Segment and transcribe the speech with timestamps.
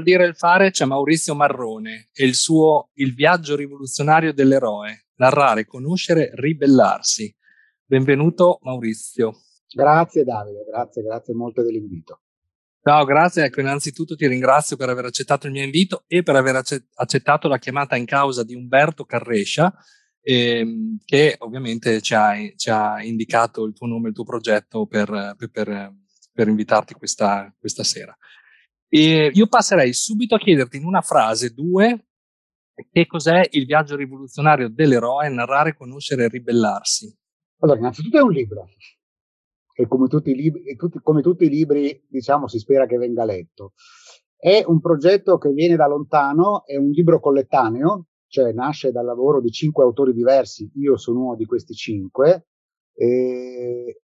[0.00, 5.06] tra dire e il fare c'è Maurizio Marrone e il suo Il viaggio rivoluzionario dell'eroe,
[5.16, 7.34] narrare, conoscere, ribellarsi.
[7.84, 9.34] Benvenuto Maurizio.
[9.72, 12.22] Grazie Davide, grazie, grazie molto dell'invito.
[12.82, 13.44] Ciao, grazie.
[13.44, 17.46] Ecco, innanzitutto ti ringrazio per aver accettato il mio invito e per aver acce- accettato
[17.46, 19.72] la chiamata in causa di Umberto Carrescia,
[20.22, 25.34] ehm, che ovviamente ci ha, ci ha, indicato il tuo nome, il tuo progetto per,
[25.36, 25.94] per, per,
[26.32, 28.16] per invitarti questa, questa sera.
[28.92, 32.06] E io passerei subito a chiederti in una frase, due,
[32.90, 37.16] che cos'è il viaggio rivoluzionario dell'eroe, narrare, conoscere e ribellarsi.
[37.60, 38.66] Allora, innanzitutto è un libro,
[39.74, 43.24] e come tutti, i libri, tutti, come tutti i libri, diciamo, si spera che venga
[43.24, 43.74] letto.
[44.36, 49.40] È un progetto che viene da lontano, è un libro collettaneo, cioè nasce dal lavoro
[49.40, 52.48] di cinque autori diversi, io sono uno di questi cinque,
[52.92, 54.02] e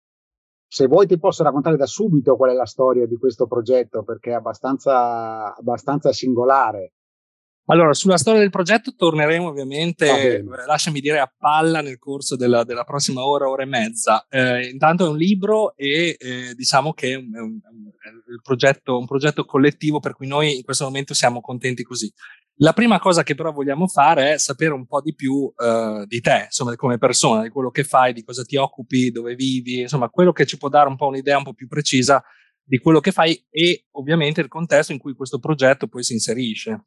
[0.72, 4.30] se vuoi ti posso raccontare da subito qual è la storia di questo progetto, perché
[4.30, 6.94] è abbastanza, abbastanza singolare.
[7.66, 12.84] Allora, sulla storia del progetto torneremo ovviamente, lasciami dire, a palla nel corso della, della
[12.84, 14.26] prossima ora, ora e mezza.
[14.30, 18.40] Eh, intanto è un libro e eh, diciamo che è un, è un, è un,
[18.42, 22.10] progetto, un progetto collettivo per cui noi in questo momento siamo contenti così.
[22.62, 26.20] La prima cosa che però vogliamo fare è sapere un po' di più uh, di
[26.20, 30.08] te, insomma, come persona, di quello che fai, di cosa ti occupi, dove vivi, insomma,
[30.08, 32.22] quello che ci può dare un po' un'idea un po' più precisa
[32.62, 36.84] di quello che fai e ovviamente il contesto in cui questo progetto poi si inserisce.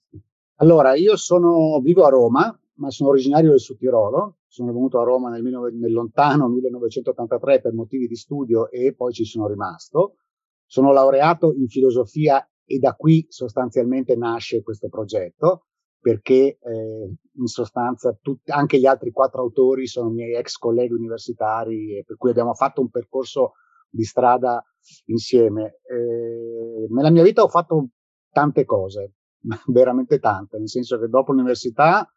[0.59, 4.37] Allora, io sono, vivo a Roma, ma sono originario del Sud Tirolo.
[4.47, 9.25] Sono venuto a Roma nel, nel lontano 1983 per motivi di studio e poi ci
[9.25, 10.19] sono rimasto.
[10.65, 15.67] Sono laureato in filosofia e da qui sostanzialmente nasce questo progetto
[16.05, 21.97] perché eh, in sostanza tutti, anche gli altri quattro autori sono miei ex colleghi universitari
[21.97, 23.53] e per cui abbiamo fatto un percorso
[23.89, 24.63] di strada
[25.05, 25.79] insieme.
[25.81, 27.87] Eh, nella mia vita ho fatto
[28.29, 29.13] tante cose,
[29.65, 32.07] veramente tante, nel senso che dopo l'università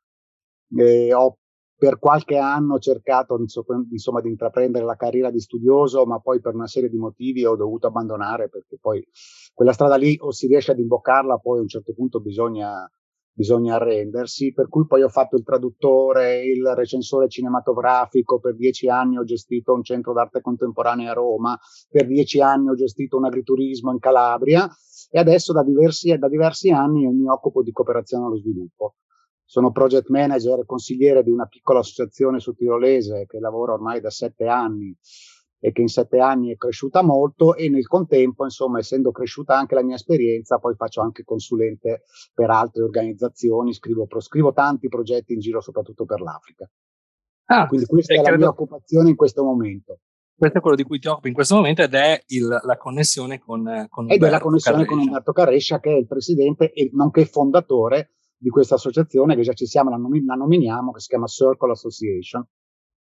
[0.76, 1.38] eh, ho
[1.78, 6.66] per qualche anno cercato insomma di intraprendere la carriera di studioso, ma poi per una
[6.66, 9.06] serie di motivi ho dovuto abbandonare perché poi
[9.54, 12.90] quella strada lì o si riesce ad imboccarla, poi a un certo punto bisogna,
[13.32, 14.52] bisogna arrendersi.
[14.52, 19.72] Per cui poi ho fatto il traduttore, il recensore cinematografico, per dieci anni ho gestito
[19.72, 21.56] un centro d'arte contemporanea a Roma,
[21.88, 24.68] per dieci anni ho gestito un agriturismo in Calabria
[25.10, 28.94] e adesso da diversi, da diversi anni mi occupo di cooperazione allo sviluppo.
[29.50, 34.10] Sono project manager e consigliere di una piccola associazione su tirolese che lavora ormai da
[34.10, 34.94] sette anni
[35.58, 39.74] e che in sette anni è cresciuta molto e nel contempo, insomma, essendo cresciuta anche
[39.74, 42.02] la mia esperienza, poi faccio anche consulente
[42.34, 46.70] per altre organizzazioni, scrivo, scrivo tanti progetti in giro soprattutto per l'Africa.
[47.46, 48.36] Ah, Quindi questa è la credo...
[48.36, 50.00] mia occupazione in questo momento.
[50.36, 53.38] Questo è quello di cui ti occupi in questo momento ed è il, la connessione
[53.38, 54.94] con, con Ed è la connessione Carrescia.
[54.94, 59.52] con Umberto Carrescia che è il presidente e nonché fondatore di questa associazione che già
[59.52, 62.46] ci siamo, la, nom- la nominiamo, che si chiama Circle Association.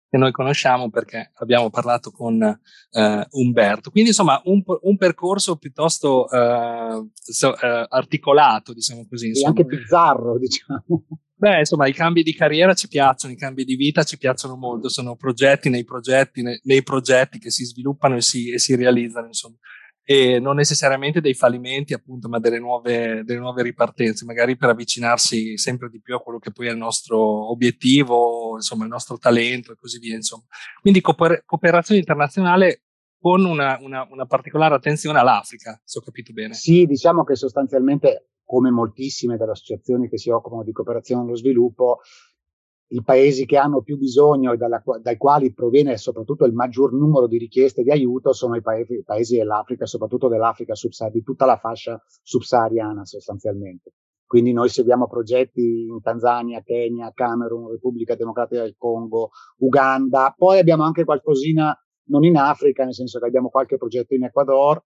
[0.07, 3.89] Che noi conosciamo perché abbiamo parlato con eh, Umberto.
[3.89, 9.27] Quindi insomma un, un percorso piuttosto eh, so, eh, articolato, diciamo così.
[9.27, 9.47] Insomma.
[9.47, 11.05] E anche bizzarro, diciamo.
[11.38, 14.88] Beh, insomma, i cambi di carriera ci piacciono, i cambi di vita ci piacciono molto,
[14.88, 19.27] sono progetti nei progetti, nei, nei progetti che si sviluppano e si, e si realizzano,
[19.27, 19.57] insomma
[20.07, 25.57] e non necessariamente dei fallimenti, appunto, ma delle nuove, delle nuove ripartenze, magari per avvicinarsi
[25.57, 29.71] sempre di più a quello che poi è il nostro obiettivo, insomma, il nostro talento
[29.71, 30.15] e così via.
[30.15, 30.43] Insomma.
[30.79, 32.83] Quindi cooper- cooperazione internazionale
[33.19, 36.53] con una, una, una, particolare attenzione all'Africa, se ho capito bene.
[36.53, 42.01] Sì, diciamo che sostanzialmente, come moltissime delle associazioni che si occupano di cooperazione allo sviluppo,
[42.87, 47.27] i paesi che hanno più bisogno e dalla, dai quali proviene soprattutto il maggior numero
[47.27, 51.57] di richieste di aiuto sono i paesi, paesi dell'Africa, soprattutto dell'Africa subsahariana, di tutta la
[51.57, 53.93] fascia subsahariana sostanzialmente.
[54.25, 60.83] Quindi noi seguiamo progetti in Tanzania, Kenya, Camerun, Repubblica Democratica del Congo, Uganda, poi abbiamo
[60.83, 61.75] anche qualcosina
[62.07, 64.83] non in Africa, nel senso che abbiamo qualche progetto in Ecuador,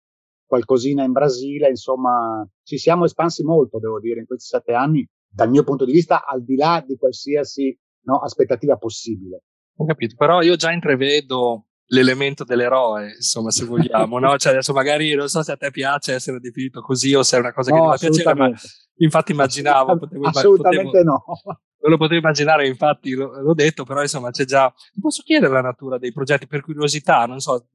[0.47, 5.51] qualcosina in Brasile, insomma ci siamo espansi molto, devo dire, in questi sette anni, dal
[5.51, 9.45] mio punto di vista, al di là di qualsiasi no, aspettativa possibile.
[9.77, 14.37] Ho capito, però io già intravedo l'elemento dell'eroe, insomma, se vogliamo, no?
[14.37, 17.41] Cioè, adesso magari non so se a te piace essere definito così o se è
[17.41, 18.51] una cosa che no, ti fa piacere, ma
[18.97, 21.25] infatti immaginavo, potevo, assolutamente potevo, no.
[21.83, 24.73] Non lo potevo immaginare, infatti l'ho detto, però insomma c'è già.
[24.93, 27.27] Ti posso chiedere la natura dei progetti per curiosità?
[27.27, 27.67] Non so,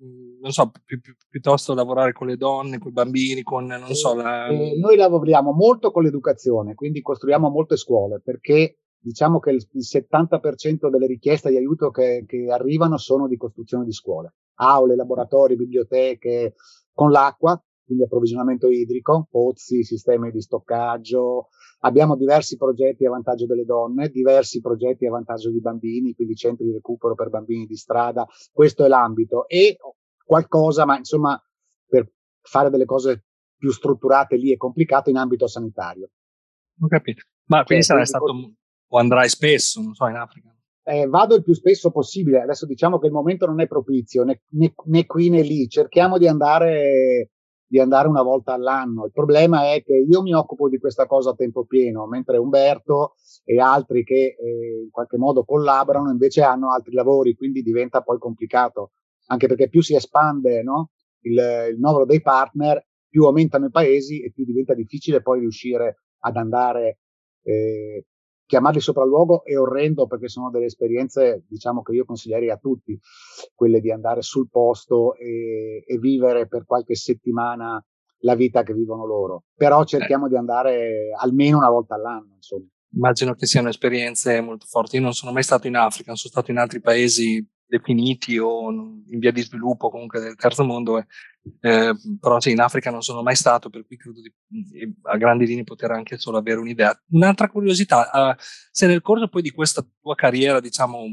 [0.41, 4.15] non so pi, pi, piuttosto lavorare con le donne, con i bambini, con non so.
[4.15, 4.47] La...
[4.47, 10.89] Eh, noi lavoriamo molto con l'educazione, quindi costruiamo molte scuole perché diciamo che il 70%
[10.89, 16.55] delle richieste di aiuto che, che arrivano sono di costruzione di scuole, aule, laboratori, biblioteche,
[16.93, 21.47] con l'acqua, quindi approvvigionamento idrico, pozzi, sistemi di stoccaggio.
[21.79, 26.65] Abbiamo diversi progetti a vantaggio delle donne, diversi progetti a vantaggio di bambini, quindi centri
[26.65, 28.27] di recupero per bambini di strada.
[28.51, 29.47] Questo è l'ambito.
[29.47, 29.77] E
[30.21, 31.41] qualcosa, ma insomma,
[31.87, 32.11] per
[32.41, 33.23] fare delle cose
[33.55, 36.09] più strutturate lì è complicato in ambito sanitario.
[36.81, 37.23] Ho capito.
[37.45, 38.25] Ma quindi cioè, sarai stato
[38.89, 40.53] o andrai spesso, non so, in Africa?
[40.83, 42.41] Eh, vado il più spesso possibile.
[42.41, 45.69] Adesso diciamo che il momento non è propizio né, né, né qui né lì.
[45.69, 47.31] Cerchiamo di andare
[47.67, 49.05] di andare una volta all'anno.
[49.05, 53.15] Il problema è che io mi occupo di questa cosa a tempo pieno, mentre Umberto
[53.43, 58.17] e altri che eh, in qualche modo collaborano invece hanno altri lavori, quindi diventa poi
[58.19, 58.91] complicato,
[59.27, 60.91] anche perché più si espande no?
[61.21, 61.33] il,
[61.71, 66.35] il numero dei partner, più aumentano i paesi e più diventa difficile poi riuscire ad
[66.37, 66.99] andare
[67.43, 68.05] eh,
[68.47, 72.99] chiamarli sopralluogo è orrendo perché sono delle esperienze, diciamo, che io consiglierei a tutti,
[73.53, 77.83] quelle di andare sul posto e, e vivere per qualche settimana
[78.21, 79.43] la vita che vivono loro.
[79.53, 80.29] Però cerchiamo eh.
[80.29, 82.65] di andare almeno una volta all'anno, insomma.
[82.95, 84.95] Immagino che siano esperienze molto forti.
[84.95, 89.19] Io non sono mai stato in Africa, sono stato in altri paesi definiti o in
[89.19, 90.97] via di sviluppo comunque del terzo mondo,
[91.59, 94.31] eh, però sì, in Africa non sono mai stato, per cui credo di,
[95.03, 96.97] a grandi linee poter anche solo avere un'idea.
[97.11, 98.41] Un'altra curiosità, uh,
[98.71, 101.03] se nel corso poi di questa tua carriera, diciamo,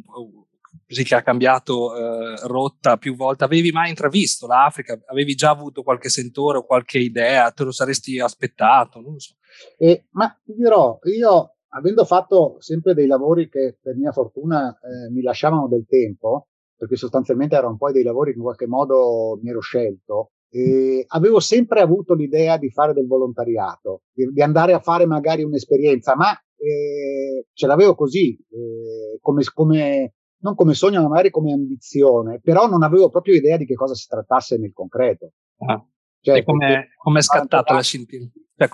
[0.87, 4.99] così che ha cambiato uh, rotta più volte, avevi mai intravisto l'Africa?
[5.07, 7.51] Avevi già avuto qualche sentore o qualche idea?
[7.51, 9.01] Te lo saresti aspettato?
[9.01, 9.35] Non so.
[9.79, 15.11] Eh, ma ti dirò, io avendo fatto sempre dei lavori che per mia fortuna eh,
[15.11, 19.51] mi lasciavano del tempo, perché sostanzialmente erano poi dei lavori che in qualche modo mi
[19.51, 24.79] ero scelto, e avevo sempre avuto l'idea di fare del volontariato, di, di andare a
[24.79, 31.09] fare magari un'esperienza, ma eh, ce l'avevo così, eh, come, come, non come sogno, ma
[31.09, 35.33] magari come ambizione, però non avevo proprio idea di che cosa si trattasse nel concreto.
[35.59, 35.85] Ah.
[36.21, 38.31] Cioè, come è scattata la scintilla?
[38.57, 38.69] Cioè,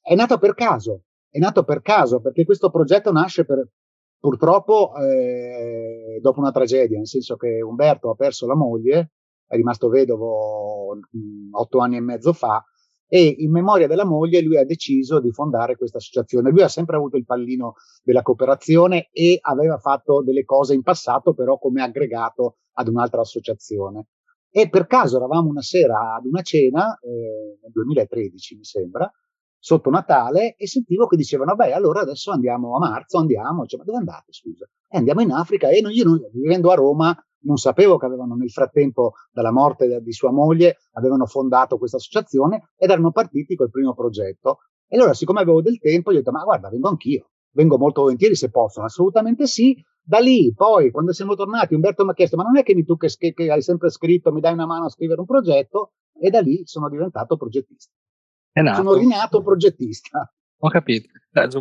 [0.00, 1.02] è nata per caso,
[1.32, 3.66] è nato per caso, perché questo progetto nasce per,
[4.20, 9.12] purtroppo eh, dopo una tragedia, nel senso che Umberto ha perso la moglie,
[9.46, 12.62] è rimasto vedovo mh, mm, otto anni e mezzo fa,
[13.08, 16.50] e in memoria della moglie lui ha deciso di fondare questa associazione.
[16.50, 21.32] Lui ha sempre avuto il pallino della cooperazione e aveva fatto delle cose in passato,
[21.32, 24.08] però come aggregato ad un'altra associazione.
[24.50, 29.10] E per caso eravamo una sera ad una cena, eh, nel 2013 mi sembra,
[29.64, 33.84] sotto Natale e sentivo che dicevano, beh, allora adesso andiamo a marzo, andiamo, cioè, ma
[33.84, 34.64] dove andate, scusa?
[34.64, 38.34] E eh, andiamo in Africa e io, non, vivendo a Roma, non sapevo che avevano
[38.34, 43.70] nel frattempo, dalla morte di sua moglie, avevano fondato questa associazione ed erano partiti col
[43.70, 44.58] primo progetto.
[44.88, 48.02] E allora, siccome avevo del tempo, gli ho detto, ma guarda, vengo anch'io, vengo molto
[48.02, 49.80] volentieri se possono, assolutamente sì.
[50.04, 52.96] Da lì, poi, quando siamo tornati, Umberto mi ha chiesto, ma non è che tu
[52.96, 55.92] che, che hai sempre scritto mi dai una mano a scrivere un progetto?
[56.18, 57.92] E da lì sono diventato progettista.
[58.52, 60.32] Sono rinato progettista.
[60.58, 61.08] Ho capito.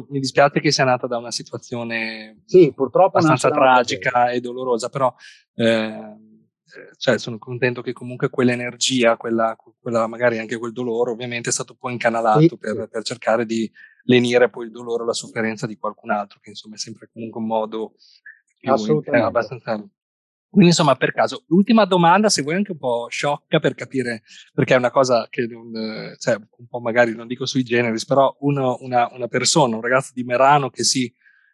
[0.10, 5.14] Mi dispiace che sia nata da una situazione sì, purtroppo abbastanza tragica e dolorosa, però
[5.56, 6.18] eh,
[6.98, 11.76] cioè, sono contento che comunque quell'energia, quella, quella, magari anche quel dolore, ovviamente è stato
[11.76, 12.58] poi incanalato sì.
[12.58, 13.70] per, per, cercare di
[14.04, 17.40] lenire poi il dolore o la sofferenza di qualcun altro, che insomma è sempre comunque
[17.40, 17.94] un modo
[18.60, 19.84] più, eh, abbastanza
[20.52, 24.74] quindi insomma, per caso, l'ultima domanda, se vuoi anche un po' sciocca per capire, perché
[24.74, 25.72] è una cosa che non,
[26.18, 30.12] cioè, un po' magari non dico sui generis, però uno, una, una, persona, un ragazzo
[30.14, 31.10] di Merano che si,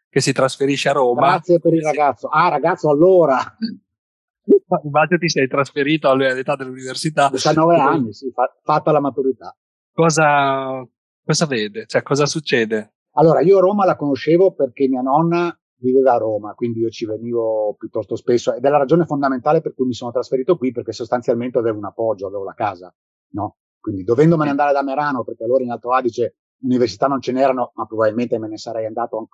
[0.10, 1.28] che si trasferisce a Roma.
[1.28, 2.28] Grazie per il ragazzo.
[2.28, 3.38] Ah, ragazzo, allora.
[4.84, 7.30] Immagino ti sei trasferito all'età dell'università.
[7.30, 9.56] 19 anni, sì, fatta la maturità.
[9.94, 10.84] Cosa,
[11.24, 11.86] cosa vede?
[11.86, 12.94] Cioè, cosa succede?
[13.12, 17.76] Allora, io Roma la conoscevo perché mia nonna viveva a Roma, quindi io ci venivo
[17.78, 21.58] piuttosto spesso ed è la ragione fondamentale per cui mi sono trasferito qui perché sostanzialmente
[21.58, 22.94] avevo un appoggio, avevo la casa,
[23.34, 23.58] no?
[23.80, 27.86] Quindi dovendomene andare da Merano perché allora in Alto Adige università non ce n'erano, ma
[27.86, 29.30] probabilmente me ne sarei andato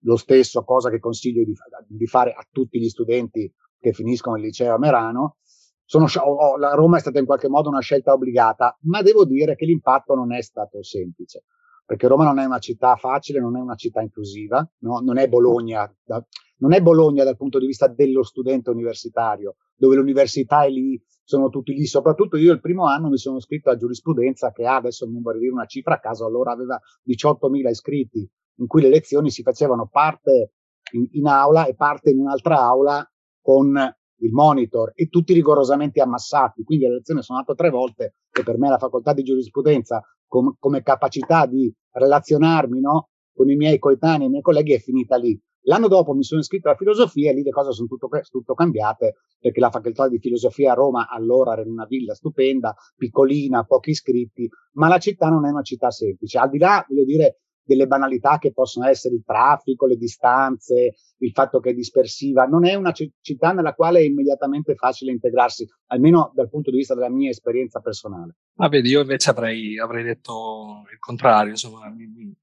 [0.00, 1.54] lo stesso, cosa che consiglio di,
[1.86, 5.36] di fare a tutti gli studenti che finiscono il liceo a Merano.
[5.84, 9.54] Sono, oh, la Roma è stata in qualche modo una scelta obbligata, ma devo dire
[9.54, 11.44] che l'impatto non è stato semplice.
[11.84, 15.00] Perché Roma non è una città facile, non è una città inclusiva, no?
[15.00, 16.24] non, è Bologna, da,
[16.58, 21.48] non è Bologna dal punto di vista dello studente universitario, dove l'università è lì, sono
[21.50, 21.84] tutti lì.
[21.84, 25.40] Soprattutto io il primo anno mi sono iscritto a giurisprudenza che ha, adesso non vorrei
[25.40, 29.86] dire una cifra a caso, allora aveva 18.000 iscritti, in cui le lezioni si facevano
[29.86, 30.52] parte
[30.92, 33.06] in, in aula e parte in un'altra aula
[33.40, 33.76] con
[34.18, 36.62] il monitor e tutti rigorosamente ammassati.
[36.62, 40.02] Quindi le lezioni sono andate tre volte e per me la facoltà di giurisprudenza
[40.34, 45.16] com- come capacità di relazionarmi no, con i miei coetanei, i miei colleghi è finita
[45.16, 45.40] lì.
[45.66, 49.14] L'anno dopo mi sono iscritto alla filosofia e lì le cose sono tutto, tutto cambiate
[49.38, 53.90] perché la facoltà di filosofia a Roma allora era in una villa stupenda, piccolina, pochi
[53.90, 56.38] iscritti, ma la città non è una città semplice.
[56.38, 61.30] Al di là, voglio dire, delle banalità che possono essere il traffico, le distanze, il
[61.32, 65.66] fatto che è dispersiva, non è una c- città nella quale è immediatamente facile integrarsi,
[65.86, 68.36] almeno dal punto di vista della mia esperienza personale.
[68.56, 71.90] Ah, vedi, io invece avrei, avrei detto il contrario, insomma,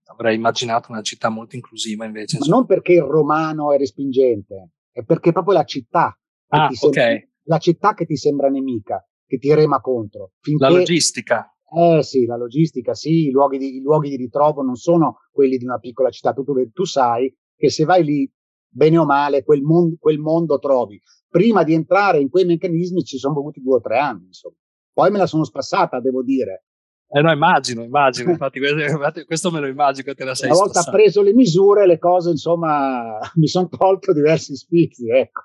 [0.05, 2.39] avrei immaginato una città molto inclusiva invece.
[2.39, 7.29] Ma non perché il romano è respingente, è perché proprio la città, ah, sembra, okay.
[7.43, 10.31] la città che ti sembra nemica, che ti rema contro.
[10.39, 11.55] Finché, la logistica.
[11.73, 15.57] Eh sì, la logistica, sì, i luoghi di, i luoghi di ritrovo non sono quelli
[15.57, 16.33] di una piccola città.
[16.33, 18.29] Tu, tu sai che se vai lì,
[18.67, 21.01] bene o male, quel, mon- quel mondo trovi.
[21.29, 24.55] Prima di entrare in quei meccanismi ci sono voluti due o tre anni, insomma.
[24.91, 26.65] Poi me la sono spassata, devo dire.
[27.13, 30.81] Eh no, immagino, immagino, infatti questo me lo immagino che te la sei Una volta
[30.81, 30.97] spassata.
[30.97, 35.43] preso le misure, le cose, insomma, mi sono tolto diversi spizi, ecco.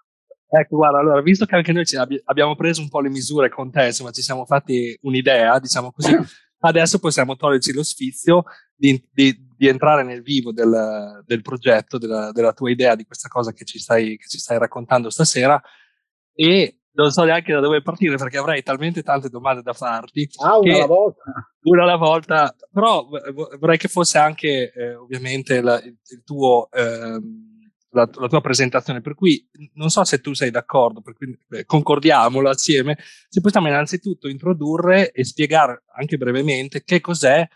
[0.48, 1.84] Ecco, guarda, allora, visto che anche noi
[2.24, 6.14] abbiamo preso un po' le misure con te, insomma, ci siamo fatti un'idea, diciamo così,
[6.60, 12.30] adesso possiamo toglierci lo sfizio di, di, di entrare nel vivo del, del progetto, della,
[12.30, 15.60] della, tua idea, di questa cosa che ci, stai, che ci stai raccontando stasera
[16.32, 20.28] e non so neanche da dove partire perché avrei talmente tante domande da farti.
[20.42, 21.22] Ah, una alla volta.
[21.62, 23.06] Una alla volta, però
[23.58, 26.70] vorrei che fosse anche eh, ovviamente la, il, il, tuo...
[26.70, 27.20] Eh,
[27.90, 31.64] la, la, tua presentazione, per cui non so se tu sei d'accordo, per cui eh,
[31.64, 37.46] concordiamolo assieme, se possiamo innanzitutto introdurre e spiegare anche brevemente che cos'è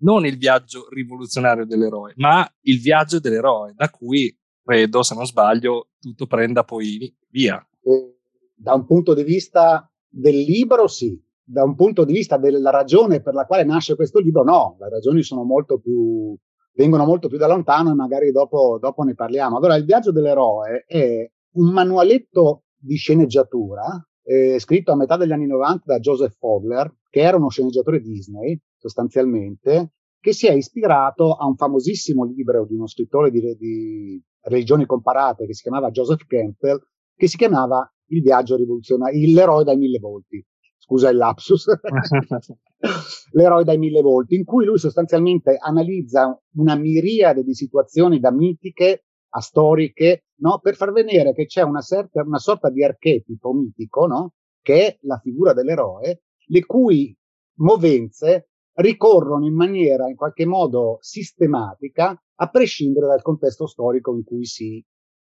[0.00, 5.88] non il viaggio rivoluzionario dell'eroe, ma il viaggio dell'eroe, da cui credo, se non sbaglio,
[5.98, 7.64] tutto prenda poi via.
[7.82, 8.18] Eh,
[8.54, 11.20] da un punto di vista del libro, sì.
[11.42, 14.76] Da un punto di vista della ragione per la quale nasce questo libro, no.
[14.78, 16.36] Le ragioni sono molto più
[16.78, 19.56] vengono molto più da lontano e magari dopo, dopo ne parliamo.
[19.56, 23.84] Allora, il viaggio dell'eroe è un manualetto di sceneggiatura
[24.22, 28.60] eh, scritto a metà degli anni 90 da Joseph Fogler, che era uno sceneggiatore Disney,
[28.76, 34.86] sostanzialmente, che si è ispirato a un famosissimo libro di uno scrittore di, di religioni
[34.86, 36.78] comparate che si chiamava Joseph Campbell,
[37.16, 40.44] che si chiamava Il viaggio rivoluzionario, l'eroe dai mille volti.
[40.88, 41.66] Scusa il lapsus.
[43.32, 49.04] l'eroe dai mille volti, in cui lui sostanzialmente analizza una miriade di situazioni da mitiche
[49.30, 50.60] a storiche, no?
[50.60, 54.32] per far vedere che c'è una, certa, una sorta di archetipo mitico, no?
[54.62, 57.14] che è la figura dell'eroe, le cui
[57.58, 64.46] movenze ricorrono in maniera in qualche modo sistematica a prescindere dal contesto storico in cui
[64.46, 64.82] si,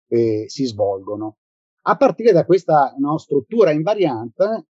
[0.09, 1.39] eh, si svolgono.
[1.89, 4.67] A partire da questa no, struttura invariante,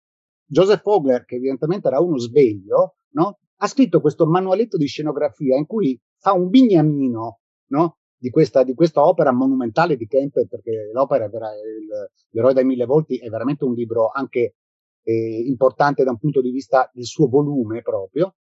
[0.52, 3.40] Joseph Fogler, che evidentemente era uno sveglio, no?
[3.56, 7.98] ha scritto questo manualetto di scenografia in cui fa un bignamino no?
[8.18, 12.86] di, questa, di, questa, opera monumentale di Kemper, perché l'opera, vera, il, L'eroe dai mille
[12.86, 14.56] volti, è veramente un libro anche
[15.04, 18.36] eh, importante da un punto di vista del suo volume proprio,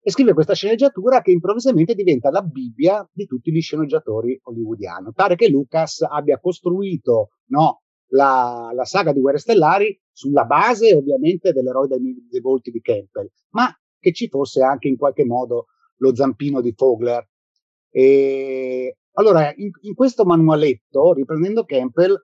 [0.00, 5.12] e scrive questa sceneggiatura che improvvisamente diventa la Bibbia di tutti gli sceneggiatori hollywoodiani.
[5.14, 7.83] Pare che Lucas abbia costruito no,
[8.14, 13.30] la, la, saga di Guerre Stellari sulla base ovviamente dell'eroe dei, dei volti di Campbell,
[13.50, 13.68] ma
[13.98, 15.66] che ci fosse anche in qualche modo
[15.96, 17.28] lo zampino di Fogler.
[17.90, 22.16] E allora, in, in questo manualetto, riprendendo Campbell,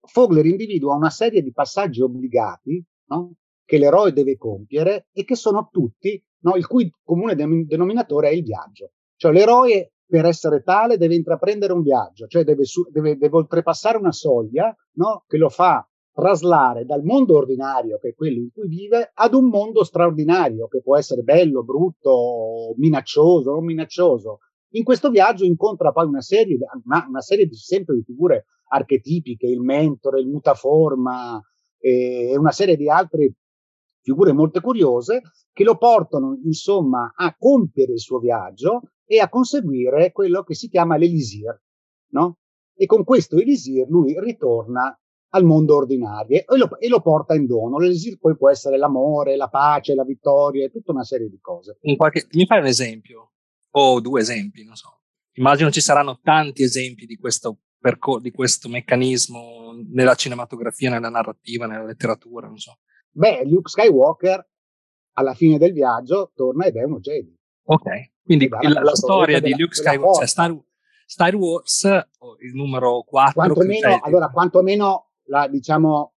[0.00, 3.34] Fogler individua una serie di passaggi obbligati no?
[3.64, 6.54] che l'eroe deve compiere e che sono tutti, no?
[6.54, 8.92] il cui comune denominatore è il viaggio.
[9.16, 13.98] Cioè l'eroe per essere tale deve intraprendere un viaggio, cioè deve, su, deve, deve oltrepassare
[13.98, 15.24] una soglia no?
[15.26, 19.48] che lo fa traslare dal mondo ordinario, che è quello in cui vive, ad un
[19.48, 24.38] mondo straordinario, che può essere bello, brutto, minaccioso, non minaccioso.
[24.70, 29.46] In questo viaggio incontra poi una serie, una, una serie di, sempre di figure archetipiche,
[29.46, 31.40] il mentore, il mutaforma
[31.78, 33.34] e una serie di altre
[34.00, 35.20] figure molto curiose
[35.52, 40.68] che lo portano insomma a compiere il suo viaggio e a conseguire quello che si
[40.68, 41.58] chiama l'elisir,
[42.12, 42.38] no?
[42.74, 44.96] E con questo elisir lui ritorna
[45.30, 47.78] al mondo ordinario e lo, e lo porta in dono.
[47.78, 51.78] L'elisir poi può essere l'amore, la pace, la vittoria e tutta una serie di cose.
[51.96, 53.32] Qualche, mi fai un esempio?
[53.70, 55.00] o due esempi, non so.
[55.34, 61.66] Immagino ci saranno tanti esempi di questo, percor- di questo meccanismo nella cinematografia, nella narrativa,
[61.66, 62.78] nella letteratura, non so.
[63.10, 64.46] Beh, Luke Skywalker
[65.12, 67.34] alla fine del viaggio torna ed è uno Jedi.
[67.66, 67.86] Ok,
[68.28, 70.54] quindi la, la storia di Luke Skywalker, cioè Star,
[71.06, 71.84] Star, Wars,
[72.40, 73.32] il numero 4.
[73.32, 76.12] Quantomeno, allora, quantomeno la, diciamo,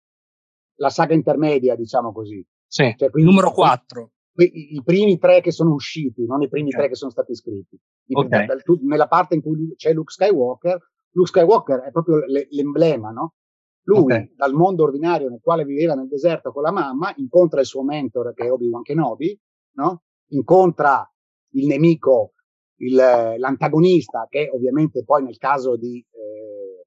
[0.76, 2.46] la saga intermedia, diciamo così.
[2.68, 4.12] Sì, cioè, quindi, numero 4.
[4.34, 6.82] I, I, primi tre che sono usciti, non i primi okay.
[6.82, 7.80] tre che sono stati scritti.
[8.12, 8.46] Okay.
[8.46, 10.80] Dal, nella parte in cui c'è Luke Skywalker,
[11.12, 13.36] Luke Skywalker è proprio l'emblema, no?
[13.84, 14.34] Lui, okay.
[14.36, 18.34] dal mondo ordinario nel quale viveva nel deserto con la mamma, incontra il suo mentor
[18.34, 19.40] che è Obi-Wan Kenobi,
[19.76, 20.04] no?
[20.32, 21.10] Incontra
[21.52, 22.34] il nemico,
[22.78, 26.86] il, l'antagonista, che ovviamente poi nel caso di, eh,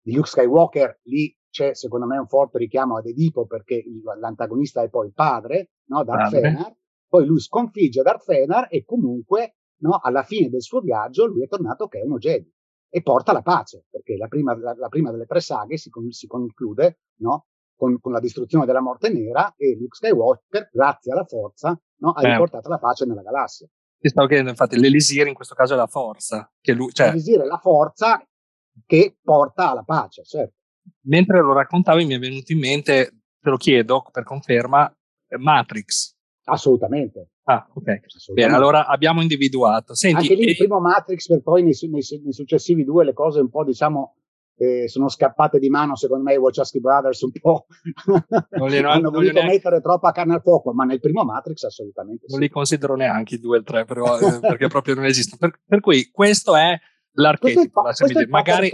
[0.00, 4.82] di Luke Skywalker lì c'è secondo me un forte richiamo ad Edipo perché il, l'antagonista
[4.82, 6.02] è poi il padre, no?
[6.02, 6.74] Darth Fenar.
[7.06, 9.98] Poi lui sconfigge Darth Fenar e comunque no?
[10.02, 12.50] alla fine del suo viaggio lui è tornato che è uno Jedi
[12.88, 16.10] e porta la pace, perché la prima, la, la prima delle tre saghe si, con,
[16.10, 17.46] si conclude no?
[17.82, 22.10] Con, con, la distruzione della morte nera e Luke Skywalker, grazie alla forza, no?
[22.10, 22.30] ha eh.
[22.30, 23.66] riportato la pace nella galassia.
[23.98, 26.48] Ti stavo chiedendo, infatti, l'elisir in questo caso è la forza.
[26.60, 27.08] Che lui, cioè...
[27.08, 28.24] L'elisir è la forza
[28.86, 30.54] che porta alla pace, certo.
[31.06, 34.92] Mentre lo raccontavi mi è venuto in mente, te lo chiedo per conferma,
[35.38, 36.14] Matrix.
[36.44, 37.30] Assolutamente.
[37.44, 37.88] Ah, ok.
[37.88, 38.32] Assolutamente.
[38.34, 39.94] Bene, allora abbiamo individuato.
[39.94, 43.40] Senti, Anche lì il primo Matrix, per poi nei, nei, nei successivi due le cose
[43.40, 44.16] un po', diciamo,
[44.56, 47.66] eh, sono scappate di mano, secondo me, i Wachowski Brothers un po'
[48.50, 49.52] non li, hanno non voluto neanche...
[49.52, 52.44] mettere troppa carne al fuoco, ma nel primo Matrix assolutamente Non sì.
[52.44, 55.38] li considero neanche i due e il tre, però, eh, perché proprio non esistono.
[55.38, 56.78] Per, per, cui questo è
[57.12, 58.70] l'archetipo, questo è il, questo è il magari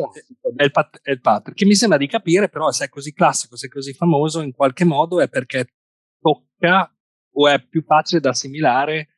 [0.57, 3.13] è il, pat- è il pattern, che mi sembra di capire, però se è così
[3.13, 5.75] classico, se è così famoso, in qualche modo è perché
[6.21, 6.93] tocca
[7.33, 9.09] o è più facile da assimilare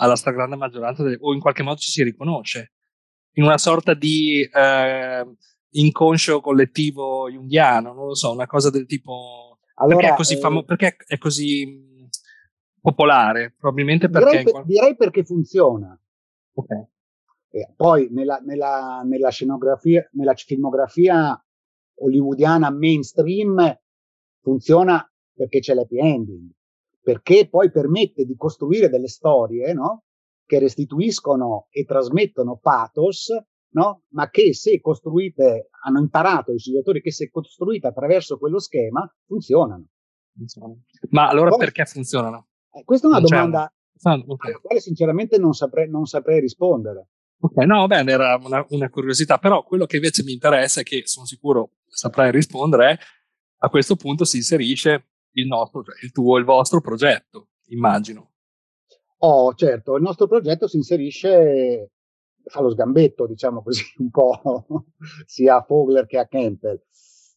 [0.00, 2.72] alla stragrande maggioranza, delle, o in qualche modo ci si riconosce
[3.34, 5.26] in una sorta di eh,
[5.72, 10.38] inconscio collettivo jungiano, non lo so, una cosa del tipo allora, perché è così, eh,
[10.38, 12.08] famo- perché è così
[12.80, 13.54] popolare?
[13.58, 15.98] Probabilmente perché direi, per, direi perché funziona.
[16.54, 16.70] Ok.
[17.52, 21.42] Eh, poi nella, nella, nella, scenografia, nella filmografia
[21.94, 23.78] hollywoodiana mainstream
[24.40, 25.04] funziona
[25.34, 26.50] perché c'è l'happy ending
[27.02, 30.04] perché poi permette di costruire delle storie, no?
[30.44, 33.32] Che restituiscono e trasmettono pathos,
[33.70, 34.02] no?
[34.10, 39.86] Ma che se costruite, hanno imparato i sceneggiatori che se costruite attraverso quello schema, funzionano.
[41.10, 42.48] Ma allora poi, perché funzionano?
[42.72, 44.50] Eh, questa è una domanda okay.
[44.50, 47.08] alla quale sinceramente non saprei, non saprei rispondere.
[47.42, 51.02] Ok, no, bene, era una, una, curiosità, però quello che invece mi interessa e che
[51.06, 52.98] sono sicuro saprai rispondere è
[53.62, 58.32] a questo punto si inserisce il nostro, cioè il tuo, il vostro progetto, immagino.
[59.18, 61.90] Oh, certo, il nostro progetto si inserisce,
[62.50, 64.86] fa lo sgambetto, diciamo così, un po'
[65.24, 66.82] sia a Fogler che a Campbell.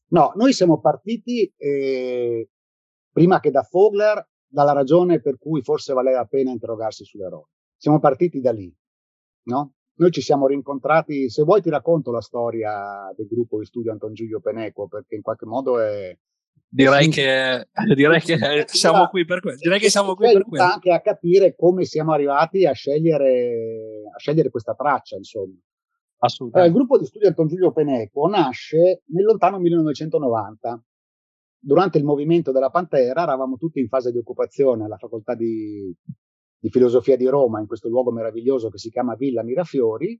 [0.09, 2.49] No, noi siamo partiti eh,
[3.11, 7.47] prima che da Fogler dalla ragione per cui forse valeva la pena interrogarsi sull'eroe.
[7.75, 8.71] Siamo partiti da lì,
[9.43, 9.73] no?
[9.95, 14.13] Noi ci siamo rincontrati, se vuoi ti racconto la storia del gruppo di studio Anton
[14.13, 16.15] Giulio Peneco, perché in qualche modo è,
[16.73, 19.61] Direi che, direi che siamo qui per questo.
[19.61, 20.65] Direi che siamo qui per questo.
[20.65, 25.55] anche a capire come siamo arrivati a scegliere, a scegliere questa traccia, insomma.
[26.17, 26.57] Assolutamente.
[26.57, 30.83] Allora, il gruppo di studio Anton Giulio Peneco nasce nel lontano 1990.
[31.59, 35.93] Durante il movimento della Pantera eravamo tutti in fase di occupazione alla facoltà di,
[36.57, 40.19] di filosofia di Roma, in questo luogo meraviglioso che si chiama Villa Mirafiori,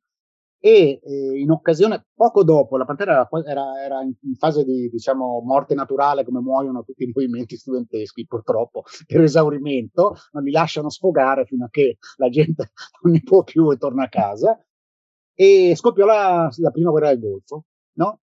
[0.65, 5.41] e eh, in occasione, poco dopo, la Pantera era, era, era in, fase di diciamo,
[5.41, 11.43] morte naturale, come muoiono tutti i movimenti studenteschi, purtroppo, per esaurimento, non li lasciano sfogare
[11.43, 12.71] fino a che la gente
[13.03, 14.57] non ne può più e torna a casa.
[15.33, 17.65] E scoppiò la, la prima guerra del Golfo,
[17.97, 18.21] no?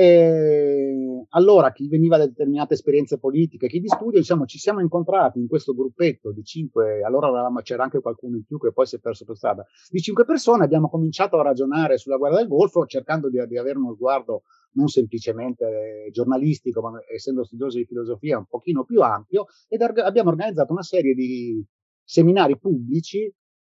[0.00, 5.40] E allora chi veniva da determinate esperienze politiche, chi di studio, diciamo, ci siamo incontrati
[5.40, 7.28] in questo gruppetto di cinque, allora
[7.62, 10.62] c'era anche qualcuno in più che poi si è perso per strada, di cinque persone,
[10.62, 14.42] abbiamo cominciato a ragionare sulla guerra del Golfo cercando di, di avere uno sguardo
[14.74, 20.70] non semplicemente giornalistico, ma essendo studiosi di filosofia un pochino più ampio, ed abbiamo organizzato
[20.70, 21.60] una serie di
[22.04, 23.28] seminari pubblici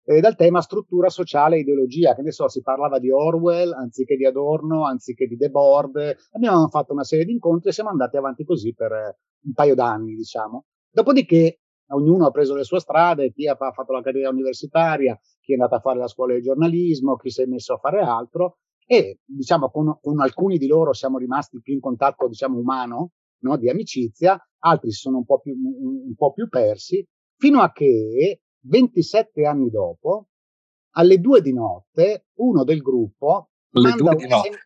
[0.07, 4.16] eh, dal tema struttura sociale e ideologia, che ne so, si parlava di Orwell anziché
[4.16, 6.16] di Adorno, anziché di Debord.
[6.33, 9.75] Abbiamo fatto una serie di incontri e siamo andati avanti così per eh, un paio
[9.75, 10.66] d'anni, diciamo.
[10.88, 15.55] Dopodiché ognuno ha preso le sue strade, chi ha fatto la carriera universitaria, chi è
[15.55, 19.19] andato a fare la scuola di giornalismo, chi si è messo a fare altro e
[19.25, 23.69] diciamo con, con alcuni di loro siamo rimasti più in contatto diciamo umano, no, di
[23.69, 27.05] amicizia, altri si sono un po' più, un, un po' più persi,
[27.37, 30.29] fino a che 27 anni dopo,
[30.96, 34.59] alle due di notte uno del gruppo alle manda due un di notte.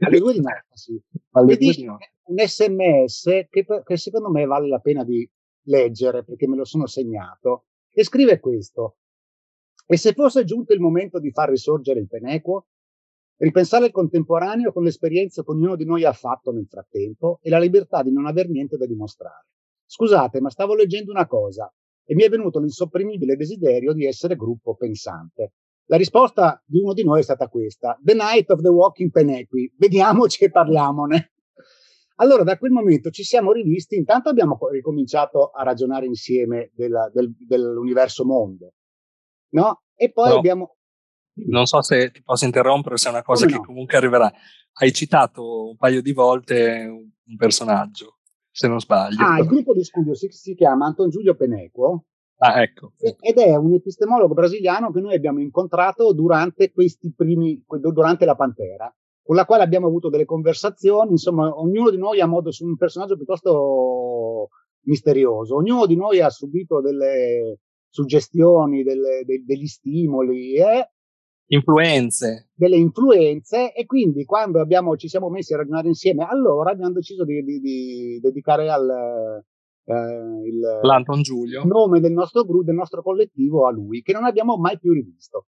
[0.00, 2.12] Alle due di notte, sì, Alle due di notte.
[2.24, 5.28] un sms che, che secondo me vale la pena di
[5.64, 8.96] leggere perché me lo sono segnato e scrive questo
[9.86, 12.68] e se fosse giunto il momento di far risorgere il Penequo
[13.36, 17.58] ripensare il contemporaneo con l'esperienza che ognuno di noi ha fatto nel frattempo e la
[17.58, 19.46] libertà di non aver niente da dimostrare
[19.84, 21.72] scusate ma stavo leggendo una cosa
[22.10, 25.52] e mi è venuto l'insopprimibile desiderio di essere gruppo pensante
[25.90, 29.74] la risposta di uno di noi è stata questa: The Night of the Walking Penequi.
[29.76, 31.32] Vediamoci e parliamone.
[32.16, 33.96] Allora, da quel momento ci siamo rivisti.
[33.96, 38.74] Intanto abbiamo co- ricominciato a ragionare insieme della- del- dell'universo mondo,
[39.54, 39.82] no?
[39.96, 40.76] E poi Però- abbiamo.
[41.48, 43.66] Non so se ti posso interrompere, se è una cosa Come che no?
[43.66, 44.32] comunque arriverà.
[44.74, 46.84] Hai citato un paio di volte
[47.24, 48.18] un personaggio,
[48.50, 49.22] se non sbaglio.
[49.24, 52.04] Ah, il gruppo di studio si, si chiama Anton Giulio Penequo
[52.42, 52.92] Ah, ecco.
[52.98, 58.34] e- ed è un epistemologo brasiliano che noi abbiamo incontrato durante questi primi, durante la
[58.34, 62.64] Pantera, con la quale abbiamo avuto delle conversazioni, insomma, ognuno di noi ha modo su
[62.64, 64.48] un personaggio piuttosto
[64.82, 67.58] misterioso, ognuno di noi ha subito delle
[67.88, 70.90] suggestioni, delle- de- degli stimoli e
[71.52, 72.50] Influenze.
[72.54, 77.24] delle influenze e quindi quando abbiamo, ci siamo messi a ragionare insieme, allora abbiamo deciso
[77.24, 79.42] di, di- di dedicare al,
[79.84, 79.94] eh,
[80.46, 81.64] il, L'Anton Giulio.
[81.64, 85.46] nome del nostro gruppo, del nostro collettivo a lui, che non abbiamo mai più rivisto.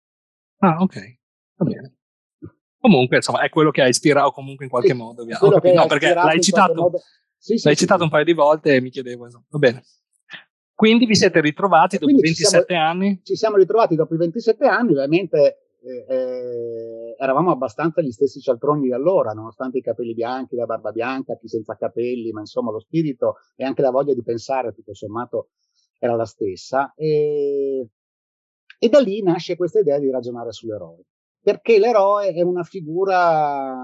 [0.60, 1.18] Ah, ok.
[1.56, 1.94] Va bene.
[2.78, 5.24] Comunque, insomma, è quello che ha ispirato comunque in qualche Sì, modo.
[5.24, 5.36] via.
[5.36, 6.92] quello Ok, che no, perché l'hai citato,
[7.36, 9.82] Sì, sì, l'hai citato un paio di volte e mi chiedevo, insomma, va bene.
[10.74, 13.20] Quindi vi siete ritrovati dopo quindi ci 27 anni?
[13.22, 18.92] Ci siamo ritrovati dopo i 27 anni, ovviamente eh, eravamo abbastanza gli stessi cialtroni di
[18.92, 23.36] allora, nonostante i capelli bianchi, la barba bianca, chi senza capelli, ma insomma lo spirito
[23.56, 25.50] e anche la voglia di pensare, tutto sommato,
[25.98, 26.92] era la stessa.
[26.94, 27.88] E,
[28.78, 31.04] e da lì nasce questa idea di ragionare sull'eroe,
[31.40, 33.74] perché l'eroe è una figura,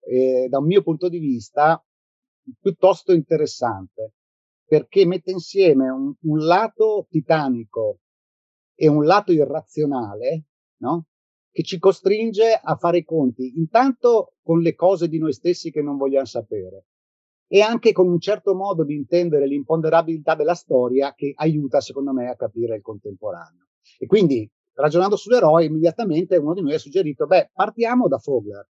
[0.00, 1.84] eh, da un mio punto di vista,
[2.60, 4.12] piuttosto interessante,
[4.66, 7.98] perché mette insieme un, un lato titanico
[8.74, 10.44] e un lato irrazionale,
[10.78, 11.06] no?
[11.50, 15.82] Che ci costringe a fare i conti, intanto con le cose di noi stessi che
[15.82, 16.86] non vogliamo sapere,
[17.46, 22.28] e anche con un certo modo di intendere l'imponderabilità della storia che aiuta, secondo me,
[22.28, 23.66] a capire il contemporaneo.
[23.98, 28.68] E quindi, ragionando sull'eroe, immediatamente uno di noi ha suggerito, beh, partiamo da Fogler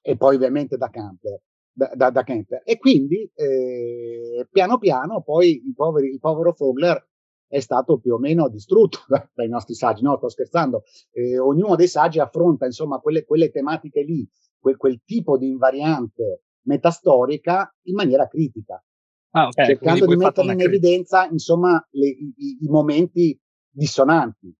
[0.00, 1.40] e poi ovviamente da Campbell.
[1.72, 2.62] Da, da, da Kemper.
[2.64, 7.09] E quindi eh, piano piano poi il, poveri, il povero Fogler
[7.50, 9.00] è stato più o meno distrutto
[9.34, 10.02] dai nostri saggi.
[10.02, 10.84] No, sto scherzando.
[11.10, 14.26] Eh, ognuno dei saggi affronta insomma quelle, quelle tematiche lì,
[14.58, 18.82] quel, quel, tipo di invariante metastorica in maniera critica,
[19.30, 24.54] ah, okay, cercando di mettere in evidenza insomma le, i, i momenti dissonanti.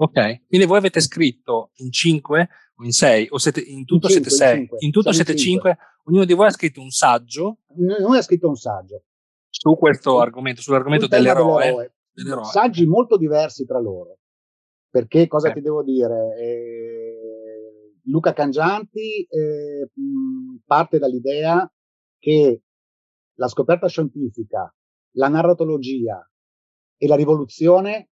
[0.00, 4.12] Ok, quindi voi avete scritto in 5 o in 6 o siete, in tutto in
[4.12, 4.76] cinque, siete 6, in, cinque.
[4.80, 7.58] in tutto Siamo siete 5, ognuno di voi ha scritto un saggio.
[7.74, 9.02] Noi ha scritto un saggio.
[9.50, 11.92] Su questo argomento, sull'argomento dell'eroe, dell'eroe.
[12.44, 14.18] Saggi molto diversi tra loro.
[14.90, 15.60] Perché cosa okay.
[15.60, 16.36] ti devo dire?
[16.38, 19.90] Eh, Luca Cangianti eh,
[20.64, 21.70] parte dall'idea
[22.18, 22.62] che
[23.34, 24.74] la scoperta scientifica,
[25.16, 26.28] la narratologia
[26.96, 28.10] e la rivoluzione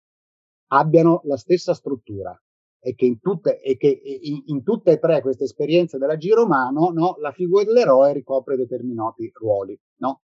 [0.68, 2.40] abbiano la stessa struttura
[2.82, 6.90] e che in tutte, e che in, in tutte e tre queste esperienze dell'agire umano
[6.90, 9.78] no, la figura dell'eroe ricopre determinati ruoli.
[9.96, 10.22] No?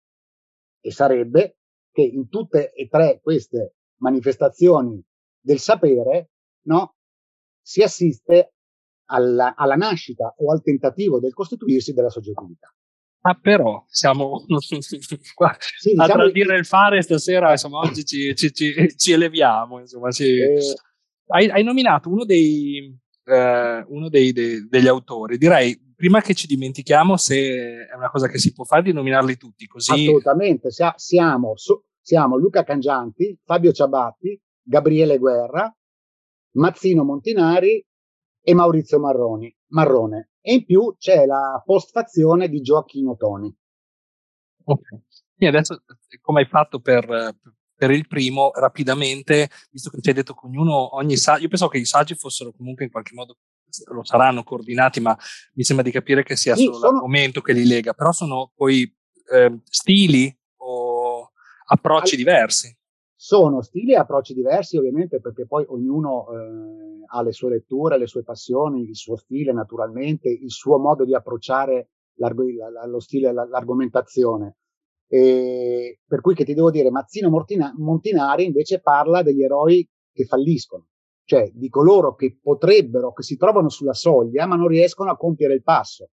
[0.80, 1.58] E sarebbe
[1.92, 5.02] che in tutte e tre queste manifestazioni
[5.40, 6.30] del sapere
[6.66, 6.96] no,
[7.60, 8.54] si assiste
[9.06, 12.72] alla, alla nascita o al tentativo del costituirsi della soggettività.
[13.22, 14.44] Ah, però siamo
[15.34, 19.78] qua sì, diciamo a tradire il fare stasera, insomma, oggi ci, ci, ci, ci eleviamo.
[19.80, 20.38] Insomma, ci...
[20.38, 20.58] Eh,
[21.26, 25.36] hai, hai, nominato uno, dei, eh, uno dei, dei, degli autori.
[25.36, 29.36] Direi, prima che ci dimentichiamo, se è una cosa che si può fare, di nominarli
[29.36, 29.66] tutti.
[29.66, 29.92] Così...
[29.92, 31.52] Assolutamente, siamo,
[32.00, 35.70] siamo Luca Cangianti, Fabio Ciabatti, Gabriele Guerra,
[36.52, 37.84] Mazzino Montinari
[38.40, 40.30] e Maurizio Marroni, Marrone.
[40.40, 43.54] E in più c'è la postfazione di Gioacchino Toni.
[44.64, 44.88] Ok.
[45.36, 45.82] E adesso,
[46.22, 47.36] come hai fatto per,
[47.74, 51.70] per il primo, rapidamente, visto che ci hai detto che ognuno, ogni saggio, io pensavo
[51.70, 53.36] che i saggi fossero comunque in qualche modo,
[53.92, 55.16] lo saranno coordinati, ma
[55.54, 56.92] mi sembra di capire che sia sì, solo sono...
[56.92, 58.92] l'argomento che li lega, però sono poi
[59.32, 61.30] eh, stili o
[61.66, 62.18] approcci All...
[62.18, 62.76] diversi.
[63.14, 68.06] Sono stili e approcci diversi, ovviamente, perché poi ognuno eh, ha le sue letture, le
[68.06, 74.56] sue passioni, il suo stile, naturalmente, il suo modo di approcciare lo stile, l'argomentazione.
[75.06, 77.30] E per cui che ti devo dire, Mazzino
[77.76, 80.86] Montinari invece parla degli eroi che falliscono,
[81.30, 85.54] cioè di coloro che potrebbero, che si trovano sulla soglia, ma non riescono a compiere
[85.54, 86.10] il passo.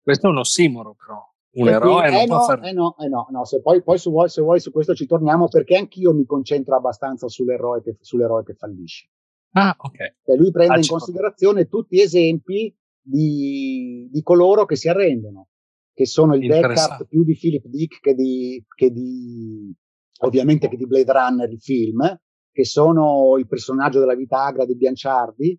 [0.00, 1.18] Questo è un ossimoro, però.
[1.54, 2.68] Un e eroe quindi, non eh può no, fare...
[2.68, 5.06] eh no, eh no, no, se poi, poi se, vuoi, se vuoi su questo ci
[5.06, 9.10] torniamo perché anch'io mi concentro abbastanza sull'eroe che, sull'eroe che fallisce.
[9.54, 9.96] Ah, ok.
[10.22, 15.48] Cioè lui prende Ah, in considerazione tutti esempi di, di coloro che si arrendono,
[15.92, 16.46] che sono il.
[16.46, 19.74] Deckard più di Philip Dick che di, che di
[20.20, 22.20] ovviamente che di Blade Runner, il film,
[22.52, 25.58] che sono il personaggio della vita agra di Bianciardi,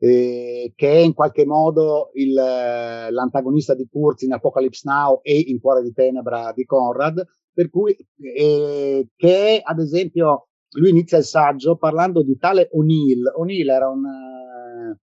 [0.00, 5.36] eh, che è in qualche modo il, eh, l'antagonista di Kurz in Apocalypse Now e
[5.38, 7.96] in Cuore di Tenebra di Conrad, per cui
[8.36, 13.32] eh, che ad esempio lui inizia il saggio parlando di tale O'Neill.
[13.36, 14.98] O'Neill era un, eh,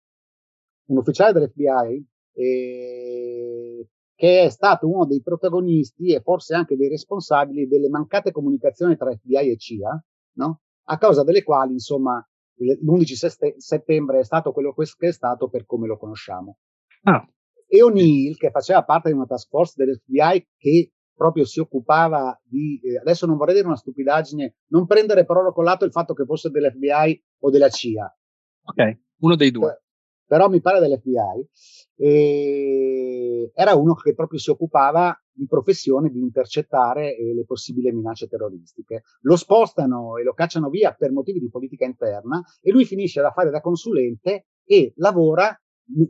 [0.86, 7.68] un ufficiale dell'FBI eh, che è stato uno dei protagonisti e forse anche dei responsabili
[7.68, 10.04] delle mancate comunicazioni tra FBI e CIA,
[10.38, 10.62] no?
[10.86, 12.26] A causa delle quali, insomma,
[12.58, 16.58] l'11 seste- settembre è stato quello che è stato per come lo conosciamo.
[17.04, 17.28] Ah,
[17.68, 22.80] E O'Neill, che faceva parte di una task force dell'FBI che proprio si occupava di,
[22.84, 26.26] eh, adesso non vorrei dire una stupidaggine, non prendere per oro collato il fatto che
[26.26, 28.18] fosse dell'FBI o della CIA,
[28.66, 29.00] ok.
[29.20, 29.82] Uno dei due.
[30.28, 31.50] però mi pare dell'FBI,
[31.98, 38.28] e era uno che proprio si occupava di professione di intercettare eh, le possibili minacce
[38.28, 39.04] terroristiche.
[39.22, 43.32] Lo spostano e lo cacciano via per motivi di politica interna e lui finisce da
[43.32, 45.56] fare da consulente e lavora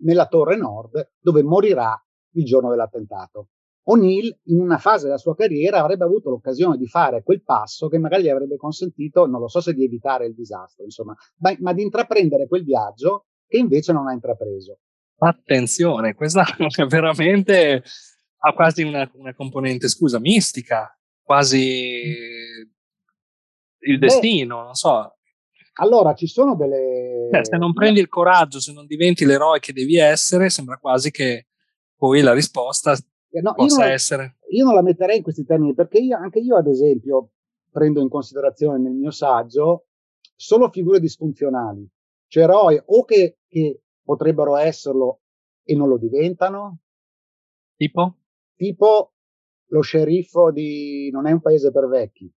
[0.04, 2.00] nella torre nord dove morirà
[2.34, 3.50] il giorno dell'attentato.
[3.88, 8.00] O'Neill in una fase della sua carriera avrebbe avuto l'occasione di fare quel passo che
[8.00, 11.74] magari gli avrebbe consentito, non lo so se di evitare il disastro, insomma, ma, ma
[11.74, 14.80] di intraprendere quel viaggio che invece non ha intrapreso.
[15.18, 17.84] Attenzione, questa è veramente
[18.48, 22.14] ha quasi una, una componente, scusa, mistica, quasi
[23.80, 25.16] il destino, non so.
[25.78, 27.28] Allora, ci sono delle...
[27.32, 31.10] Cioè, se non prendi il coraggio, se non diventi l'eroe che devi essere, sembra quasi
[31.10, 31.48] che
[31.96, 34.38] poi la risposta Eh, no, io, possa non la, essere.
[34.50, 37.32] io non la metterei in questi termini perché io, anche io, ad esempio,
[37.72, 39.88] prendo in considerazione nel mio saggio
[40.36, 41.88] solo figure disfunzionali,
[42.28, 45.22] cioè eroi o che, che potrebbero esserlo
[45.64, 46.80] e non lo diventano,
[47.78, 48.16] Tipo?
[48.56, 49.14] Tipo
[49.70, 52.32] lo sceriffo di Non è un paese per vecchi.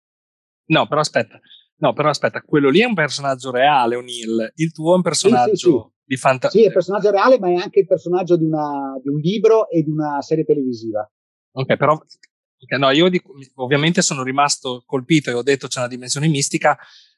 [0.66, 1.40] No, però aspetta.
[1.76, 4.52] No, però aspetta, quello lì è un personaggio reale, O'Neill.
[4.56, 5.82] Il tuo è un personaggio sì, sì.
[6.04, 6.58] di fantasia.
[6.58, 9.68] Sì, è il personaggio reale, ma è anche il personaggio di, una, di un libro
[9.68, 11.08] e di una serie televisiva.
[11.52, 11.96] Ok, però
[12.78, 16.76] no, io dico- ovviamente sono rimasto colpito e ho detto c'è una dimensione mistica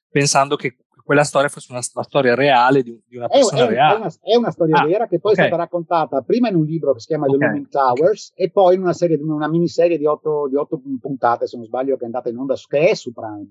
[0.09, 0.77] pensando che
[1.11, 3.97] quella storia fosse una, una storia reale di, di una È, persona è- è reale.
[3.99, 5.39] una, è una storia Ah, vera che poi ok.
[5.39, 7.37] è stata raccontata prima in un libro che si chiama Ok.
[7.37, 11.49] The Looming Towers e poi in una, serie, una miniserie di otto, di otto puntate,
[11.49, 13.49] se non sbaglio, che è andata in onda, su- che è su Prime.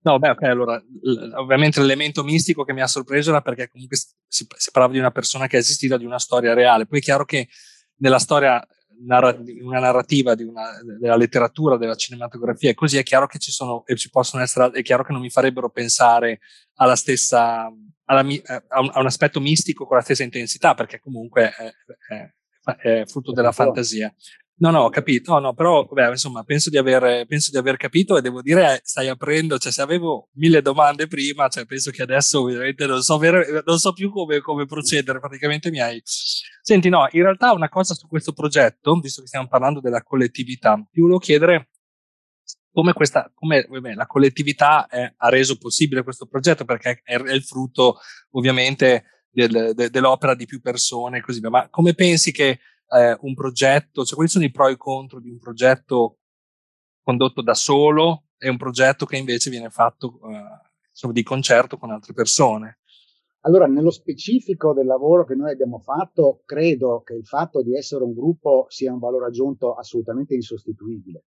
[0.00, 3.96] No, beh, ok, allora, l- ovviamente l'elemento mistico che mi ha sorpreso era perché comunque
[3.96, 6.86] si, si parlava di una persona che è esistita, di una storia reale.
[6.86, 7.46] Poi è chiaro che
[7.98, 8.60] nella storia,
[9.04, 13.50] narra- una narrativa di una- della letteratura, della cinematografia e così, è chiaro che ci
[13.50, 16.40] sono e ci possono essere, è chiaro che non mi farebbero pensare
[16.74, 17.70] alla stessa,
[18.04, 21.70] alla eh, a, un, a un aspetto mistico con la stessa intensità, perché comunque è,
[22.14, 22.34] è-
[22.78, 24.12] è frutto della fantasia.
[24.58, 28.16] No, no, ho capito, no, però vabbè, insomma, penso di, aver, penso di aver capito
[28.16, 32.00] e devo dire, eh, stai aprendo, cioè se avevo mille domande prima, cioè penso che
[32.00, 36.00] adesso ovviamente non so, ver- non so più come, come procedere, praticamente mi hai...
[36.04, 40.74] Senti, no, in realtà una cosa su questo progetto, visto che stiamo parlando della collettività,
[40.90, 41.68] ti volevo chiedere
[42.72, 47.32] come questa, come vabbè, la collettività è- ha reso possibile questo progetto, perché è, è
[47.32, 47.98] il frutto
[48.32, 53.16] ovviamente del- de- dell'opera di più persone e così via, ma come pensi che eh,
[53.20, 56.18] un progetto, cioè quali sono i pro e i contro di un progetto
[57.02, 60.42] condotto da solo e un progetto che invece viene fatto eh,
[60.90, 62.78] insomma, di concerto con altre persone.
[63.46, 68.02] Allora, nello specifico del lavoro che noi abbiamo fatto, credo che il fatto di essere
[68.02, 71.24] un gruppo sia un valore aggiunto assolutamente insostituibile.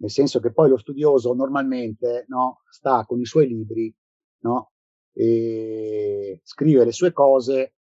[0.00, 3.94] Nel senso che poi lo studioso normalmente no, sta con i suoi libri,
[4.40, 4.72] no,
[6.42, 7.74] scrive le sue cose,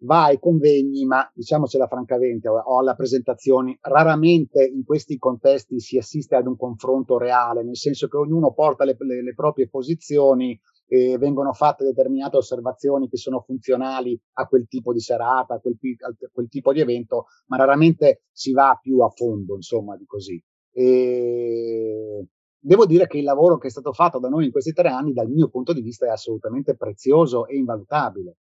[0.00, 6.36] va ai convegni, ma diciamocela francamente, o alle presentazioni, raramente in questi contesti si assiste
[6.36, 11.18] ad un confronto reale, nel senso che ognuno porta le, le- le proprie posizioni, e
[11.18, 16.14] vengono fatte determinate osservazioni che sono funzionali a quel tipo di serata, a quel, a
[16.32, 20.40] quel tipo di evento, ma raramente si va più a fondo, insomma, di così.
[20.72, 22.26] E
[22.58, 25.12] devo dire che il lavoro che è stato fatto da noi in questi tre anni,
[25.12, 28.36] dal mio punto di vista, è assolutamente prezioso e invalutabile.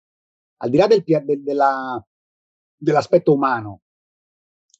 [0.62, 2.05] Al di là del, del- della-
[2.77, 3.83] dell'aspetto umano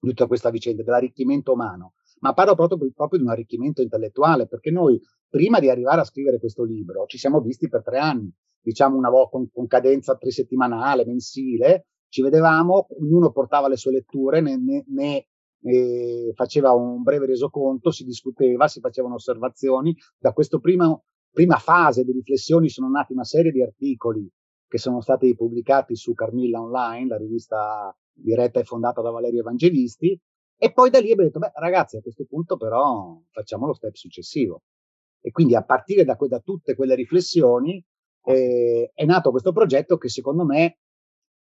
[0.01, 4.71] di tutta questa vicenda, dell'arricchimento umano, ma parlo proprio, proprio di un arricchimento intellettuale, perché
[4.71, 8.31] noi, prima di arrivare a scrivere questo libro, ci siamo visti per tre anni.
[8.63, 14.41] diciamo una volta con, con cadenza trisettimanale, mensile, ci vedevamo, ognuno portava le sue letture,
[14.41, 15.27] ne, ne, ne
[15.63, 19.97] eh, faceva un breve resoconto, si discuteva, si facevano osservazioni.
[20.19, 20.99] Da questa prima,
[21.31, 24.29] prima fase di riflessioni sono nati una serie di articoli
[24.71, 30.17] che sono stati pubblicati su Carmilla Online, la rivista diretta e fondata da Valerio Evangelisti,
[30.57, 33.97] e poi da lì abbiamo detto, beh ragazzi, a questo punto però facciamo lo step
[33.97, 34.63] successivo.
[35.21, 37.85] E quindi a partire da, que- da tutte quelle riflessioni
[38.27, 40.79] eh, è nato questo progetto che secondo me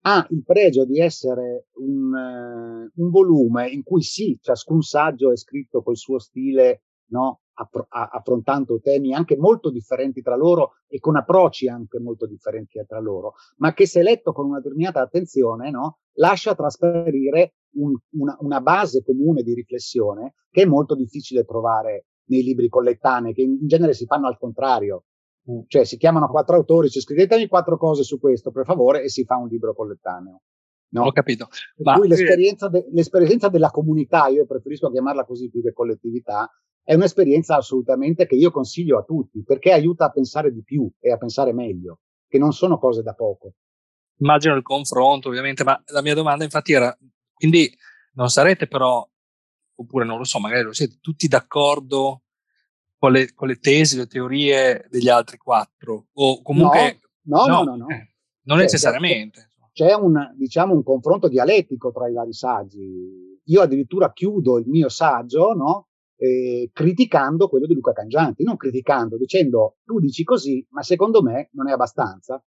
[0.02, 5.38] ha il pregio di essere un, uh, un, volume in cui sì, ciascun saggio è
[5.38, 7.42] scritto col suo stile, no?
[7.60, 13.00] Appro- affrontando temi anche molto differenti tra loro e con approcci anche molto differenti tra
[13.00, 15.98] loro, ma che se letto con una determinata attenzione, no?
[16.18, 22.44] lascia trasparire un, una, una, base comune di riflessione che è molto difficile trovare nei
[22.44, 25.06] libri collettanei, che in genere si fanno al contrario.
[25.50, 25.62] Mm.
[25.68, 29.24] Cioè si chiamano quattro autori, cioè scrivetemi quattro cose su questo, per favore, e si
[29.24, 30.42] fa un libro collettaneo.
[30.90, 31.04] No?
[31.04, 31.50] Ho capito.
[31.78, 36.50] Ma l'esperienza, de- l'esperienza della comunità, io preferisco chiamarla così più che collettività,
[36.84, 41.12] è un'esperienza assolutamente che io consiglio a tutti, perché aiuta a pensare di più e
[41.12, 43.56] a pensare meglio, che non sono cose da poco.
[44.20, 46.98] Immagino il confronto, ovviamente, ma la mia domanda infatti era,
[47.34, 47.70] quindi
[48.14, 49.06] non sarete però,
[49.76, 52.24] oppure non lo so, magari lo siete tutti d'accordo
[52.98, 56.08] con le, con le tesi, le teorie degli altri quattro?
[56.14, 57.02] O comunque...
[57.24, 57.76] No, no, no, no.
[57.76, 59.50] no, eh, non cioè, necessariamente.
[59.78, 63.40] C'è un, diciamo, un confronto dialettico tra i vari saggi.
[63.44, 65.90] Io addirittura chiudo il mio saggio, no?
[66.16, 71.50] Eh, criticando quello di Luca Cangianti, non criticando, dicendo tu dici così, ma secondo me
[71.52, 72.44] non è abbastanza.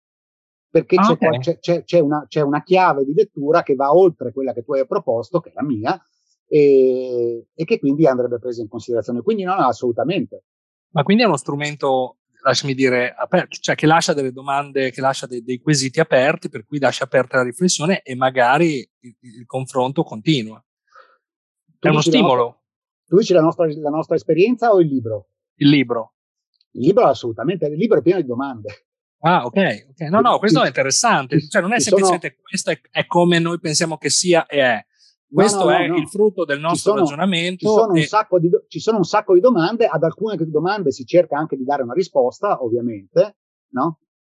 [0.71, 1.39] Perché ah, c'è, okay.
[1.41, 4.75] c'è, c'è, c'è, una, c'è una chiave di lettura che va oltre quella che tu
[4.75, 6.01] hai proposto, che è la mia,
[6.47, 9.23] e, e che quindi andrebbe presa in considerazione.
[9.23, 10.45] Quindi no, no, assolutamente.
[10.91, 15.27] Ma quindi è uno strumento, lasciami dire, aperto, cioè che lascia delle domande, che lascia
[15.27, 20.05] dei, dei quesiti aperti, per cui lascia aperta la riflessione e magari il, il confronto
[20.05, 20.65] continua.
[21.79, 22.45] Tu è uno stimolo.
[22.45, 22.63] Nostra,
[23.07, 25.31] tu dici la nostra, la nostra esperienza o il libro?
[25.57, 26.15] Il libro.
[26.73, 28.87] Il libro assolutamente, il libro è pieno di domande.
[29.21, 30.01] Ah, ok, ok.
[30.09, 31.41] No, no, questo è interessante.
[31.49, 32.43] Cioè, non è semplicemente sono...
[32.49, 34.87] questo è, è, come noi pensiamo che sia e è.
[35.37, 37.67] Questo no, no, è no, il frutto del nostro sono, ragionamento.
[37.67, 38.41] Ci sono, e...
[38.41, 41.83] di, ci sono, un sacco di domande, ad alcune domande si cerca anche di dare
[41.83, 43.37] una risposta, ovviamente,
[43.73, 43.99] no?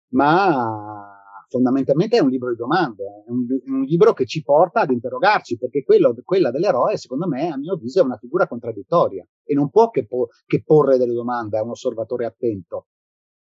[0.10, 1.18] Ma
[1.50, 5.60] fondamentalmente è un libro di domande, è un, un libro che ci porta ad interrogarci,
[5.60, 9.70] perché quello, quella dell'eroe, secondo me, a mio avviso, è una figura contraddittoria e non
[9.70, 12.88] può che, po- che porre delle domande a un osservatore attento.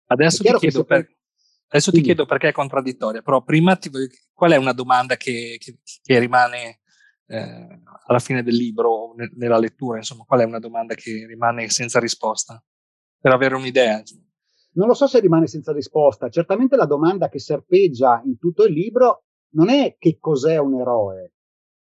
[0.08, 1.08] Adesso ti chiedo, per,
[1.68, 3.92] adesso ti chiedo perché è contraddittoria, però prima ti,
[4.34, 6.80] qual è una domanda che, che, che rimane
[7.28, 11.70] eh, alla fine del libro, ne, nella lettura, insomma, qual è una domanda che rimane
[11.70, 12.64] senza risposta?
[13.20, 14.02] Per avere un'idea.
[14.74, 16.30] Non lo so se rimane senza risposta.
[16.30, 21.34] Certamente la domanda che serpeggia in tutto il libro non è che cos'è un eroe,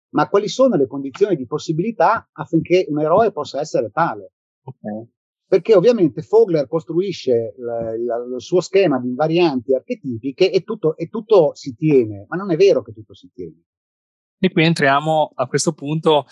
[0.09, 4.33] ma quali sono le condizioni di possibilità affinché un eroe possa essere tale.
[4.63, 5.07] Okay.
[5.47, 11.75] Perché ovviamente Fogler costruisce il suo schema di invarianti archetipiche e tutto, e tutto si
[11.75, 13.63] tiene, ma non è vero che tutto si tiene.
[14.45, 16.25] E qui entriamo a questo punto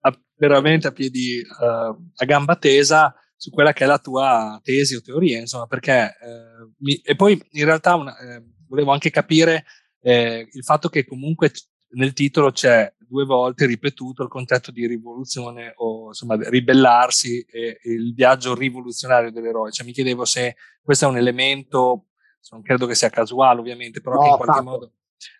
[0.00, 4.96] a, veramente a piedi, uh, a gamba tesa su quella che è la tua tesi
[4.96, 9.66] o teoria, insomma, perché eh, mi, e poi in realtà una, eh, volevo anche capire
[10.00, 11.52] eh, il fatto che comunque
[11.90, 17.92] nel titolo c'è due volte ripetuto il concetto di rivoluzione o insomma ribellarsi e, e
[17.92, 19.70] il viaggio rivoluzionario dell'eroe.
[19.70, 22.08] Cioè mi chiedevo se questo è un elemento,
[22.50, 24.64] non credo che sia casuale ovviamente, però no, che in qualche fatto.
[24.64, 24.92] modo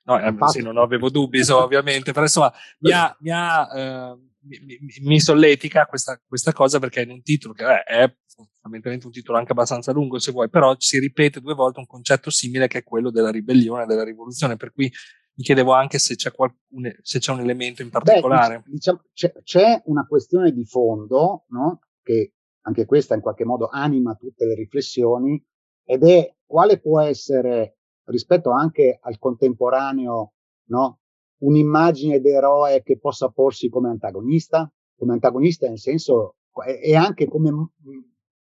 [0.05, 4.19] No, eh, sì, non avevo dubbi, so, ovviamente, però insomma mi, ha, mi, ha, eh,
[4.41, 8.15] mi, mi solletica questa, questa, cosa perché in un titolo che eh, è
[8.61, 12.31] fondamentalmente un titolo anche abbastanza lungo se vuoi, però si ripete due volte un concetto
[12.31, 14.91] simile che è quello della ribellione, della rivoluzione, per cui
[15.39, 18.57] mi chiedevo anche se c'è, qualcun, se c'è un elemento in particolare.
[18.59, 21.81] Beh, diciamo, c'è, c'è, una questione di fondo, no?
[22.03, 25.43] che anche questa in qualche modo anima tutte le riflessioni,
[25.85, 27.78] ed è quale può essere
[28.09, 30.33] rispetto anche al contemporaneo,
[30.69, 31.01] no?
[31.39, 36.37] Un'immagine d'eroe che possa porsi come antagonista, come antagonista nel senso,
[36.67, 37.65] e anche come mm,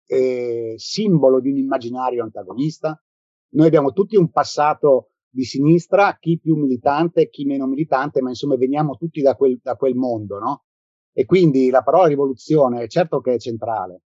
[0.08, 3.00] eh, simbolo di un immaginario antagonista.
[3.56, 8.56] Noi abbiamo tutti un passato di sinistra, chi più militante, chi meno militante, ma insomma
[8.56, 10.66] veniamo tutti da quel, da quel mondo, no?
[11.12, 14.04] E quindi la parola rivoluzione è certo che è centrale,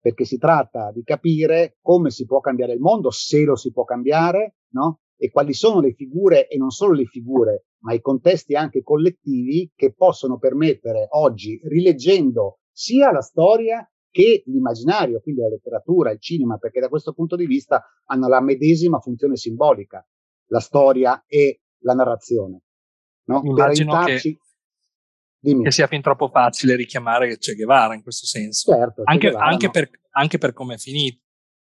[0.00, 3.84] perché si tratta di capire come si può cambiare il mondo, se lo si può
[3.84, 5.00] cambiare, no?
[5.16, 9.72] E quali sono le figure, e non solo le figure, ma i contesti anche collettivi
[9.74, 16.56] che possono permettere oggi, rileggendo sia la storia che l'immaginario, quindi la letteratura, il cinema,
[16.56, 20.06] perché da questo punto di vista hanno la medesima funzione simbolica,
[20.46, 22.62] la storia e la narrazione.
[23.24, 23.42] No?
[23.44, 24.38] Immagino per aiutarci...
[25.40, 28.72] che, che, sia fin troppo facile richiamare Che Che Guevara in questo senso.
[28.72, 29.72] Certo, anche, anche, no?
[29.72, 31.22] per, anche per come è finito.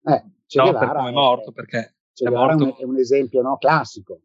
[0.04, 0.24] Eh,
[0.56, 2.78] no, per come è morto, perché che è, morto...
[2.78, 4.22] è un, esempio no, classico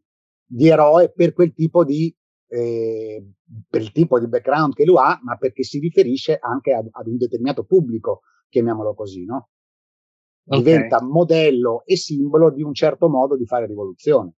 [0.47, 2.15] di eroe per quel tipo di
[2.49, 3.25] eh,
[3.69, 7.07] per il tipo di background che lui ha, ma perché si riferisce anche ad, ad
[7.07, 9.51] un determinato pubblico, chiamiamolo così, no?
[10.43, 11.09] Diventa okay.
[11.09, 14.35] modello e simbolo di un certo modo di fare rivoluzione.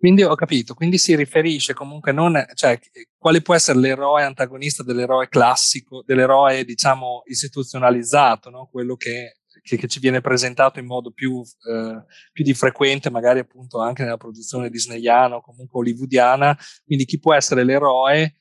[0.00, 2.80] Quindi ho capito, quindi si riferisce comunque non, cioè,
[3.18, 8.66] quale può essere l'eroe antagonista dell'eroe classico, dell'eroe, diciamo, istituzionalizzato, no?
[8.72, 13.40] Quello che che, che, ci viene presentato in modo più, eh, più, di frequente, magari
[13.40, 16.56] appunto anche nella produzione disneyana o comunque hollywoodiana.
[16.84, 18.40] Quindi chi può essere l'eroe,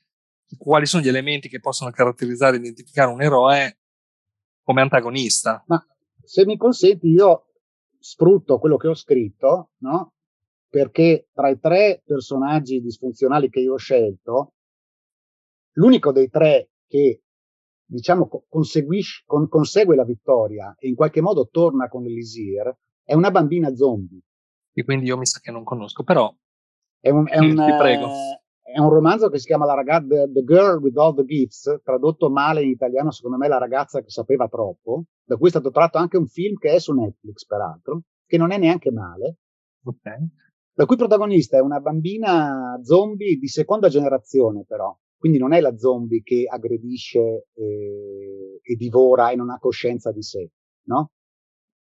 [0.58, 3.80] quali sono gli elementi che possono caratterizzare e identificare un eroe
[4.64, 5.62] come antagonista.
[5.68, 5.86] Ma
[6.24, 7.48] se mi consenti, io
[8.00, 10.14] sfrutto quello che ho scritto, no?
[10.70, 14.54] Perché tra i tre personaggi disfunzionali che io ho scelto,
[15.74, 17.24] l'unico dei tre che
[17.90, 22.72] diciamo, conseguisce, con, consegue la vittoria e in qualche modo torna con l'Elisir,
[23.04, 24.22] è una bambina zombie.
[24.72, 26.32] E quindi io mi sa che non conosco, però
[27.00, 28.12] è un, è un, ti prego.
[28.62, 31.82] È un romanzo che si chiama la ragazza, the, the, Girl with All the Gifts,
[31.84, 35.72] tradotto male in italiano, secondo me, la ragazza che sapeva troppo, da cui è stato
[35.72, 39.38] tratto anche un film che è su Netflix, peraltro, che non è neanche male.
[39.84, 40.30] Okay.
[40.80, 45.76] La cui protagonista è una bambina zombie di seconda generazione, però, quindi non è la
[45.76, 50.50] zombie che aggredisce eh, e divora e non ha coscienza di sé,
[50.84, 51.12] no?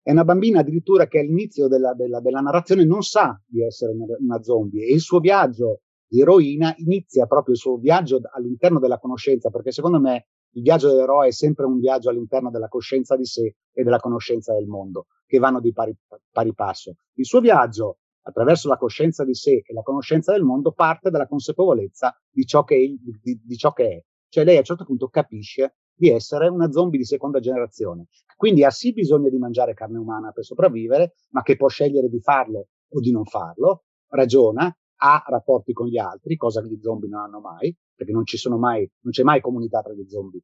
[0.02, 4.04] È una bambina addirittura che all'inizio della, della, della narrazione non sa di essere una,
[4.18, 8.98] una, zombie e il suo viaggio di eroina inizia proprio il suo viaggio all'interno della
[8.98, 10.26] conoscenza, perché secondo me
[10.56, 14.52] il viaggio dell'eroe è sempre un viaggio all'interno della coscienza di sé e della conoscenza
[14.52, 15.96] del mondo, che vanno di pari,
[16.30, 16.96] pari passo.
[17.14, 21.26] Il suo viaggio attraverso la coscienza di sé e la conoscenza del mondo, parte dalla
[21.26, 24.02] consapevolezza di ciò che è, di, di ciò che è.
[24.28, 28.08] Cioè lei a un certo punto capisce di essere una zombie di seconda generazione.
[28.36, 32.20] Quindi ha sì bisogno di mangiare carne umana per sopravvivere, ma che può scegliere di
[32.20, 37.08] farlo o di non farlo, ragiona, ha rapporti con gli altri, cosa che gli zombie
[37.08, 40.40] non hanno mai, perché non ci sono mai, non c'è mai comunità tra gli zombie.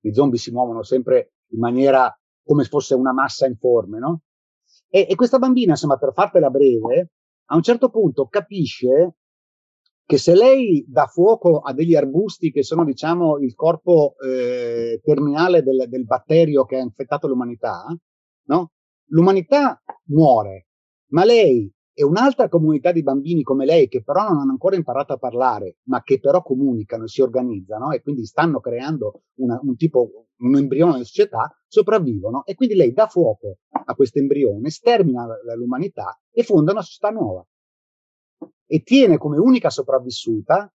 [0.00, 2.12] Gli zombie si muovono sempre in maniera
[2.44, 4.22] come fosse una massa informe, no?
[4.94, 7.12] E, e questa bambina, insomma, per fartela breve,
[7.46, 9.16] a un certo punto capisce
[10.04, 15.62] che se lei dà fuoco a degli arbusti che sono, diciamo, il corpo eh, terminale
[15.62, 17.86] del, del, batterio che ha infettato l'umanità,
[18.48, 18.72] no?
[19.06, 20.66] l'umanità muore,
[21.12, 25.12] ma lei e un'altra comunità di bambini come lei che però non hanno ancora imparato
[25.12, 29.76] a parlare, ma che però comunicano e si organizzano e quindi stanno creando una, un
[29.76, 35.26] tipo, un embrione di società, sopravvivono e quindi lei dà fuoco a questo embrione, stermina
[35.54, 37.46] l'umanità e fonda una società nuova.
[38.66, 40.72] E tiene come unica sopravvissuta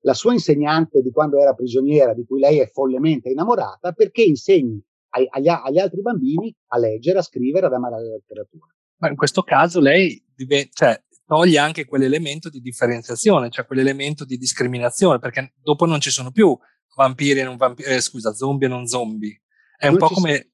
[0.00, 4.82] la sua insegnante di quando era prigioniera, di cui lei è follemente innamorata, perché insegni
[5.10, 8.75] agli, agli altri bambini a leggere, a scrivere, ad amare la letteratura.
[8.98, 14.36] Ma in questo caso lei div- cioè, toglie anche quell'elemento di differenziazione, cioè quell'elemento di
[14.36, 16.56] discriminazione, perché dopo non ci sono più
[16.94, 19.42] vampiri e non vampiri, eh, scusa, zombie e non zombie.
[19.76, 20.48] È un non po' come s-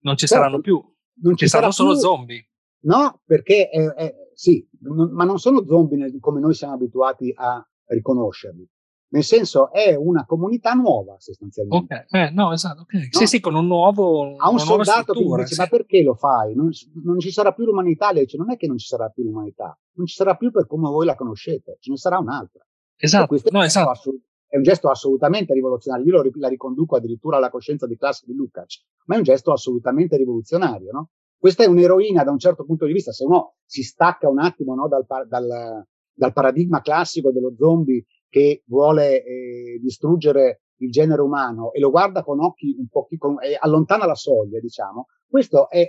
[0.00, 0.82] non ci certo, saranno più,
[1.22, 2.48] non ci, ci saranno solo zombie.
[2.84, 7.64] No, perché è, è, sì, non, ma non sono zombie come noi siamo abituati a
[7.86, 8.68] riconoscerli.
[9.12, 12.06] Nel senso, è una comunità nuova sostanzialmente.
[12.08, 12.82] Ok, eh, no, esatto.
[12.82, 13.02] Okay.
[13.02, 13.08] No?
[13.10, 14.36] Sì, sì, con un nuovo.
[14.36, 15.60] A un soldato che dice: sì.
[15.60, 16.54] Ma perché lo fai?
[16.54, 16.70] Non,
[17.04, 18.10] non, ci sarà più l'umanità.
[18.10, 20.66] Lei dice: Non è che non ci sarà più l'umanità, non ci sarà più per
[20.66, 22.66] come voi la conoscete, ce ne sarà un'altra.
[22.96, 23.38] Esatto.
[23.50, 23.90] No, esatto.
[23.90, 26.06] Assolut- è un gesto assolutamente rivoluzionario.
[26.06, 29.52] Io lo, la riconduco addirittura alla coscienza di classe di Lukács, ma è un gesto
[29.52, 31.10] assolutamente rivoluzionario, no?
[31.36, 34.74] Questa è un'eroina da un certo punto di vista, se uno si stacca un attimo
[34.74, 35.84] no, dal, dal,
[36.14, 42.24] dal paradigma classico dello zombie che vuole eh, distruggere il genere umano e lo guarda
[42.24, 45.86] con occhi un po' con, eh, allontana la soglia, diciamo, questo è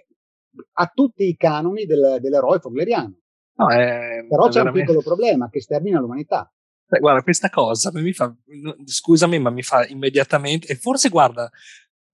[0.74, 3.16] a tutti i canoni del, dell'eroe fogleriano.
[3.56, 4.80] No, è, Però è c'è veramente...
[4.80, 6.52] un piccolo problema che stermina l'umanità.
[6.86, 8.36] Beh, guarda, questa cosa mi fa,
[8.84, 11.50] scusami, ma mi fa immediatamente, e forse guarda,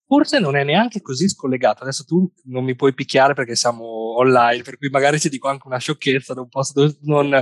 [0.05, 1.81] forse non è neanche così scollegato.
[1.81, 5.65] Adesso tu non mi puoi picchiare perché siamo online, per cui magari ti dico anche
[5.65, 7.41] una sciocchezza, non posso, non,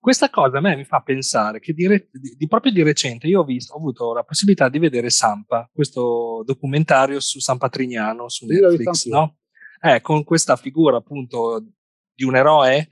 [0.00, 3.26] questa cosa a me mi fa pensare che di, re, di, di proprio di recente
[3.26, 8.28] io ho, visto, ho avuto la possibilità di vedere Sampa, questo documentario su San Patrignano
[8.28, 9.38] su Netflix, no?
[9.80, 11.64] Eh, con questa figura appunto
[12.14, 12.88] di un eroe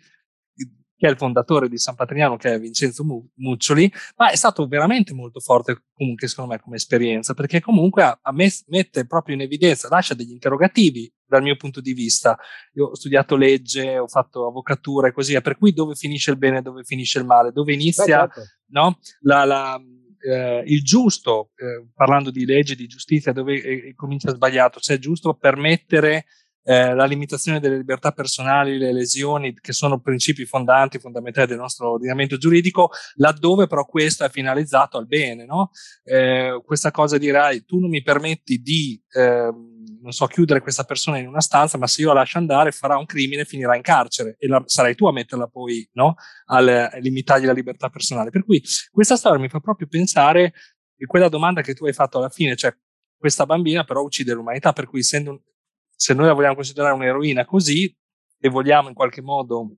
[0.96, 3.04] che è il fondatore di San Patrignano, che è Vincenzo
[3.34, 8.18] Muccioli, ma è stato veramente molto forte comunque secondo me come esperienza, perché comunque a,
[8.22, 12.38] a me mette proprio in evidenza, lascia degli interrogativi dal mio punto di vista.
[12.74, 16.62] Io ho studiato legge, ho fatto avvocatura e così, per cui dove finisce il bene,
[16.62, 18.50] dove finisce il male, dove inizia Beh, certo.
[18.68, 19.80] no, la, la
[20.26, 25.34] eh, il giusto, eh, parlando di legge, di giustizia, dove eh, comincia sbagliato, cioè giusto
[25.34, 26.26] permettere
[26.68, 31.92] eh, la limitazione delle libertà personali, le lesioni, che sono principi fondanti, fondamentali del nostro
[31.92, 35.70] ordinamento giuridico, laddove però questo è finalizzato al bene, no?
[36.02, 39.52] Eh, questa cosa dirai, tu non mi permetti di, eh,
[40.06, 42.96] non so, chiudere questa persona in una stanza, ma se io la lascio andare farà
[42.96, 46.14] un crimine e finirà in carcere e la, sarai tu a metterla poi, no?
[46.46, 48.30] Al, a limitargli la libertà personale.
[48.30, 52.18] Per cui questa storia mi fa proprio pensare a quella domanda che tu hai fatto
[52.18, 52.72] alla fine, cioè
[53.18, 55.42] questa bambina però uccide l'umanità, per cui essendo
[55.90, 57.92] se noi la vogliamo considerare un'eroina così
[58.38, 59.74] e vogliamo in qualche modo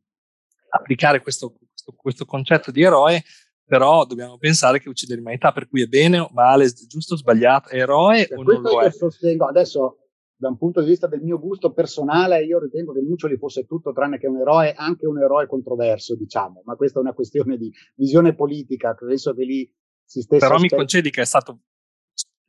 [0.69, 3.25] applicare questo, questo, questo concetto di eroe,
[3.65, 7.71] però dobbiamo pensare che uccide l'umanità, per cui è bene o male, giusto o sbagliato,
[7.71, 8.91] è eroe per o non lo è?
[8.91, 10.08] Sostengo, adesso
[10.41, 13.93] da un punto di vista del mio gusto personale, io ritengo che Muccioli fosse tutto
[13.93, 17.73] tranne che un eroe, anche un eroe controverso, diciamo, ma questa è una questione di
[17.97, 19.75] visione politica, penso che lì
[20.05, 20.47] si stesse...
[20.47, 21.59] Però mi concedi che è stato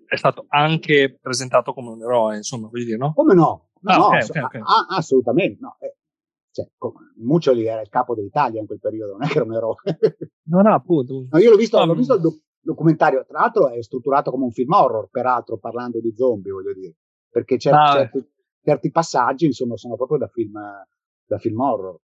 [0.05, 3.13] è stato anche presentato come un eroe, insomma, voglio dire, no?
[3.13, 3.69] Come no?
[3.81, 4.61] No, ah, no okay, okay, okay.
[4.61, 5.59] A- assolutamente.
[5.61, 5.77] No.
[5.79, 5.97] Eh,
[6.51, 6.67] cioè,
[7.17, 9.75] Muccioli era il capo dell'Italia in quel periodo, non è che era un eroe.
[10.49, 11.27] no, no, appunto.
[11.29, 14.45] No, io l'ho visto, um, l'ho visto il doc- documentario, tra l'altro è strutturato come
[14.45, 16.95] un film horror, peraltro, parlando di zombie, voglio dire,
[17.39, 18.29] perché cer- ah, certi,
[18.61, 20.59] certi, passaggi, insomma, sono proprio da film,
[21.25, 21.99] da film horror.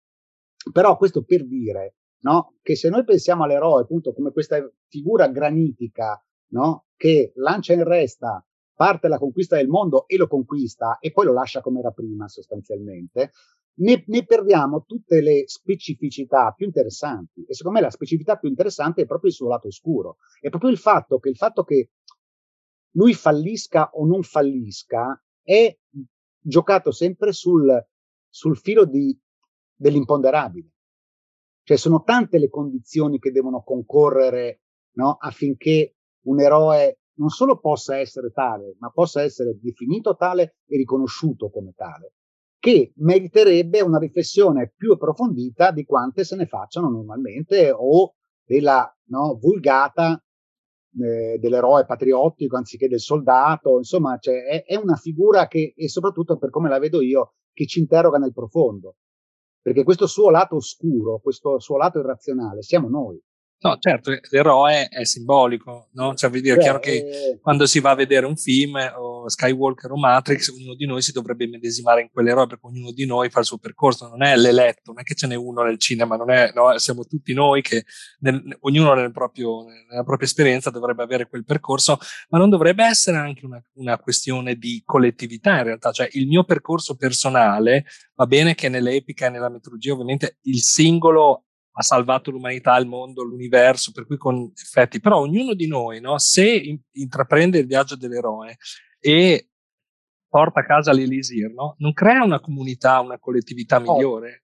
[0.72, 4.58] Però questo per dire, no, che se noi pensiamo all'eroe, appunto, come questa
[4.88, 10.98] figura granitica, no, che lancia in resta parte la conquista del mondo e lo conquista
[11.00, 13.32] e poi lo lascia come era prima sostanzialmente,
[13.78, 17.46] ne, ne, perdiamo tutte le specificità più interessanti.
[17.46, 20.18] E secondo me la specificità più interessante è proprio il suo lato oscuro.
[20.40, 21.90] È proprio il fatto che il fatto che
[22.92, 25.78] lui fallisca o non fallisca è
[26.40, 27.72] giocato sempre sul,
[28.28, 29.18] sul filo di,
[29.76, 30.70] dell'imponderabile.
[31.64, 34.62] Cioè sono tante le condizioni che devono concorrere
[34.96, 40.78] no, affinché un eroe non solo possa essere tale, ma possa essere definito tale e
[40.78, 42.14] riconosciuto come tale,
[42.60, 49.38] che meriterebbe una riflessione più approfondita di quante se ne facciano normalmente o della no,
[49.40, 50.22] vulgata
[51.02, 56.38] eh, dell'eroe patriottico anziché del soldato, insomma, cioè, è, è una figura che, e soprattutto
[56.38, 58.96] per come la vedo io, che ci interroga nel profondo.
[59.62, 63.20] Perché questo suo lato oscuro, questo suo lato irrazionale, siamo noi.
[63.58, 66.14] No, certo, l'eroe è simbolico, no?
[66.14, 69.28] Cioè, vuol dire, è chiaro che eh, quando si va a vedere un film, o
[69.28, 73.30] Skywalker o Matrix, ognuno di noi si dovrebbe medesimare in quell'eroe, perché ognuno di noi
[73.30, 76.16] fa il suo percorso, non è l'eletto, non è che ce n'è uno nel cinema,
[76.16, 76.78] non è, no?
[76.78, 77.86] siamo tutti noi che,
[78.20, 81.98] nel, ognuno nel proprio, nella propria esperienza dovrebbe avere quel percorso,
[82.30, 86.44] ma non dovrebbe essere anche una, una questione di collettività in realtà, cioè il mio
[86.44, 87.86] percorso personale,
[88.16, 91.45] va bene che nell'epica e nella mitologia ovviamente il singolo
[91.78, 96.18] ha salvato l'umanità, il mondo, l'universo, per cui con effetti, però ognuno di noi, no,
[96.18, 98.56] se in, intraprende il viaggio dell'eroe
[99.00, 99.50] e
[100.28, 104.44] porta a casa l'elisir, no, non crea una comunità, una collettività migliore.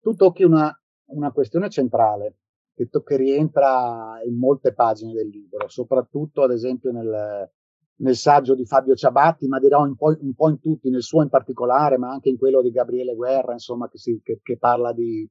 [0.00, 0.74] Oh, tu tocchi una,
[1.08, 2.38] una questione centrale
[2.74, 7.50] che, to- che, rientra in molte pagine del libro, soprattutto ad esempio nel,
[7.96, 11.20] nel saggio di Fabio Ciabatti, ma dirò un po', un po', in tutti, nel suo
[11.20, 14.94] in particolare, ma anche in quello di Gabriele Guerra, insomma, che, si, che, che parla
[14.94, 15.28] di,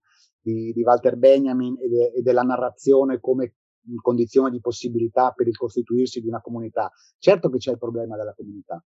[0.53, 3.55] di, di Walter Benjamin e, de, e della narrazione come
[4.01, 6.91] condizione di possibilità per il costituirsi di una comunità.
[7.17, 8.83] Certo che c'è il problema della comunità.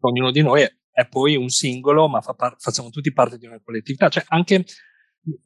[0.00, 3.60] Ognuno di noi è poi un singolo, ma fa par- facciamo tutti parte di una
[3.62, 4.08] collettività.
[4.08, 4.64] Cioè, anche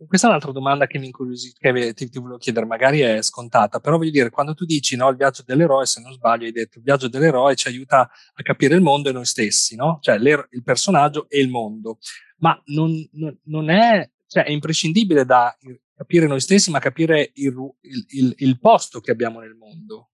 [0.07, 3.97] questa è un'altra domanda che mi incuriosisce, ti, ti volevo chiedere, magari è scontata, però
[3.97, 6.85] voglio dire, quando tu dici no, il viaggio dell'eroe, se non sbaglio, hai detto il
[6.85, 9.99] viaggio dell'eroe ci aiuta a capire il mondo e noi stessi, no?
[10.01, 11.99] Cioè il personaggio e il mondo.
[12.39, 15.53] Ma non, non, non è cioè è imprescindibile da
[15.93, 20.11] capire noi stessi, ma capire il, il, il, il posto che abbiamo nel mondo.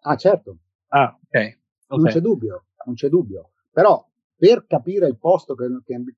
[0.00, 0.58] Ah, certo.
[0.88, 1.24] Ah, ok.
[1.26, 1.58] okay.
[1.88, 3.52] Non c'è dubbio, non c'è dubbio.
[3.70, 5.68] Però per capire il posto che,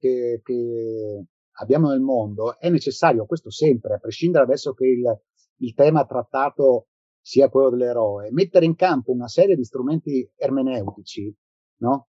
[0.01, 1.25] che, che,
[1.61, 5.21] abbiamo nel mondo è necessario, questo sempre, a prescindere adesso che il,
[5.59, 6.89] il tema trattato
[7.21, 11.33] sia quello dell'eroe, mettere in campo una serie di strumenti ermeneutici,
[11.83, 12.09] no?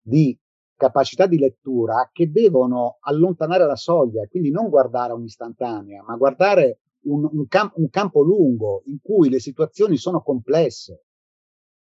[0.00, 0.36] Di
[0.82, 7.28] capacità di lettura che devono allontanare la soglia, quindi non guardare un'istantanea, ma guardare un,
[7.30, 11.04] un, camp- un campo lungo in cui le situazioni sono complesse,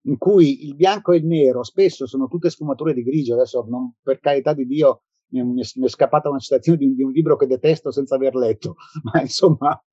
[0.02, 3.34] in cui il bianco e il nero spesso sono tutte sfumature di grigio.
[3.34, 6.94] Adesso, non, per carità di Dio, mi, mi, mi è scappata una citazione di un,
[6.94, 8.76] di un libro che detesto senza aver letto,
[9.12, 9.84] ma insomma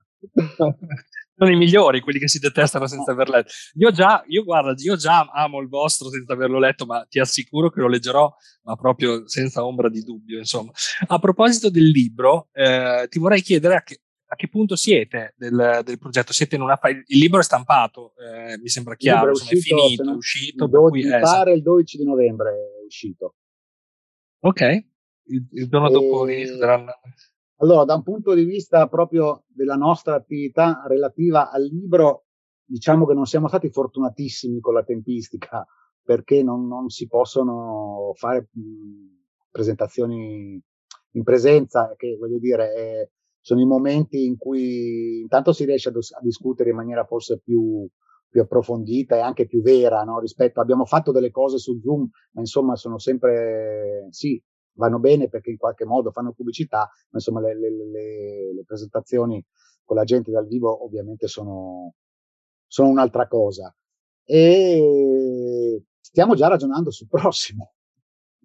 [1.42, 3.52] sono i migliori quelli che si detestano senza aver letto.
[3.74, 7.72] Io già, io guarda, io già amo il vostro senza averlo letto, ma ti assicuro
[7.72, 8.32] che lo leggerò,
[8.64, 10.38] ma proprio senza ombra di dubbio.
[10.38, 10.72] Insomma,
[11.08, 15.82] a proposito del libro, eh, ti vorrei chiedere a che, a che punto siete del,
[15.84, 16.32] del, progetto?
[16.32, 19.82] Siete in una fase, il libro è stampato, eh, mi sembra chiaro, è, uscito, insomma,
[19.82, 20.68] è finito, è uscito.
[20.68, 23.36] 12, cui, eh, pare il 12 di novembre è uscito.
[24.42, 25.92] Ok, il, il giorno e...
[25.92, 26.94] dopo l'inizio dell'anno.
[27.62, 32.26] Allora, da un punto di vista proprio della nostra attività relativa al libro,
[32.66, 35.64] diciamo che non siamo stati fortunatissimi con la tempistica
[36.04, 38.50] perché non, non si possono fare
[39.52, 40.60] presentazioni
[41.12, 43.10] in presenza, che voglio dire, è,
[43.40, 47.88] sono i momenti in cui intanto si riesce a, a discutere in maniera forse più,
[48.28, 50.20] più approfondita e anche più vera, no?
[50.20, 54.42] rispetto abbiamo fatto delle cose su Zoom, ma insomma sono sempre sì,
[54.74, 59.44] vanno bene perché in qualche modo fanno pubblicità, ma insomma le, le, le, le presentazioni
[59.84, 61.94] con la gente dal vivo ovviamente sono,
[62.66, 63.74] sono un'altra cosa.
[64.24, 67.74] E stiamo già ragionando sul prossimo.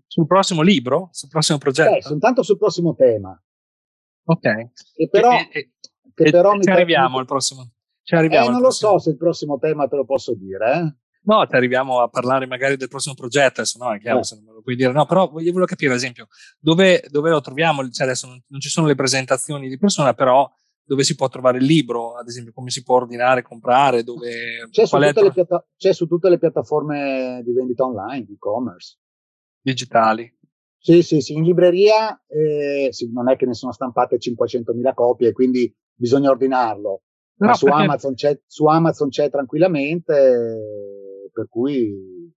[0.06, 1.08] Sul prossimo libro?
[1.12, 1.96] Sul prossimo progetto?
[1.96, 3.40] Eh, soltanto sul prossimo tema.
[4.24, 4.44] Ok.
[4.96, 5.72] E però, e, e,
[6.14, 7.70] che però ci arriviamo al prossimo.
[8.02, 8.92] Ci arriviamo eh, non prossimo.
[8.92, 10.96] lo so se il prossimo tema te lo posso dire, eh?
[11.26, 14.24] No, ti arriviamo a parlare magari del prossimo progetto, adesso no, è chiaro, eh.
[14.24, 14.92] se non me lo puoi dire.
[14.92, 16.28] No, però io volevo capire, ad esempio,
[16.60, 17.88] dove, dove lo troviamo?
[17.88, 20.48] Cioè adesso non, non, ci sono le presentazioni di persona, però
[20.84, 24.68] dove si può trovare il libro, ad esempio, come si può ordinare, comprare, dove...
[24.70, 28.98] C'è, su tutte, piatta- c'è su tutte le piattaforme di vendita online, e-commerce.
[29.60, 30.32] Digitali.
[30.78, 35.32] Sì, sì, sì, in libreria eh, sì, non è che ne sono stampate 500.000 copie,
[35.32, 37.02] quindi bisogna ordinarlo.
[37.38, 37.82] No, Ma su, perché...
[37.82, 40.95] Amazon c'è, su Amazon c'è tranquillamente
[41.36, 42.32] per cui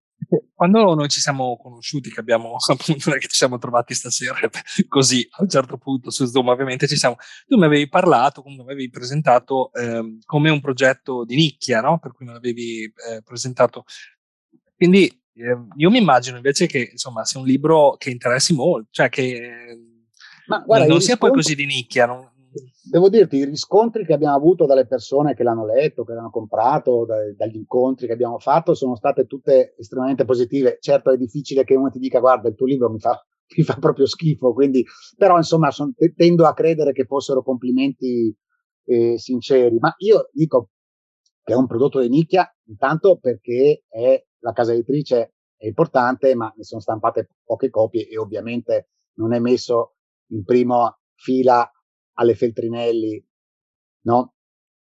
[0.54, 4.38] quando noi ci siamo conosciuti, che abbiamo appunto che ci siamo trovati stasera
[4.88, 7.16] così a un certo punto su Zoom, ovviamente ci siamo.
[7.46, 11.98] Tu mi avevi parlato, comunque mi avevi presentato eh, come un progetto di nicchia, no?
[11.98, 13.84] Per cui me l'avevi eh, presentato.
[14.76, 19.08] Quindi eh, io mi immagino invece che insomma sia un libro che interessi molto, cioè
[19.08, 19.78] che
[20.46, 22.04] Ma, guarda, non, sia poi così di nicchia.
[22.04, 22.29] Non,
[22.82, 27.04] devo dirti, i riscontri che abbiamo avuto dalle persone che l'hanno letto, che l'hanno comprato,
[27.04, 30.78] da, dagli incontri che abbiamo fatto, sono state tutte estremamente positive.
[30.80, 33.24] Certo è difficile che uno ti dica guarda il tuo libro mi fa,
[33.56, 34.84] mi fa proprio schifo, quindi,
[35.16, 38.34] però insomma son, tendo a credere che fossero complimenti
[38.84, 39.78] eh, sinceri.
[39.78, 40.70] Ma io dico
[41.42, 46.52] che è un prodotto di nicchia, intanto perché è, la casa editrice è importante, ma
[46.56, 49.94] ne sono stampate poche copie e ovviamente non è messo
[50.28, 51.70] in prima fila
[52.20, 53.24] alle Feltrinelli,
[54.02, 54.34] no?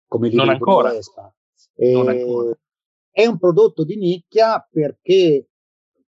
[0.08, 0.94] Come non ancora.
[1.76, 2.58] E non ancora.
[3.12, 5.50] È un prodotto di nicchia perché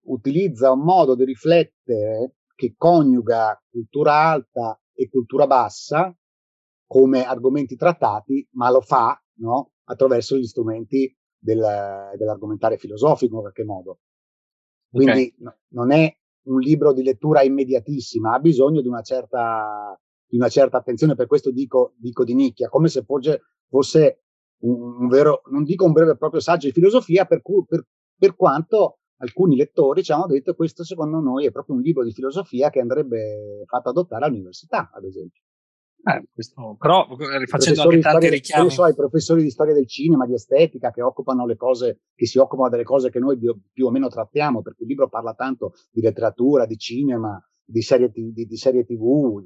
[0.08, 6.16] utilizza un modo di riflettere che coniuga cultura alta e cultura bassa
[6.86, 9.74] come argomenti trattati, ma lo fa no?
[9.86, 14.00] attraverso gli strumenti del, dell'argomentare filosofico in qualche modo.
[14.90, 15.36] Quindi okay.
[15.38, 16.16] no, non è
[16.48, 21.28] un libro di lettura immediatissima, ha bisogno di una certa di una certa attenzione, per
[21.28, 24.24] questo dico, dico di nicchia, come se fosse, fosse
[24.60, 27.86] un, un, vero, non dico un breve e proprio saggio di filosofia, per, cui, per,
[28.18, 32.12] per quanto alcuni lettori ci hanno detto questo secondo noi è proprio un libro di
[32.12, 35.42] filosofia che andrebbe fatto adottare all'università, ad esempio.
[36.04, 37.06] Eh, questo, però
[37.38, 38.70] rifacendo anche tanti richiami.
[38.70, 42.38] So, i professori di storia del cinema, di estetica, che occupano le cose, che si
[42.38, 45.74] occupano delle cose che noi più, più o meno trattiamo, perché il libro parla tanto
[45.92, 49.44] di letteratura, di cinema, di serie, di, di serie tv,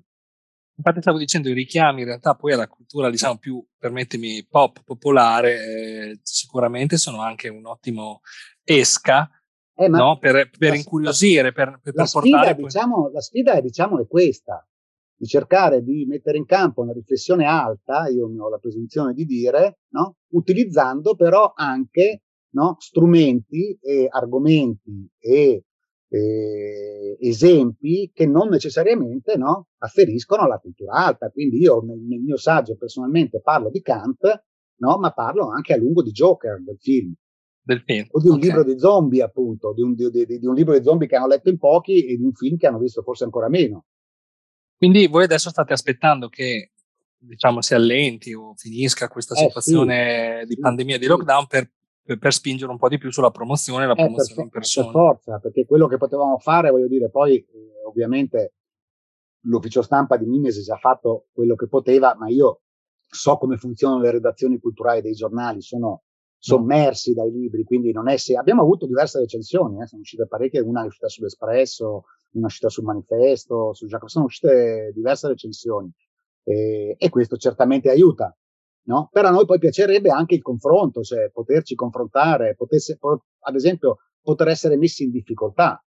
[0.82, 5.54] infatti stavo dicendo i richiami in realtà poi alla cultura diciamo più permettimi pop popolare
[5.54, 8.22] eh, sicuramente sono anche un ottimo
[8.64, 9.30] esca
[9.76, 10.18] eh, no?
[10.18, 14.68] per, per la, incuriosire per, per, la sfida, diciamo, la sfida è, diciamo, è questa
[15.16, 19.82] di cercare di mettere in campo una riflessione alta io ho la presunzione di dire
[19.90, 20.16] no?
[20.34, 22.24] utilizzando però anche
[22.54, 22.76] no?
[22.80, 25.64] strumenti e argomenti e
[26.14, 31.30] eh, esempi che non necessariamente no, afferiscono alla cultura alta.
[31.30, 34.44] Quindi io nel, nel, mio saggio personalmente parlo di Kant,
[34.80, 37.14] no, ma parlo anche a lungo di Joker, del film.
[37.64, 38.08] Del film.
[38.12, 38.48] O di un okay.
[38.48, 41.28] libro di zombie, appunto, di un, di, di, di un libro di zombie che hanno
[41.28, 43.86] letto in pochi e di un film che hanno visto forse ancora meno.
[44.76, 46.72] Quindi voi adesso state aspettando che
[47.18, 51.70] diciamo si allenti o finisca questa eh, situazione sì, di pandemia, sì, di lockdown per
[52.04, 54.86] per, spingere un po' di più sulla promozione e la eh, promozione per, in persona.
[54.86, 57.48] Per forza, perché quello che potevamo fare, voglio dire, poi eh,
[57.86, 58.54] ovviamente
[59.46, 62.62] l'ufficio stampa di Mimesis ha fatto quello che poteva, ma io
[63.08, 66.04] so come funzionano le redazioni culturali dei giornali, sono
[66.38, 70.62] sommersi dai libri, quindi non è se abbiamo avuto diverse recensioni, eh, sono uscite parecchie,
[70.62, 75.92] una è uscita sull'Espresso, una uscita sul manifesto, su Giacomo, sono uscite diverse recensioni
[76.44, 78.36] e, e questo certamente aiuta.
[78.84, 79.10] No?
[79.12, 82.98] Però a noi poi piacerebbe anche il confronto, cioè poterci confrontare, potesse,
[83.40, 85.84] ad esempio, poter essere messi in difficoltà.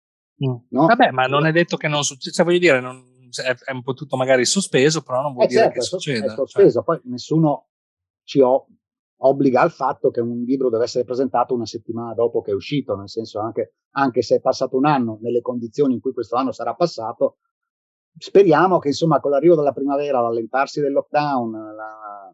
[0.45, 0.55] Mm.
[0.69, 0.85] No?
[0.85, 3.03] Vabbè, ma non è detto che non succeda, cioè voglio dire, non,
[3.43, 5.83] è, è, un po' tutto magari sospeso, però non vuol eh dire certo, che è
[5.83, 6.25] succeda.
[6.25, 6.83] È sospeso, cioè.
[6.83, 7.67] poi nessuno
[8.23, 8.67] ci ho,
[9.17, 12.95] obbliga al fatto che un libro deve essere presentato una settimana dopo che è uscito,
[12.95, 16.51] nel senso anche, anche se è passato un anno nelle condizioni in cui questo anno
[16.51, 17.37] sarà passato,
[18.17, 22.33] speriamo che insomma con l'arrivo della primavera, l'allentarsi del lockdown la,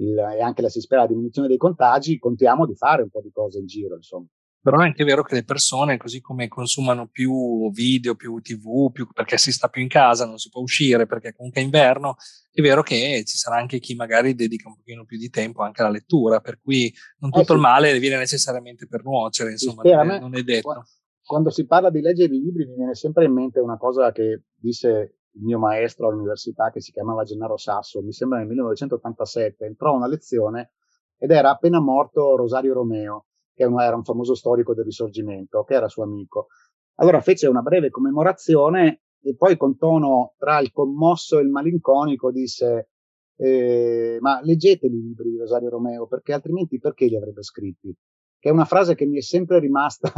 [0.00, 3.20] il, e anche la si spera la diminuzione dei contagi, contiamo di fare un po'
[3.20, 4.26] di cose in giro, insomma.
[4.62, 9.06] Però è anche vero che le persone, così come consumano più video, più tv, più,
[9.10, 12.16] perché si sta più in casa, non si può uscire perché comunque è inverno,
[12.52, 15.80] è vero che ci sarà anche chi magari dedica un pochino più di tempo anche
[15.80, 17.52] alla lettura, per cui non tutto eh sì.
[17.54, 20.84] il male viene necessariamente per nuocere, insomma, non è, non è detto.
[21.24, 24.42] Quando si parla di leggere i libri mi viene sempre in mente una cosa che
[24.56, 29.92] disse il mio maestro all'università che si chiamava Gennaro Sasso, mi sembra nel 1987, entrò
[29.92, 30.72] a una lezione
[31.16, 35.88] ed era appena morto Rosario Romeo che era un famoso storico del risorgimento, che era
[35.88, 36.46] suo amico.
[36.94, 42.32] Allora fece una breve commemorazione e poi con tono tra il commosso e il malinconico
[42.32, 42.88] disse
[43.36, 47.94] eh, ma leggeteli i libri di Rosario Romeo perché altrimenti perché li avrebbe scritti?
[48.38, 50.10] Che è una frase che mi è sempre rimasta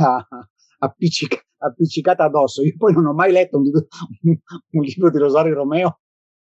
[0.82, 2.62] appiccic- appiccicata addosso.
[2.62, 3.86] Io poi non ho mai letto un libro,
[4.70, 6.00] un libro di Rosario Romeo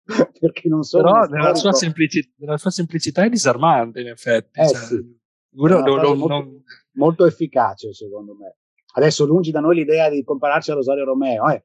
[0.39, 4.69] perché non sono però nella sua, semplici- nella sua, semplicità è disarmante in effetti eh,
[4.69, 5.19] cioè, sì.
[5.55, 6.63] Lo, lo, molto, non...
[6.93, 8.59] molto, efficace, secondo me.
[8.93, 11.49] Adesso lungi da noi l'idea di compararci a Rosario Romeo.
[11.49, 11.65] Eh.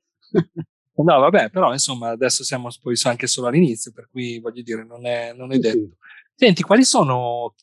[0.95, 5.05] no, vabbè, però insomma, adesso siamo poi anche solo all'inizio, per cui voglio dire, non
[5.05, 5.77] è, non è sì, detto.
[5.77, 5.89] Sì.
[6.33, 7.53] Senti, quali sono,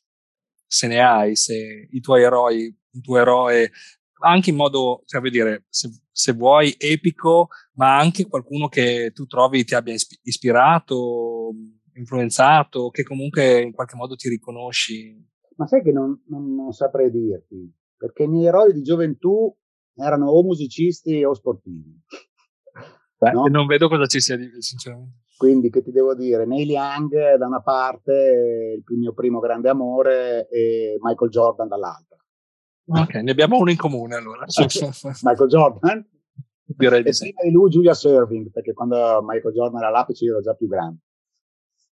[0.64, 3.72] se ne hai, se i tuoi eroi, un tuo eroe,
[4.28, 9.26] anche in modo, cioè, vuol dire, se, se vuoi, epico, ma anche qualcuno che tu
[9.26, 11.52] trovi ti abbia ispirato,
[11.94, 17.10] influenzato, che comunque in qualche modo ti riconosci ma sai che non, non, non saprei
[17.10, 19.54] dirti, perché i miei eroi di gioventù
[19.94, 22.00] erano o musicisti o sportivi.
[23.18, 23.46] Beh, no?
[23.46, 25.20] non vedo cosa ci sia di sinceramente.
[25.36, 30.48] Quindi che ti devo dire, Neil Young da una parte, il mio primo grande amore,
[30.48, 32.16] e Michael Jordan dall'altra.
[32.84, 34.44] Ok, ne abbiamo uno in comune allora.
[35.22, 36.08] Michael Jordan?
[36.64, 40.32] Direi di e prima di lui Julia Serving, perché quando Michael Jordan era all'apice io
[40.32, 41.00] ero già più grande.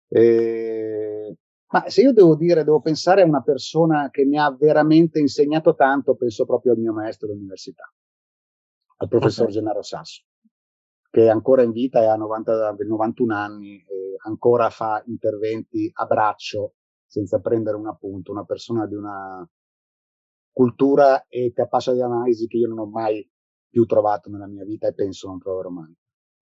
[0.07, 1.37] E
[1.73, 5.73] ma se io devo dire, devo pensare a una persona che mi ha veramente insegnato
[5.73, 7.91] tanto, penso proprio al mio maestro all'università,
[8.97, 9.55] al professor okay.
[9.55, 10.21] Gennaro Sasso,
[11.09, 16.05] che è ancora in vita e ha 90, 91 anni e ancora fa interventi a
[16.05, 16.75] braccio
[17.07, 19.49] senza prendere un appunto, una persona di una
[20.53, 23.27] cultura e capacità di analisi che io non ho mai
[23.67, 25.93] più trovato nella mia vita e penso non troverò mai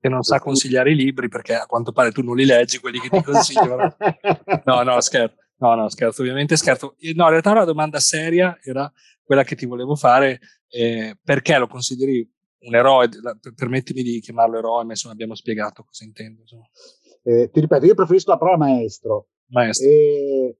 [0.02, 3.00] che non sa consigliare i libri perché a quanto pare tu non li leggi quelli
[3.00, 3.96] che ti consigliano.
[4.66, 5.36] no, no, scherzo.
[5.58, 6.96] No, no, scherzo, ovviamente scherzo.
[7.14, 8.92] No, in realtà la domanda seria era
[9.22, 10.40] quella che ti volevo fare,
[10.70, 12.28] eh, perché lo consideri
[12.62, 13.10] un eroe,
[13.56, 16.42] permettimi di chiamarlo eroe, ma insomma abbiamo spiegato cosa intendo.
[17.22, 19.88] Eh, ti ripeto, io preferisco la parola maestro, maestro.
[19.88, 20.58] Eh,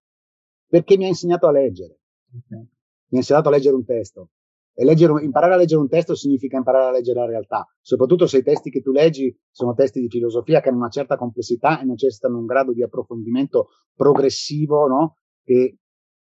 [0.68, 2.00] perché mi ha insegnato a leggere,
[2.38, 2.68] okay.
[3.12, 4.30] Mi ha insegnato a leggere un testo.
[4.74, 8.38] E leggere, imparare a leggere un testo significa imparare a leggere la realtà, soprattutto se
[8.38, 11.84] i testi che tu leggi sono testi di filosofia che hanno una certa complessità e
[11.84, 15.18] necessitano un grado di approfondimento progressivo, no?
[15.44, 15.78] Che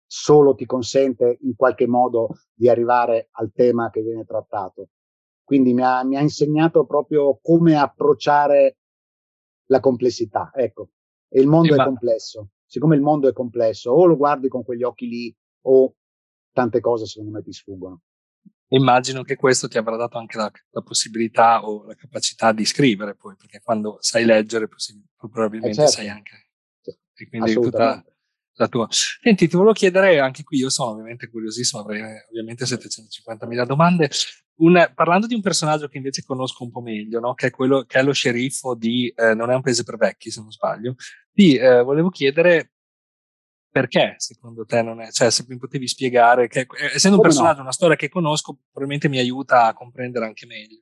[0.05, 4.89] solo ti consente in qualche modo di arrivare al tema che viene trattato.
[5.43, 8.77] Quindi mi ha, mi ha insegnato proprio come approcciare
[9.67, 10.89] la complessità, ecco.
[11.29, 11.85] E il mondo sì, è ma...
[11.85, 12.49] complesso.
[12.65, 15.35] Siccome il mondo è complesso, o lo guardi con quegli occhi lì,
[15.65, 15.93] o
[16.57, 18.01] tante cose secondo me ti sfuggono.
[18.69, 23.15] Immagino che questo ti avrà dato anche la, la, possibilità o la capacità di scrivere
[23.15, 24.67] poi, perché quando sai leggere
[25.17, 25.91] probabilmente eh certo.
[25.91, 26.49] sai anche.
[27.13, 28.03] E quindi tutta
[28.53, 28.87] la tua.
[28.89, 34.09] Senti, ti volevo chiedere anche qui, io sono ovviamente curiosissimo, avrei ovviamente 750.000 domande.
[34.55, 37.35] Un, parlando di un personaggio che invece conosco un po' meglio, no?
[37.35, 40.31] che, è quello, che è lo sceriffo di eh, Non è un paese per vecchi,
[40.31, 40.95] se non sbaglio,
[41.31, 42.73] ti eh, volevo chiedere
[43.69, 47.33] perché secondo te non è, cioè se mi potevi spiegare, che, eh, essendo un Come
[47.33, 47.63] personaggio, no?
[47.63, 50.81] una storia che conosco, probabilmente mi aiuta a comprendere anche meglio.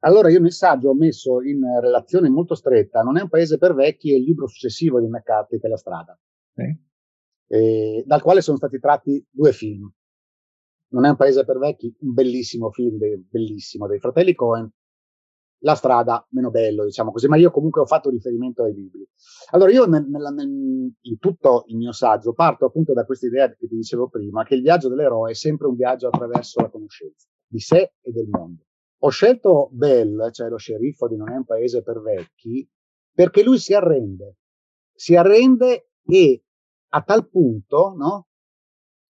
[0.00, 3.74] Allora io nel saggio ho messo in relazione molto stretta, non è un paese per
[3.74, 6.18] vecchi, è il libro successivo di McCarthy che è La strada,
[6.52, 6.78] okay.
[7.48, 9.92] eh, dal quale sono stati tratti due film.
[10.88, 14.70] Non è un paese per vecchi, un bellissimo film, de, bellissimo, dei fratelli Cohen,
[15.64, 19.06] la strada meno bello, diciamo così, ma io comunque ho fatto riferimento ai libri.
[19.50, 20.48] Allora io nel, nel, nel,
[21.00, 24.54] in tutto il mio saggio parto appunto da questa idea che ti dicevo prima, che
[24.54, 28.64] il viaggio dell'eroe è sempre un viaggio attraverso la conoscenza di sé e del mondo,
[28.98, 32.68] ho scelto Bell, cioè lo sceriffo di Non è un paese per vecchi,
[33.12, 34.36] perché lui si arrende,
[34.92, 36.44] si arrende e
[36.88, 38.28] a tal punto, no?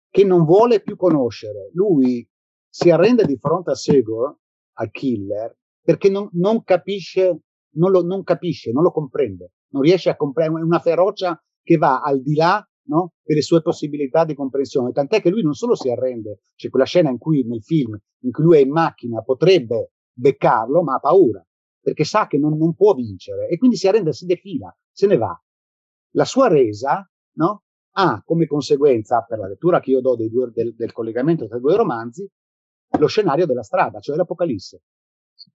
[0.09, 1.69] Che non vuole più conoscere.
[1.73, 2.27] Lui
[2.67, 4.35] si arrende di fronte a Segor,
[4.73, 7.41] al killer, perché non, non capisce,
[7.75, 11.77] non lo, non capisce, non lo comprende, non riesce a comprendere, è una ferocia che
[11.77, 13.13] va al di là no?
[13.23, 14.91] delle sue possibilità di comprensione.
[14.91, 18.31] Tant'è che lui non solo si arrende, c'è quella scena in cui nel film, in
[18.31, 21.45] cui lui è in macchina, potrebbe beccarlo, ma ha paura,
[21.79, 25.17] perché sa che non, non può vincere e quindi si arrende, si defila, se ne
[25.17, 25.41] va.
[26.13, 27.63] La sua resa no?
[27.91, 31.61] ha come conseguenza, per la lettura che io do due, del, del, collegamento tra i
[31.61, 32.27] due romanzi,
[32.97, 34.81] lo scenario della strada, cioè l'Apocalisse.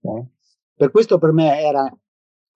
[0.09, 0.31] Okay.
[0.75, 1.89] Per questo per me era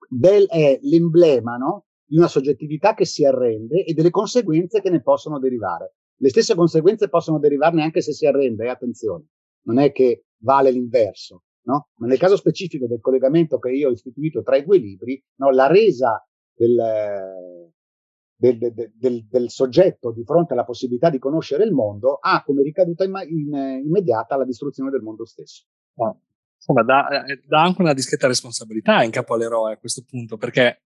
[0.10, 1.86] Bell è l'emblema no?
[2.06, 5.93] di una soggettività che si arrende e delle conseguenze che ne possono derivare.
[6.18, 9.28] Le stesse conseguenze possono derivarne anche se si arrende, e attenzione,
[9.68, 11.89] non è che vale l'inverso, no?
[11.95, 15.52] Ma nel caso specifico del collegamento che io ho istituito tra i due libri, no,
[15.52, 16.22] la resa
[16.52, 17.72] del,
[18.36, 23.04] del, del, del, soggetto di fronte alla possibilità di conoscere il mondo ha come ricaduta
[23.06, 25.66] in, in, immediata la distruzione del mondo stesso.
[25.95, 26.18] Ah.
[26.60, 30.82] Insomma, dà, eh, dà, anche una discreta responsabilità in capo all'eroe a questo punto, perché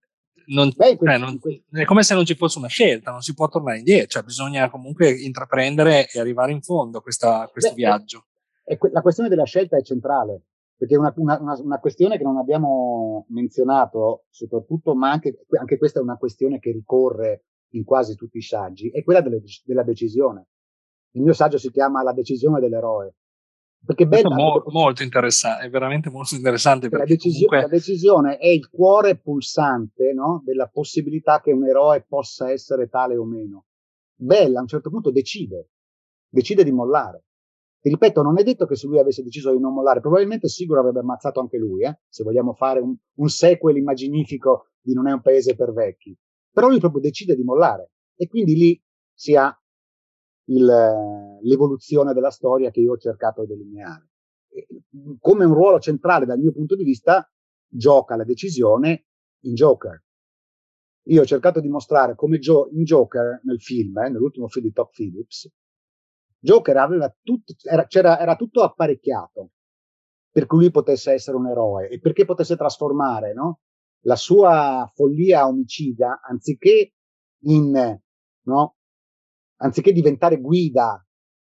[0.47, 1.39] non, Beh, cioè, non,
[1.71, 4.69] è come se non ci fosse una scelta, non si può tornare indietro, cioè bisogna
[4.69, 8.25] comunque intraprendere e arrivare in fondo a questo viaggio.
[8.63, 10.43] È, è, la questione della scelta è centrale,
[10.77, 15.77] perché è una, una, una, una, questione che non abbiamo menzionato, soprattutto, ma anche, anche,
[15.77, 19.83] questa è una questione che ricorre in quasi tutti i saggi, è quella delle, della
[19.83, 20.47] decisione.
[21.15, 23.15] Il mio saggio si chiama La decisione dell'eroe.
[23.85, 26.87] Perché Bella, mo- molto interessante, è veramente molto interessante.
[26.89, 27.61] La, decisi- comunque...
[27.61, 30.41] la, decisione è il cuore pulsante no?
[30.45, 33.65] della possibilità che un eroe possa essere tale o meno.
[34.15, 35.71] Bella a un certo punto decide,
[36.29, 37.25] decide di mollare.
[37.81, 40.79] Ti ripeto, non è detto che se lui avesse deciso di non mollare, probabilmente sicuro
[40.79, 41.99] avrebbe ammazzato anche lui, eh?
[42.07, 46.17] se vogliamo fare un, un sequel immaginifico di Non è un paese per vecchi.
[46.51, 48.81] Però lui proprio decide di mollare e quindi lì
[49.13, 49.53] si ha
[50.45, 54.09] il, l'evoluzione della storia che io ho cercato di delineare.
[55.19, 57.27] Come un ruolo centrale dal mio punto di vista
[57.67, 59.05] gioca la decisione
[59.45, 60.01] in Joker.
[61.07, 64.71] Io ho cercato di mostrare come Joe, in Joker nel film, eh, nell'ultimo film di
[64.71, 65.51] Top Phillips,
[66.39, 67.87] Joker aveva tutto, era,
[68.19, 69.51] era tutto apparecchiato
[70.29, 73.59] per cui lui potesse essere un eroe e perché potesse trasformare no?
[74.05, 76.93] la sua follia omicida anziché
[77.43, 77.99] in,
[78.41, 78.75] no?
[79.57, 81.05] anziché diventare guida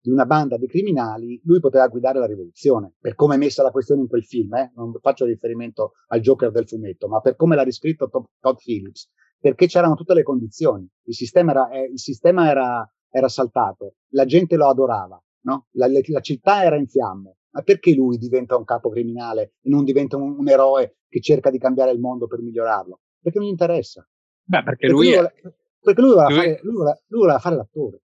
[0.04, 3.70] di una banda di criminali, lui poteva guidare la rivoluzione, per come è messa la
[3.70, 4.70] questione in quel film, eh?
[4.76, 9.66] non faccio riferimento al Joker del fumetto, ma per come l'ha riscritto Todd Phillips, perché
[9.66, 12.86] c'erano tutte le condizioni, il sistema era, eh, il sistema era
[13.16, 15.68] era saltato, la gente lo adorava, no?
[15.74, 17.36] la, la, città era in fiamme.
[17.50, 21.50] Ma perché lui diventa un capo criminale e non diventa un, un eroe che cerca
[21.50, 23.02] di cambiare il mondo per migliorarlo?
[23.20, 24.04] Perché non gli interessa.
[24.42, 25.34] Beh, perché, perché lui, lui, vuole,
[25.80, 26.36] perché lui voleva, lui...
[26.36, 28.02] Fare, lui, voleva, lui voleva fare l'attore.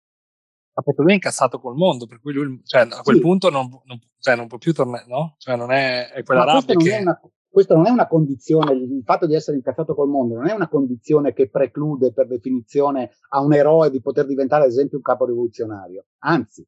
[0.74, 3.22] Ma perché lui è incazzato col mondo, per cui lui, cioè, a quel sì.
[3.22, 5.34] punto non, non, cioè, non, può più tornare, no?
[5.38, 6.96] Cioè, non è, è quella Ma rabbia che...
[6.96, 7.20] È una,
[7.52, 10.70] questo non è una condizione, il fatto di essere incazzato col mondo non è una
[10.70, 15.26] condizione che preclude per definizione a un eroe di poter diventare ad esempio un capo
[15.26, 16.06] rivoluzionario.
[16.20, 16.66] Anzi,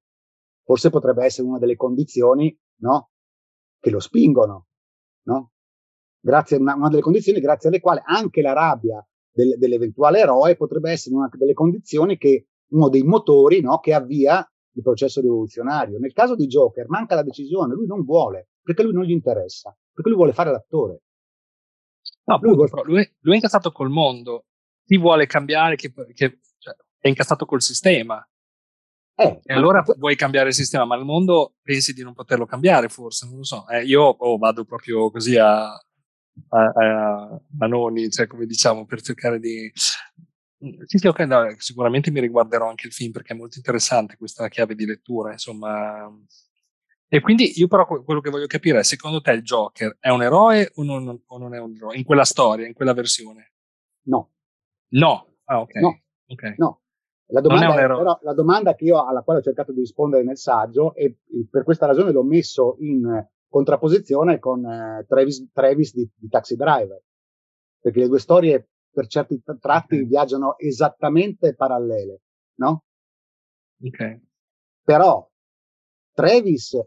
[0.63, 3.13] forse potrebbe essere una delle condizioni, no?
[3.81, 4.67] Che lo spingono,
[5.23, 5.53] no?
[6.21, 10.91] Grazie, una, una delle condizioni grazie alle quali anche la rabbia del, dell'eventuale eroe potrebbe
[10.91, 13.79] essere una delle condizioni che, uno dei motori, no?
[13.79, 14.47] Che avvia
[14.77, 15.99] il processo rivoluzionario.
[15.99, 19.77] Nel caso di Joker manca la decisione, lui non vuole, perché lui non gli interessa
[19.95, 21.03] perché lui vuole fare l'attore.
[22.25, 22.70] No, lui, vuole...
[22.85, 24.47] lui, lui, è incazzato col mondo,
[24.85, 28.27] chi vuole cambiare, che, che cioè, è incazzato col sistema.
[29.16, 29.95] Eh, e allora ma...
[29.97, 33.45] vuoi cambiare il sistema, ma il mondo pensi di non poterlo cambiare, forse, non lo
[33.45, 33.68] so.
[33.68, 35.79] Eh, io oh, vado proprio così a, a,
[36.49, 39.70] a Manoni, cioè come diciamo, per cercare di...
[40.85, 44.49] Sì, sì, ok, no, sicuramente mi riguarderò anche il film perché è molto interessante questa
[44.49, 46.09] chiave di lettura, insomma,
[47.15, 50.23] e quindi io però quello che voglio capire è, secondo te il Joker è un
[50.23, 51.97] eroe o non, o non è un eroe?
[51.97, 53.53] In quella storia, in quella versione?
[54.07, 54.33] No.
[54.89, 55.37] No?
[55.45, 55.75] Ah, ok.
[55.77, 56.01] No.
[56.27, 56.55] okay.
[56.57, 56.81] no.
[57.27, 60.37] La domanda, è, però, la domanda che io, alla quale ho cercato di rispondere nel
[60.37, 61.17] saggio e
[61.49, 67.01] per questa ragione l'ho messo in contrapposizione con eh, Travis, Travis di, di, Taxi Driver,
[67.79, 72.22] perché le due storie per certi tratti viaggiano esattamente parallele,
[72.61, 72.84] no?
[73.82, 74.20] Ok.
[74.82, 75.28] Però
[76.12, 76.78] Travis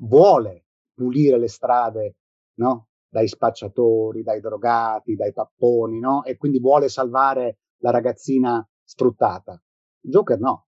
[0.00, 2.16] vuole pulire le strade,
[2.58, 2.88] no?
[3.08, 6.22] Dai spacciatori, dai drogati, dai papponi, no?
[6.24, 9.60] E quindi vuole salvare la ragazzina sfruttata.
[10.00, 10.66] Joker no.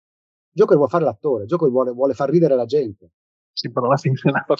[0.50, 3.12] Joker vuole fare l'attore, Joker vuole, vuole far ridere la gente.
[3.54, 4.56] Sì, però alla fine la fa,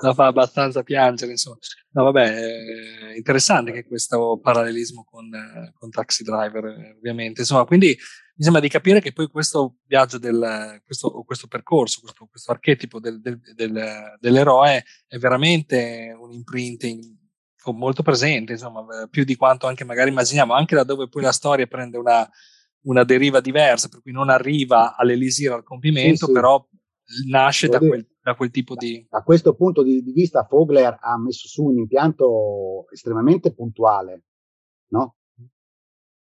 [0.00, 1.58] la fa abbastanza piangere, insomma.
[1.90, 5.28] No, vabbè, è interessante che questo parallelismo con,
[5.74, 7.42] con Taxi Driver, ovviamente.
[7.42, 12.26] Insomma, quindi mi sembra di capire che poi questo viaggio del, questo, questo percorso, questo,
[12.26, 17.02] questo archetipo del, del, del, dell'eroe è veramente un imprinting
[17.66, 21.66] molto presente, insomma, più di quanto anche magari immaginiamo, anche da dove poi la storia
[21.66, 22.26] prende una,
[22.82, 26.32] una deriva diversa, per cui non arriva all'elisir al compimento, sì, sì.
[26.32, 26.66] però
[27.28, 29.06] nasce da quel, da quel, tipo di...
[29.08, 34.24] Da questo punto di, di, vista Fogler ha messo su un impianto estremamente puntuale,
[34.88, 35.16] no?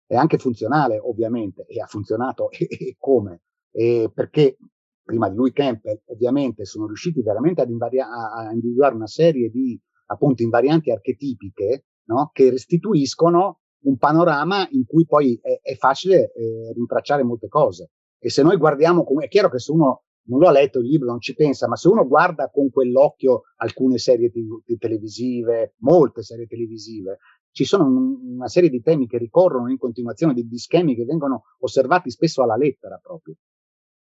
[0.06, 3.42] E anche funzionale, ovviamente, e ha funzionato e, e come?
[3.70, 4.56] E perché
[5.02, 9.80] prima di lui Campbell, ovviamente, sono riusciti veramente ad invaria- a individuare una serie di
[10.06, 12.30] appunto invarianti archetipiche no?
[12.32, 17.90] che restituiscono un panorama in cui poi è, è facile eh, rintracciare molte cose.
[18.18, 20.86] E se noi guardiamo, come è chiaro che se uno non lo ha letto il
[20.86, 26.22] libro, non ci pensa, ma se uno guarda con quell'occhio alcune serie t- televisive, molte
[26.22, 27.18] serie televisive,
[27.52, 31.04] ci sono un, una serie di temi che ricorrono in continuazione, di, di, schemi che
[31.04, 33.34] vengono osservati spesso alla lettera proprio.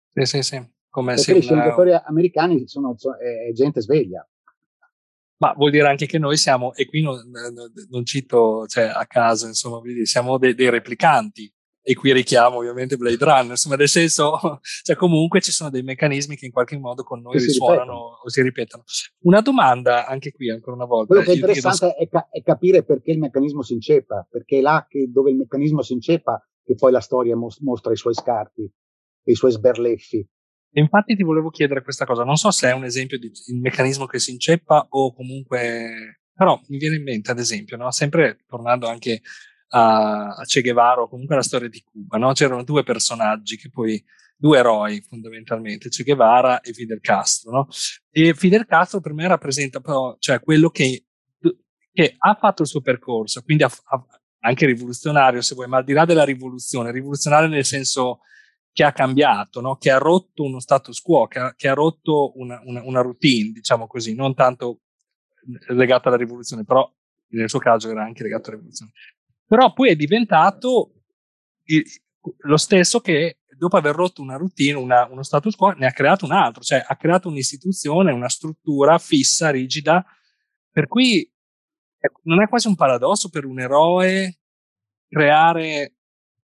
[0.09, 0.71] Sì, sì, sì.
[0.91, 4.27] Come Perché i sceneggiatori americani sono, sono è, è gente sveglia.
[5.39, 7.19] Ma vuol dire anche che noi siamo, e qui non,
[7.89, 11.53] non cito cioè, a caso, insomma, siamo dei, dei replicanti
[11.85, 16.37] e qui richiamo ovviamente Blade Runner, insomma, nel senso, cioè comunque ci sono dei meccanismi
[16.37, 18.85] che in qualche modo con noi risuonano o si ripetono.
[19.23, 21.09] Una domanda anche qui ancora una volta.
[21.09, 21.97] Quello che è interessante so...
[21.97, 25.37] è, ca- è, capire perché il meccanismo si inceppa, perché è là che, dove il
[25.37, 28.71] meccanismo si inceppa che poi la storia mos- mostra i suoi scarti,
[29.25, 30.25] i suoi sberleffi.
[30.75, 34.07] Infatti ti volevo chiedere questa cosa, non so se è un esempio di un meccanismo
[34.07, 37.91] che si inceppa o comunque, però mi viene in mente ad esempio, no?
[37.91, 39.21] sempre tornando anche
[39.75, 42.33] a, a Che Guevara o comunque alla storia di Cuba, no?
[42.33, 44.03] C'erano due personaggi che poi,
[44.37, 47.69] due eroi fondamentalmente, Che Guevara e Fidel Castro, no?
[48.11, 51.07] E Fidel Castro per me rappresenta però, cioè quello che,
[51.93, 54.07] che ha fatto il suo percorso, quindi ha, ha,
[54.41, 58.21] anche rivoluzionario se vuoi, ma al di là della rivoluzione, rivoluzionario nel senso
[58.73, 59.77] che ha cambiato, no?
[59.77, 63.53] che ha rotto uno status quo, che ha, che ha rotto una, una, una, routine,
[63.53, 64.81] diciamo così, non tanto
[65.69, 66.91] legata alla rivoluzione, però
[67.33, 68.93] nel suo caso era anche legato alla rivoluzione
[69.53, 70.93] però poi è diventato
[72.45, 76.25] lo stesso che dopo aver rotto una routine, una, uno status quo, ne ha creato
[76.25, 80.03] un altro, cioè ha creato un'istituzione, una struttura fissa, rigida,
[80.71, 81.31] per cui
[82.23, 84.39] non è quasi un paradosso per un eroe
[85.07, 85.97] creare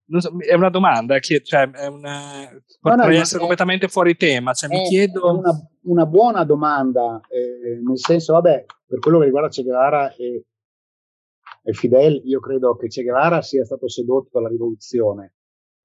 [0.09, 2.47] So, è una domanda, cioè, è una,
[2.79, 4.53] potrei no, essere è, completamente fuori tema.
[4.53, 5.37] Cioè, mi chiedo...
[5.37, 5.51] Una,
[5.81, 10.56] una, buona domanda, eh, nel senso, vabbè, per quello che riguarda Che Guevara e e
[11.73, 15.33] Fidel, io credo che Che Guevara sia stato sedotto dalla rivoluzione,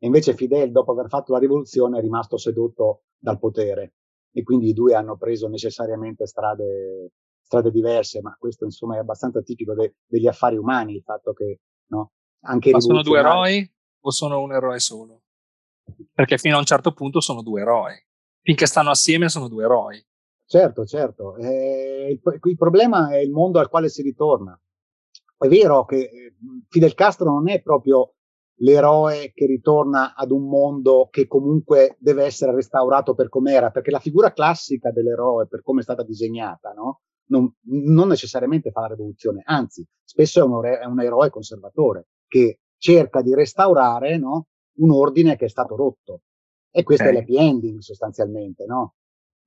[0.02, 3.94] e invece Fidel, dopo aver fatto la rivoluzione, è rimasto sedotto dal potere.
[4.32, 9.42] E quindi i due hanno preso necessariamente strade, strade diverse, ma questo insomma è abbastanza
[9.42, 11.60] tipico de, degli affari umani, il fatto che
[11.90, 12.12] no,
[12.46, 13.70] anche Ma sono due eroi
[14.00, 15.22] o sono un eroe solo?
[16.12, 17.94] Perché fino a un certo punto sono due eroi.
[18.40, 20.04] Finché stanno assieme sono due eroi.
[20.44, 21.36] Certo, certo.
[21.36, 24.58] Eh, il, il, problema è il mondo al quale si ritorna.
[25.42, 26.34] È vero che eh,
[26.68, 28.14] Fidel Castro non è proprio
[28.60, 33.98] l'eroe che ritorna ad un mondo che comunque deve essere restaurato per com'era, perché la
[33.98, 37.00] figura classica dell'eroe, per come è stata disegnata, no?
[37.26, 42.60] non, non, necessariamente fa la rivoluzione, anzi, spesso è un, è un eroe conservatore che
[42.76, 44.46] cerca di restaurare no?
[44.76, 46.20] un ordine che è stato rotto.
[46.70, 47.16] E questo okay.
[47.16, 48.94] è l'happy ending sostanzialmente, no?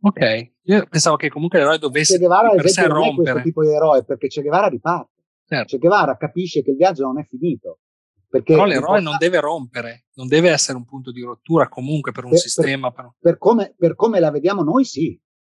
[0.02, 3.64] Ok, io pensavo che comunque l'eroe dovesse Che Guevara, per esempio, non è questo tipo
[3.64, 5.15] di eroe, perché Che Guevara riparte.
[5.48, 5.72] Certo.
[5.72, 7.80] Che Guevara capisce che il viaggio non è finito.
[8.28, 12.32] Però l'eroe non deve rompere, non deve essere un punto di rottura comunque per un
[12.32, 12.92] per, sistema.
[12.92, 15.18] Per, per, come, per, come, la vediamo noi, sì.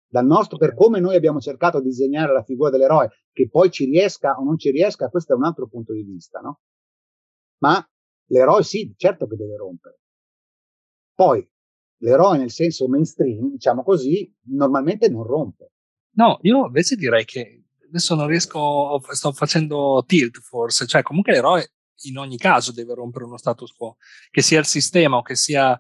[0.10, 3.86] Dal nostro, per come noi abbiamo cercato di disegnare la figura dell'eroe, che poi ci
[3.86, 6.62] riesca o non ci riesca, questo è un altro punto di vista, no?
[7.60, 7.86] Ma
[8.28, 10.00] l'eroe sì, certo che deve rompere.
[11.14, 11.46] Poi
[12.02, 15.72] l'eroe nel senso mainstream, diciamo così, normalmente non rompe.
[16.12, 21.72] No, io invece direi che adesso non riesco, sto facendo tilt forse, cioè comunque l'eroe
[22.04, 23.98] in ogni caso deve rompere uno status quo,
[24.30, 25.80] che sia il sistema o che sia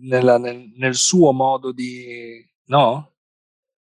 [0.00, 2.44] nella, nel, nel, suo modo di...
[2.66, 3.12] no?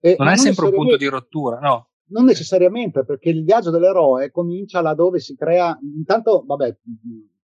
[0.01, 1.91] Eh, non è non sempre un punto di rottura, no?
[2.09, 6.77] Non necessariamente, perché il viaggio dell'eroe comincia laddove si crea, intanto, vabbè,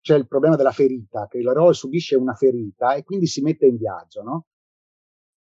[0.02, 3.76] c'è il problema della ferita, che l'eroe subisce una ferita e quindi si mette in
[3.76, 4.46] viaggio, no?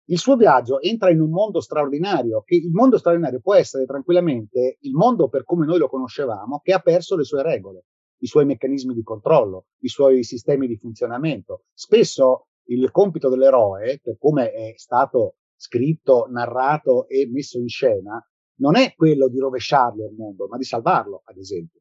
[0.07, 4.79] Il suo viaggio entra in un mondo straordinario, che il mondo straordinario può essere tranquillamente
[4.81, 7.85] il mondo per come noi lo conoscevamo, che ha perso le sue regole,
[8.19, 11.65] i suoi meccanismi di controllo, i suoi sistemi di funzionamento.
[11.73, 18.25] Spesso il compito dell'eroe, per come è stato scritto, narrato e messo in scena
[18.57, 21.81] non è quello di rovesciarlo il mondo, ma di salvarlo, ad esempio.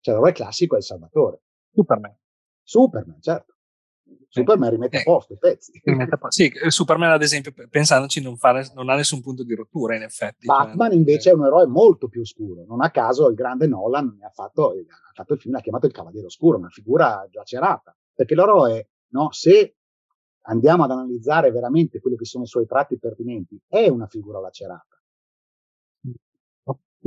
[0.00, 1.42] Cioè l'eroe classico è il salvatore.
[1.72, 2.16] Superman.
[2.62, 3.54] Superman, certo.
[4.28, 5.80] Superman rimette a posto i pezzi.
[6.28, 10.46] Sì, Superman ad esempio, pensandoci, non, fa, non, ha nessun punto di rottura in effetti.
[10.46, 12.64] Batman invece è un eroe molto più oscuro.
[12.66, 15.92] Non a caso il grande Nolan ha fatto, ha fatto il film, l'ha chiamato il
[15.92, 17.96] Cavaliere Oscuro, una figura lacerata.
[18.14, 19.76] Perché l'eroe, no, se
[20.42, 24.97] andiamo ad analizzare veramente quelli che sono i suoi tratti pertinenti, è una figura lacerata.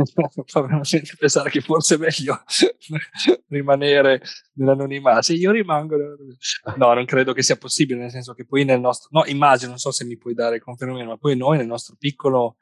[0.46, 2.42] fa veramente pensare che forse è meglio
[3.48, 4.22] rimanere
[4.54, 5.22] nell'anonimato.
[5.22, 5.96] Se io rimango,
[6.78, 9.78] no, non credo che sia possibile, nel senso che poi nel nostro, no, immagino, non
[9.78, 12.58] so se mi puoi dare conferma, ma poi noi nel nostro piccolo,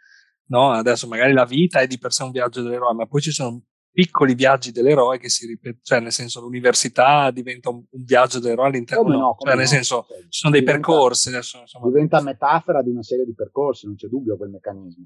[0.47, 3.31] no, adesso magari la vita è di per sé un viaggio dell'eroe, ma poi ci
[3.31, 8.39] sono piccoli viaggi dell'eroe che si ripetono, cioè nel senso l'università diventa un, un viaggio
[8.39, 11.29] dell'eroe all'interno, come no, come cioè nel no, senso cioè, ci sono dei diventa, percorsi
[11.29, 11.87] adesso, insomma.
[11.87, 15.05] diventa metafora di una serie di percorsi, non c'è dubbio quel meccanismo.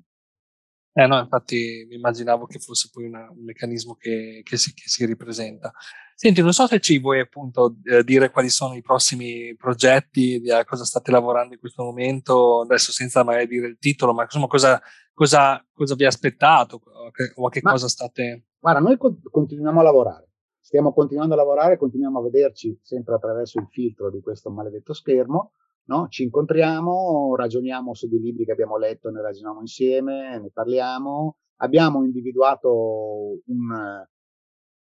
[0.96, 4.84] Eh no, infatti mi immaginavo che fosse poi una, un meccanismo che, che, si, che,
[4.86, 5.74] si, ripresenta.
[6.14, 10.64] Senti, non so se ci vuoi appunto eh, dire quali sono i prossimi progetti, a
[10.64, 14.80] cosa state lavorando in questo momento, adesso senza mai dire il titolo, ma insomma cosa,
[15.14, 18.50] cosa, cosa vi ha aspettato o, a che ma, cosa state...
[18.60, 20.30] Guarda, noi co- continuiamo a lavorare,
[20.60, 25.54] stiamo continuando a lavorare, continuiamo a vederci sempre attraverso il filtro di questo maledetto schermo,
[25.86, 26.08] No?
[26.08, 31.38] Ci incontriamo, ragioniamo su dei libri che abbiamo letto, ne ragioniamo insieme, ne parliamo.
[31.58, 34.06] Abbiamo individuato un,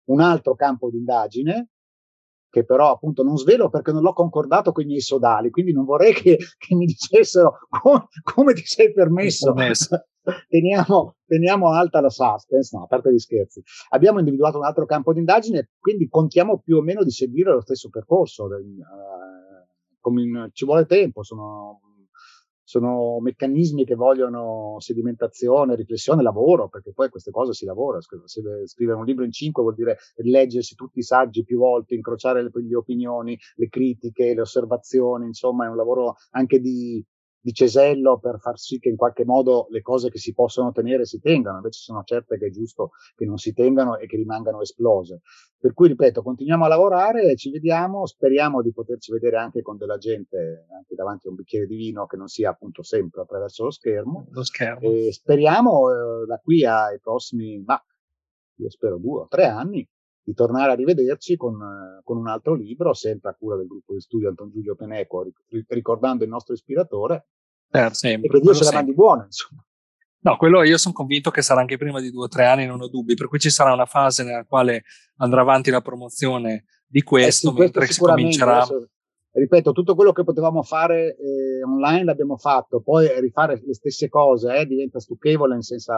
[0.05, 1.69] un altro campo di indagine
[2.53, 5.85] che però appunto non svelo perché non l'ho concordato con i miei sodali, quindi non
[5.85, 9.55] vorrei che, che mi dicessero come, come, ti sei permesso.
[10.47, 13.63] teniamo, teniamo, alta la suspense, no, a parte gli scherzi.
[13.89, 17.61] Abbiamo individuato un altro campo di indagine, quindi contiamo più o meno di seguire lo
[17.61, 18.43] stesso percorso.
[18.43, 19.32] Uh,
[20.11, 21.81] in, ci vuole tempo, sono,
[22.63, 27.99] sono, meccanismi che vogliono sedimentazione, riflessione, lavoro, perché poi queste cose si lavora.
[28.01, 32.49] Scrivere un libro in cinque vuol dire leggersi tutti i saggi più volte, incrociare le,
[32.53, 37.03] le opinioni, le critiche, le osservazioni, insomma è un lavoro anche di,
[37.43, 41.03] di cesello per far sì che in qualche modo le cose che si possono tenere
[41.03, 44.61] si tengano, invece sono certe che è giusto che non si tengano e che rimangano
[44.61, 45.19] esplose.
[45.59, 49.97] Per cui, ripeto, continuiamo a lavorare, ci vediamo, speriamo di poterci vedere anche con della
[49.97, 53.71] gente, anche davanti a un bicchiere di vino che non sia appunto sempre attraverso lo
[53.71, 54.27] schermo.
[54.29, 54.89] Lo schermo.
[54.89, 57.81] E speriamo eh, da qui ai prossimi, ma
[58.55, 59.85] io spero due o tre anni,
[60.23, 61.57] di tornare a rivederci con,
[62.03, 65.29] con, un altro libro, sempre a cura del gruppo di studio Anton Giulio Peneco,
[65.67, 67.27] ricordando il nostro ispiratore,
[67.69, 69.65] per sempre, e che Dio ce la mandi buona, insomma.
[70.19, 72.79] No, quello io sono convinto che sarà anche prima di due o tre anni, non
[72.79, 74.83] ho dubbi, per cui ci sarà una fase nella quale
[75.17, 78.57] andrà avanti la promozione di questo, eh sì, questo mentre si comincerà...
[78.61, 78.89] Adesso,
[79.31, 84.55] ripeto, tutto quello che potevamo fare eh, online l'abbiamo fatto, poi rifare le stesse cose
[84.55, 85.91] eh, diventa stucchevole, nel senso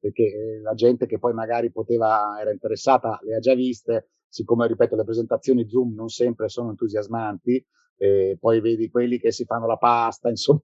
[0.00, 4.66] perché eh, la gente che poi magari poteva, era interessata, le ha già viste, siccome,
[4.66, 7.64] ripeto, le presentazioni Zoom non sempre sono entusiasmanti,
[7.98, 10.60] eh, poi vedi quelli che si fanno la pasta, insomma.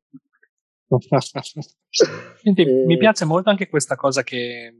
[2.42, 4.72] Senti, eh, mi piace molto anche questa cosa che,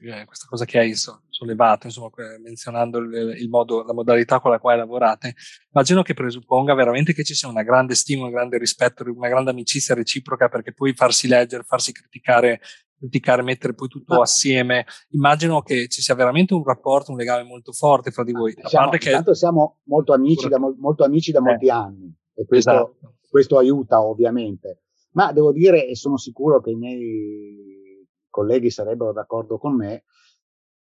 [0.00, 2.10] eh, questa cosa che hai sollevato, insomma,
[2.42, 5.34] menzionando il, il, modo, la modalità con la quale lavorate.
[5.72, 9.50] Immagino che presupponga veramente che ci sia una grande stima, un grande rispetto, una grande
[9.50, 12.60] amicizia reciproca, perché poi farsi leggere, farsi criticare
[12.98, 14.22] criticare, mettere poi tutto ah.
[14.22, 14.84] assieme.
[15.10, 18.54] Immagino che ci sia veramente un rapporto, un legame molto forte fra di voi.
[18.60, 19.34] A siamo, che...
[19.34, 21.70] siamo molto amici, da, molto amici da molti eh.
[21.70, 23.14] anni e questo, esatto.
[23.28, 24.82] questo aiuta ovviamente.
[25.12, 30.04] Ma devo dire, e sono sicuro che i miei colleghi sarebbero d'accordo con me,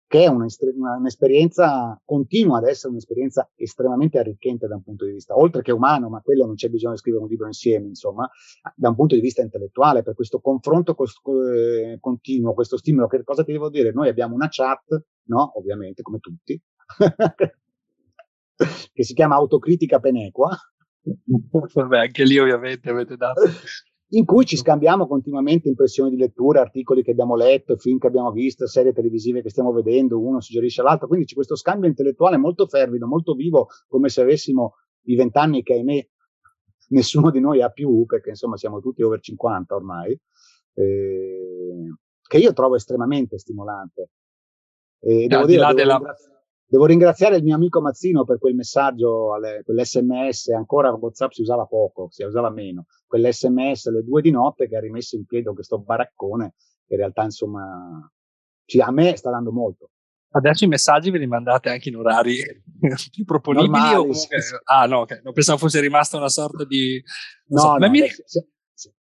[0.08, 5.62] che è un'esperienza, continua ad essere un'esperienza estremamente arricchente da un punto di vista, oltre
[5.62, 8.30] che umano, ma quello non c'è bisogno di scrivere un libro insieme, insomma,
[8.76, 13.08] da un punto di vista intellettuale, per questo confronto eh, continuo, questo stimolo.
[13.08, 13.92] Che cosa ti devo dire?
[13.92, 15.58] Noi abbiamo una chat, no?
[15.58, 16.62] Ovviamente, come tutti,
[18.94, 20.56] che si chiama Autocritica Penequa.
[21.74, 23.42] Vabbè, anche lì ovviamente avete dato
[24.10, 28.32] in cui ci scambiamo continuamente impressioni di lettura, articoli che abbiamo letto, film che abbiamo
[28.32, 32.68] visto, serie televisive che stiamo vedendo, uno suggerisce all'altro, quindi c'è questo scambio intellettuale molto
[32.68, 34.76] fervido, molto vivo, come se avessimo
[35.08, 36.08] i vent'anni che ahimè
[36.90, 40.20] nessuno di noi ha più, perché insomma siamo tutti over 50 ormai,
[40.74, 44.10] eh, che io trovo estremamente stimolante.
[45.00, 46.02] E devo dire, devo della...
[46.68, 51.66] Devo ringraziare il mio amico Mazzino per quel messaggio, alle, quell'SMS, ancora WhatsApp si usava
[51.66, 55.78] poco, si usava meno, quell'SMS alle due di notte che ha rimesso in piedi questo
[55.80, 56.56] baraccone,
[56.88, 58.12] che in realtà insomma
[58.66, 59.92] ci, a me sta dando molto.
[60.32, 62.36] Adesso i messaggi ve li mandate anche in orari
[63.12, 63.70] più proponibili?
[63.72, 64.42] Normali, comunque...
[64.42, 64.56] sì.
[64.64, 65.22] Ah no, okay.
[65.24, 67.02] non pensavo fosse rimasta una sorta di...
[67.48, 67.78] No, so.
[67.78, 68.02] no, mi...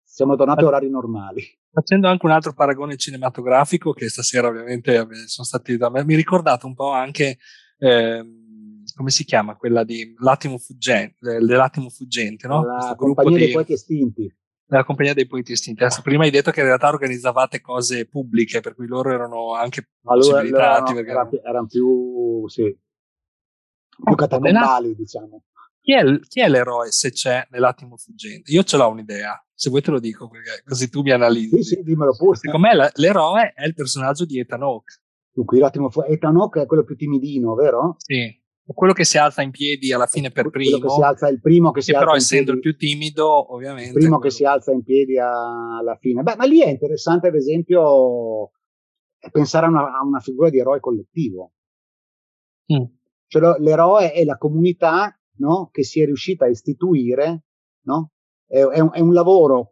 [0.03, 1.43] siamo tornati a orari normali.
[1.73, 6.67] Facendo anche un altro paragone cinematografico, che stasera ovviamente sono stati da me, mi ricordate
[6.67, 7.39] un po' anche,
[7.79, 8.25] eh,
[8.95, 12.65] come si chiama, quella di L'attimo fuggente, dell'attimo fuggente, no?
[12.65, 14.35] La compagnia di, dei poeti estinti.
[14.67, 15.83] La compagnia dei poeti estinti.
[15.83, 19.91] Adesso, prima hai detto che in realtà organizzavate cose pubbliche, per cui loro erano anche
[20.05, 20.91] allora, possibilitati.
[20.93, 22.77] Allora, erano, erano, erano più, sì,
[24.05, 25.45] più catacombali, diciamo.
[25.83, 28.51] Chi è, chi è, l'eroe se c'è nell'attimo fuggente?
[28.53, 31.63] Io ce l'ho un'idea, se vuoi te lo dico, perché così tu mi analizzi.
[31.63, 32.37] Sì, sì, dimmelo pure.
[32.37, 35.01] Secondo me l'eroe è il personaggio di Ethan Hawke.
[35.33, 37.97] Dunque, l'attimo fu- Ethan Hawke è quello più timidino, vero?
[37.99, 38.39] Sì,
[38.75, 40.79] quello che si alza in piedi alla fine per primo.
[40.79, 43.55] Quello che si alza, il primo che si però alza essendo piedi, il più timido,
[43.55, 43.89] ovviamente.
[43.89, 44.31] Il primo quello...
[44.31, 46.23] che si alza in piedi alla fine.
[46.23, 48.53] Beh, ma lì è interessante, ad esempio,
[49.31, 51.53] pensare a una, a una figura di eroe collettivo.
[52.73, 52.85] Mm.
[53.27, 55.69] Cioè, l'eroe è la comunità no?
[55.73, 57.45] che si è riuscita a istituire,
[57.85, 58.13] no?
[58.47, 59.69] è, è, un, è, un, lavoro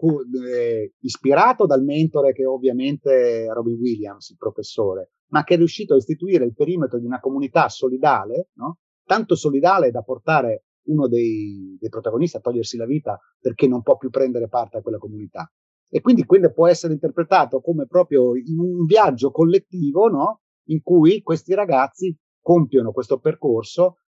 [0.51, 5.95] eh, ispirato dal mentore che ovviamente è Robin Williams, il professore, ma che è riuscito
[5.95, 8.78] a istituire il perimetro di una comunità solidale, no?
[9.05, 13.97] tanto solidale da portare uno dei, dei, protagonisti a togliersi la vita perché non può
[13.97, 15.51] più prendere parte a quella comunità.
[15.90, 20.43] E quindi, quindi può essere interpretato come proprio un viaggio collettivo, no?
[20.69, 24.01] In cui questi ragazzi compiono questo percorso,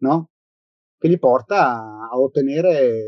[0.00, 0.30] no?
[1.04, 3.04] Che li porta a ottenere,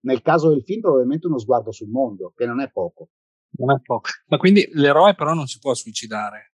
[0.00, 3.10] nel caso del film, probabilmente uno sguardo sul mondo, che non è poco.
[3.58, 4.08] Non è poco.
[4.26, 6.54] Ma quindi l'eroe però non si può suicidare.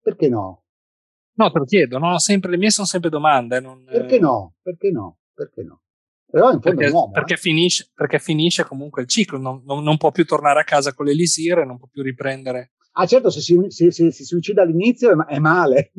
[0.00, 0.64] Perché no?
[1.34, 2.18] No, te lo chiedo, no?
[2.18, 3.60] sempre, le mie sono sempre domande.
[3.60, 4.56] Non, Perché no?
[4.60, 5.18] Perché no?
[5.32, 5.82] Perché no?
[6.28, 7.12] Però in fondo perché, è un uomo.
[7.12, 7.36] Perché, eh?
[7.36, 11.06] finisce, perché finisce comunque il ciclo, non, non, non, può più tornare a casa con
[11.06, 12.72] l'elisir, non può più riprendere.
[12.94, 15.92] Ah, certo, se si, se, se si suicida all'inizio è male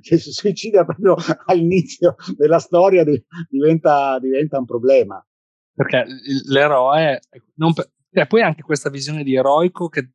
[0.00, 1.16] che si suicida proprio
[1.46, 3.04] all'inizio della storia
[3.48, 5.24] diventa, diventa un problema.
[5.74, 6.04] Perché
[6.46, 7.20] l'eroe,
[7.74, 10.10] per, e poi anche questa visione di eroico che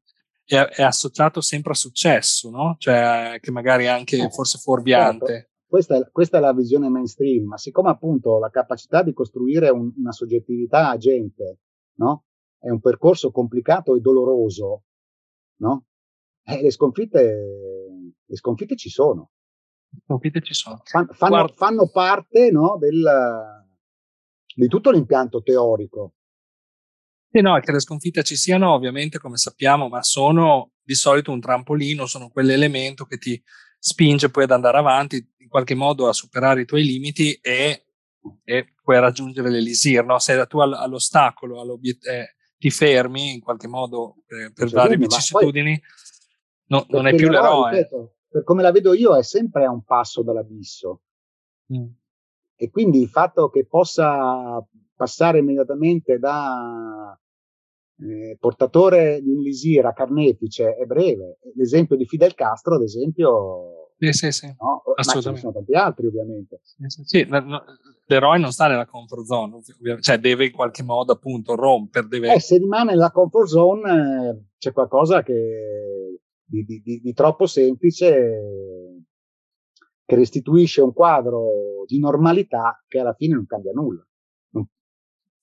[0.45, 2.75] è, è, associato sempre a successo, no?
[2.77, 5.25] Cioè, che magari anche eh, forse fuorviante.
[5.25, 5.47] Certo.
[5.67, 9.91] Questa è, questa è, la visione mainstream, ma siccome appunto la capacità di costruire un,
[9.97, 11.59] una soggettività agente,
[11.97, 12.23] no?
[12.57, 14.83] È un percorso complicato e doloroso,
[15.57, 15.85] no?
[16.43, 17.79] Eh, le sconfitte
[18.29, 19.31] le sconfitte ci sono.
[19.91, 20.81] Le sconfitte ci sono.
[20.83, 23.65] Fan, fanno, fanno, parte no, del,
[24.55, 26.13] di tutto l'impianto teorico.
[27.31, 31.39] Sì, no, che le sconfitte ci siano, ovviamente, come sappiamo, ma sono di solito un
[31.39, 33.41] trampolino, sono quell'elemento che ti
[33.77, 37.85] spinge poi ad andare avanti, in qualche modo a superare i tuoi limiti e,
[38.43, 40.03] e puoi raggiungere l'elisir.
[40.03, 40.17] No?
[40.17, 45.79] Se tu all'ostacolo, eh, ti fermi in qualche modo eh, per varie vicissitudini,
[46.67, 47.71] no, non è più l'eroe.
[47.71, 51.01] Ripeto, per come la vedo io, è sempre a un passo dall'abisso.
[51.73, 51.87] Mm.
[52.55, 54.63] E quindi il fatto che possa
[54.95, 57.17] passare immediatamente da
[58.01, 61.39] eh, portatore di un lisir a carnefice è breve.
[61.55, 64.45] L'esempio di Fidel Castro, ad esempio, sì, sì, sì.
[64.45, 64.81] No?
[64.95, 66.61] ma ce ne sono tanti altri, ovviamente.
[66.63, 67.27] Sì, sì.
[68.05, 70.01] L'eroe non sta nella comfort zone, ovviamente.
[70.01, 72.07] cioè deve in qualche modo appunto rompere.
[72.07, 72.33] Deve...
[72.33, 79.05] Eh, se rimane nella comfort zone, eh, c'è qualcosa che di, di, di troppo semplice
[80.05, 84.03] che restituisce un quadro di normalità che alla fine non cambia nulla.
[84.53, 84.67] Non,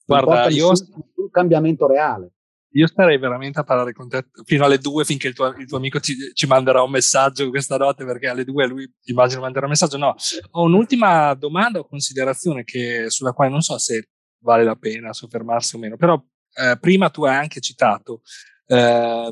[0.04, 2.32] Guarda, io nessun cambiamento reale.
[2.70, 5.78] Io starei veramente a parlare con te fino alle due finché il tuo, il tuo
[5.78, 9.70] amico ci, ci, manderà un messaggio questa notte perché alle due lui immagino manderà un
[9.70, 9.96] messaggio.
[9.96, 10.14] No,
[10.50, 14.10] ho un'ultima domanda o considerazione che, sulla quale non so se
[14.42, 16.22] vale la pena soffermarsi o meno, però
[16.54, 18.22] eh, prima tu hai anche citato
[18.66, 19.30] eh,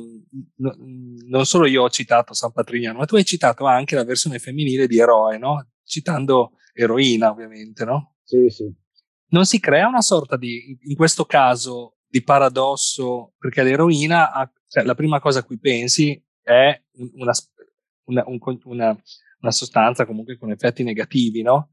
[0.56, 0.74] no,
[1.27, 4.86] non solo io ho citato San Patrignano, ma tu hai citato anche la versione femminile
[4.86, 5.69] di eroe, no?
[5.85, 8.16] Citando eroina, ovviamente, no?
[8.23, 8.73] Sì, sì.
[9.28, 14.85] Non si crea una sorta di, in questo caso, di paradosso, perché l'eroina, ha, cioè,
[14.85, 16.81] la prima cosa a cui pensi è
[17.16, 17.32] una,
[18.05, 19.02] una, un, una,
[19.40, 21.70] una sostanza comunque con effetti negativi, no?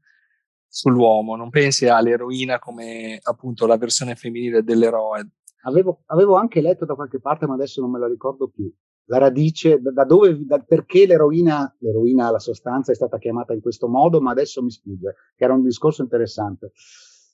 [0.66, 5.28] Sull'uomo, non pensi all'eroina come appunto la versione femminile dell'eroe,
[5.62, 8.72] Avevo, avevo, anche letto da qualche parte, ma adesso non me lo ricordo più.
[9.06, 13.60] La radice, da, da dove, da, perché l'eroina, l'eroina, la sostanza, è stata chiamata in
[13.60, 16.72] questo modo, ma adesso mi sfugge, che era un discorso interessante.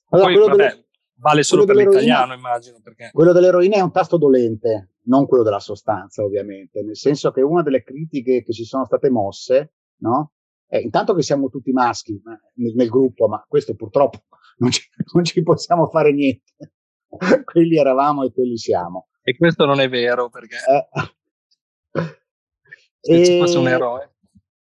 [0.09, 0.85] Allora, Poi, vabbè, delle,
[1.15, 2.79] vale solo per l'italiano, immagino.
[2.83, 3.09] Perché...
[3.11, 7.61] Quello dell'eroina è un tasto dolente, non quello della sostanza, ovviamente, nel senso che una
[7.61, 10.33] delle critiche che ci sono state mosse, no?
[10.67, 14.19] È intanto che siamo tutti maschi nel, nel gruppo, ma questo purtroppo
[14.59, 16.73] non ci, non ci possiamo fare niente.
[17.43, 19.07] quelli eravamo e quelli siamo.
[19.21, 20.87] E questo non è vero perché eh.
[22.99, 23.25] se e...
[23.25, 24.13] ci fosse un eroe.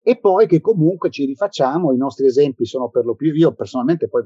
[0.05, 4.09] E poi che comunque ci rifacciamo, i nostri esempi sono per lo più, io personalmente
[4.09, 4.25] poi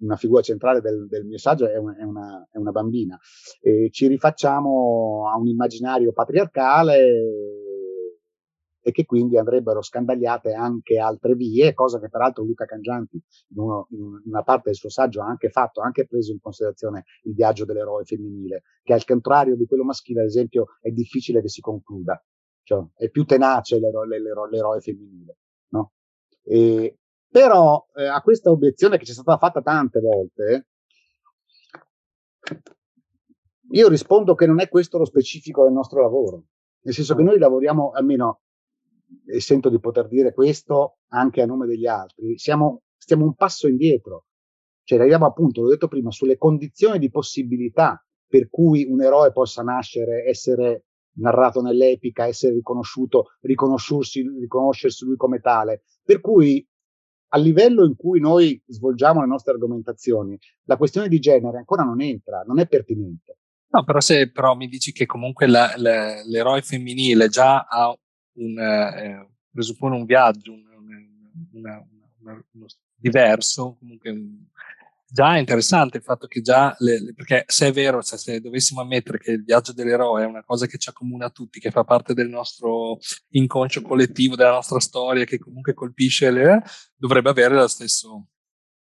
[0.00, 3.18] una figura centrale del, del mio saggio è, un, è, una, è una, bambina.
[3.60, 7.57] E ci rifacciamo a un immaginario patriarcale
[8.88, 13.86] e che quindi andrebbero scandagliate anche altre vie, cosa che peraltro Luca Cangianti in, uno,
[13.90, 17.34] in una parte del suo saggio ha anche fatto, ha anche preso in considerazione il
[17.34, 21.60] viaggio dell'eroe femminile, che al contrario di quello maschile, ad esempio, è difficile che si
[21.60, 22.18] concluda,
[22.62, 25.36] cioè è più tenace l'eroe, l'eroe, l'eroe femminile.
[25.68, 25.92] No?
[26.44, 26.98] E,
[27.28, 30.66] però eh, a questa obiezione che ci è stata fatta tante volte,
[33.72, 36.44] io rispondo che non è questo lo specifico del nostro lavoro.
[36.80, 38.40] Nel senso che noi lavoriamo, almeno
[39.26, 43.68] e sento di poter dire questo anche a nome degli altri, siamo, stiamo un passo
[43.68, 44.24] indietro.
[44.82, 49.62] Cioè arriviamo appunto, l'ho detto prima, sulle condizioni di possibilità per cui un eroe possa
[49.62, 50.84] nascere, essere
[51.18, 55.82] narrato nell'epica, essere riconosciuto, riconoscersi, riconoscersi lui come tale.
[56.02, 56.66] Per cui
[57.30, 62.00] a livello in cui noi svolgiamo le nostre argomentazioni, la questione di genere ancora non
[62.00, 63.38] entra, non è pertinente.
[63.70, 67.94] No, però se però mi dici che comunque la, la, l'eroe femminile già ha
[68.38, 70.62] un, eh, presuppone un viaggio, un,
[71.52, 71.86] una,
[72.20, 74.12] una, uno diverso, comunque
[75.10, 78.40] già è interessante il fatto che già, le, le, perché se è vero, cioè se
[78.40, 81.84] dovessimo ammettere che il viaggio dell'eroe è una cosa che ci accomuna tutti, che fa
[81.84, 82.98] parte del nostro
[83.30, 86.62] inconscio collettivo, della nostra storia, che comunque colpisce, le,
[86.94, 88.26] dovrebbe avere lo stesso,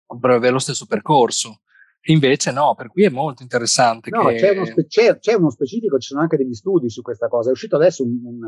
[0.07, 1.63] dovrebbe avere lo stesso percorso.
[2.05, 4.09] Invece no, per cui è molto interessante.
[4.09, 4.37] No, che...
[4.37, 7.51] c'è, uno spe- c'è, c'è, uno specifico, ci sono anche degli studi su questa cosa.
[7.51, 8.39] È uscito adesso un, un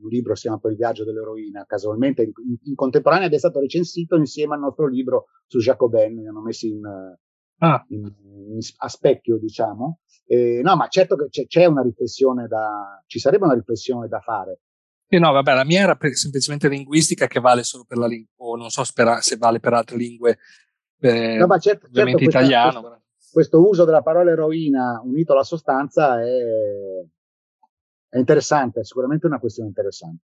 [0.00, 2.32] un libro si chiama poi Il viaggio dell'eroina, casualmente in,
[2.62, 6.68] in, contemporanea ed è stato recensito insieme al nostro libro su Jacobin, li hanno messi
[6.68, 6.84] in,
[7.58, 7.86] ah.
[7.88, 8.12] in,
[8.78, 10.00] a specchio, diciamo.
[10.26, 14.20] Eh, no, ma certo che c'è, c'è, una riflessione da, ci sarebbe una riflessione da
[14.20, 14.60] fare.
[15.08, 18.32] Sì, no, vabbè, la mia era per, semplicemente linguistica che vale solo per la lingua,
[18.36, 20.38] o non so spera, se vale per altre lingue,
[20.98, 22.80] eh, no, ma certo, ovviamente certo, italiano.
[22.80, 27.04] Questo, questo uso della parola eroina unito alla sostanza è,
[28.16, 30.24] è interessante, è sicuramente una questione interessante.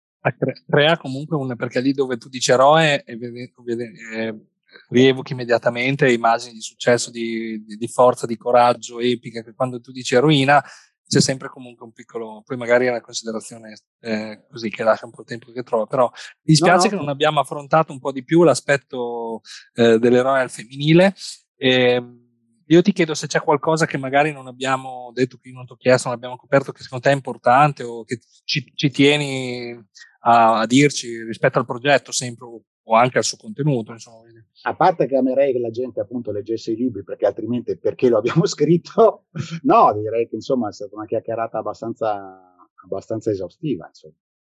[0.66, 4.46] Crea comunque un, perché lì dove tu dici eroe, eh,
[4.88, 9.92] rievochi immediatamente immagini di successo, di, di, di, forza, di coraggio, epica, che quando tu
[9.92, 10.64] dici eroina
[11.06, 15.12] c'è sempre comunque un piccolo, poi magari è una considerazione eh, così che lascia un
[15.12, 16.88] po' il tempo che trova, però mi dispiace no, no.
[16.88, 19.42] che non abbiamo affrontato un po' di più l'aspetto
[19.74, 21.14] eh, dell'eroe al femminile.
[21.56, 22.23] Eh,
[22.66, 25.72] io ti chiedo se c'è qualcosa che magari non abbiamo detto, che io non ti
[25.72, 29.72] ho chiesto, non abbiamo coperto, che secondo te è importante o che ci, ci tieni
[30.20, 32.46] a, a, dirci rispetto al progetto sempre
[32.84, 33.92] o anche al suo contenuto.
[33.92, 34.22] Insomma.
[34.62, 38.18] A parte che amerei che la gente appunto leggesse i libri, perché altrimenti perché lo
[38.18, 39.26] abbiamo scritto?
[39.62, 43.86] no, direi che insomma è stata una chiacchierata abbastanza, abbastanza esaustiva.
[43.86, 44.14] Insomma.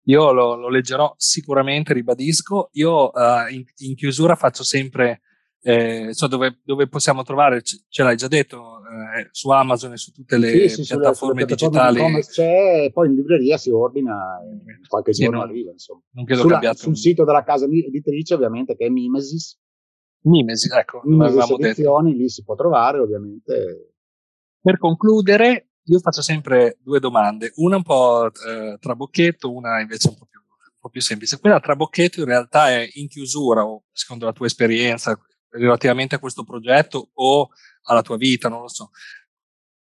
[0.07, 2.69] Io lo, lo, leggerò sicuramente, ribadisco.
[2.73, 5.23] Io uh, in, in chiusura faccio sempre
[5.67, 8.81] eh, so dove, dove, possiamo trovare, ce l'hai già detto,
[9.17, 12.23] eh, su Amazon e su tutte le sì, sì, piattaforme sulle, sulle digitali.
[12.23, 14.15] C'è, poi in libreria si ordina,
[14.87, 15.71] qualche sì, giorno non, arriva.
[15.71, 16.03] Insomma.
[16.11, 16.75] Non credo Sulla.
[16.75, 19.59] Sul sito della casa editrice, ovviamente, che è Mimesis.
[20.25, 22.23] Mimesis, ecco, Mimesis edizioni, detto.
[22.23, 23.93] lì si può trovare, ovviamente.
[24.61, 30.17] Per concludere, io faccio sempre due domande, una un po' eh, trabocchetto, una invece un
[30.17, 31.39] po' più un po' più semplice.
[31.39, 35.19] Quella trabocchetto in realtà è in chiusura, o secondo la tua esperienza,
[35.55, 37.49] relativamente a questo progetto o
[37.83, 38.91] alla tua vita, non lo so.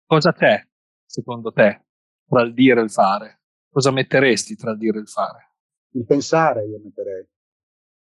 [0.07, 0.67] Cosa c'è,
[1.05, 1.85] secondo te,
[2.27, 3.43] tra il dire e il fare?
[3.71, 5.53] Cosa metteresti tra il dire e il fare?
[5.93, 7.27] Il pensare, io metterei.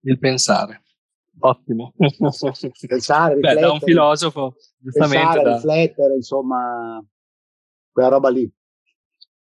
[0.02, 0.84] Il pensare.
[1.42, 1.94] Ottimo.
[2.86, 3.36] Pensare.
[3.36, 5.22] Beh, da un filosofo, giustamente.
[5.22, 5.54] Pensare, da...
[5.54, 7.02] riflettere, insomma,
[7.90, 8.50] quella roba lì.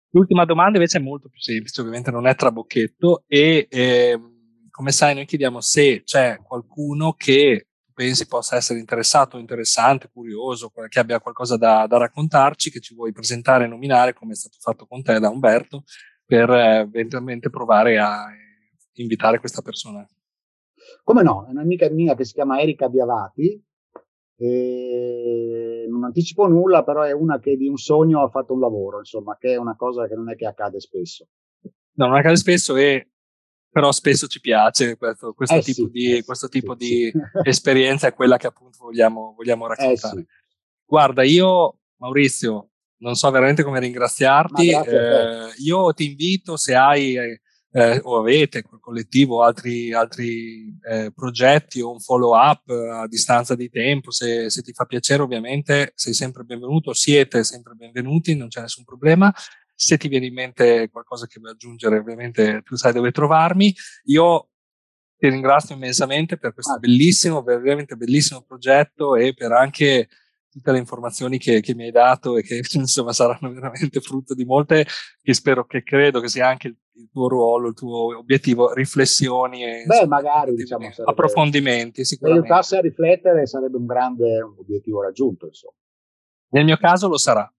[0.09, 4.19] L'ultima domanda invece è molto più semplice, ovviamente non è trabocchetto e eh,
[4.71, 10.99] come sai noi chiediamo se c'è qualcuno che pensi possa essere interessato, interessante, curioso, che
[10.99, 14.85] abbia qualcosa da, da raccontarci, che ci vuoi presentare e nominare, come è stato fatto
[14.85, 15.85] con te da Umberto,
[16.25, 18.25] per eventualmente provare a
[18.93, 20.05] invitare questa persona.
[21.03, 23.63] Come no, è un'amica mia che si chiama Erika Biavati,
[24.37, 28.97] e non anticipo nulla, però è una che di un sogno ha fatto un lavoro,
[28.97, 31.27] insomma, che è una cosa che non è che accade spesso.
[31.93, 33.11] No, non accade spesso e
[33.75, 37.11] però spesso ci piace questo, questo eh tipo, sì, di, eh questo tipo sì, di
[37.11, 37.19] sì.
[37.43, 40.19] esperienza, è quella che appunto vogliamo, vogliamo eh raccontare.
[40.21, 40.25] Eh
[40.85, 42.69] Guarda, io Maurizio,
[42.99, 48.79] non so veramente come ringraziarti, eh, io ti invito se hai eh, o avete col
[48.79, 50.73] collettivo altri, altri
[51.13, 55.91] progetti o un follow up a distanza di tempo, se, se, ti fa piacere ovviamente
[55.95, 59.33] sei sempre benvenuto, siete sempre benvenuti, non c'è nessun problema.
[59.75, 63.73] Se ti viene in mente qualcosa che vuoi aggiungere, ovviamente tu sai dove trovarmi.
[64.05, 64.49] Io
[65.17, 70.07] Ti ringrazio immensamente per questo bellissimo, veramente bellissimo progetto e per anche
[70.55, 74.45] tutte le informazioni che, che, mi hai dato e che insomma saranno veramente frutto di
[74.45, 74.85] molte,
[75.21, 79.83] che spero che credo che sia anche il tuo ruolo, il tuo obiettivo, riflessioni e
[79.85, 82.05] Beh, insomma, magari, diciamo, sarebbe, approfondimenti.
[82.05, 82.47] Sicuramente.
[82.47, 85.47] Se aiutasse a riflettere sarebbe un grande obiettivo raggiunto.
[85.47, 85.73] Insomma.
[86.51, 87.51] Nel mio caso lo sarà.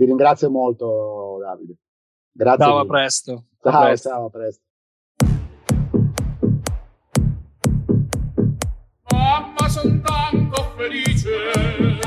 [0.00, 1.74] Ti ringrazio molto, Davide.
[2.32, 2.64] Grazie.
[2.64, 3.44] Ciao, a presto.
[3.60, 4.08] Ciao, a presto.
[4.08, 4.62] ciao, a presto.
[9.10, 11.99] Mamma, sono tanto felice.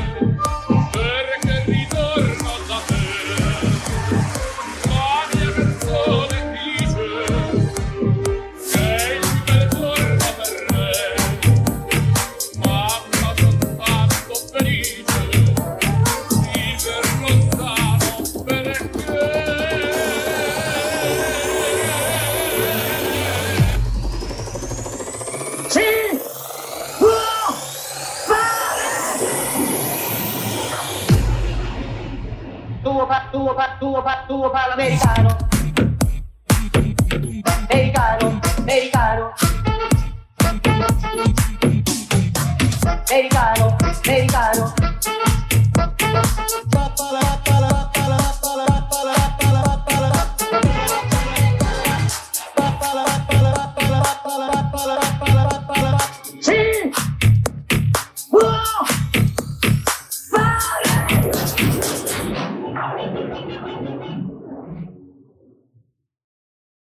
[33.54, 35.38] tuvo para tuvo para tuvo americano.
[37.70, 39.34] Americano, americano.
[43.10, 44.74] Americano, americano.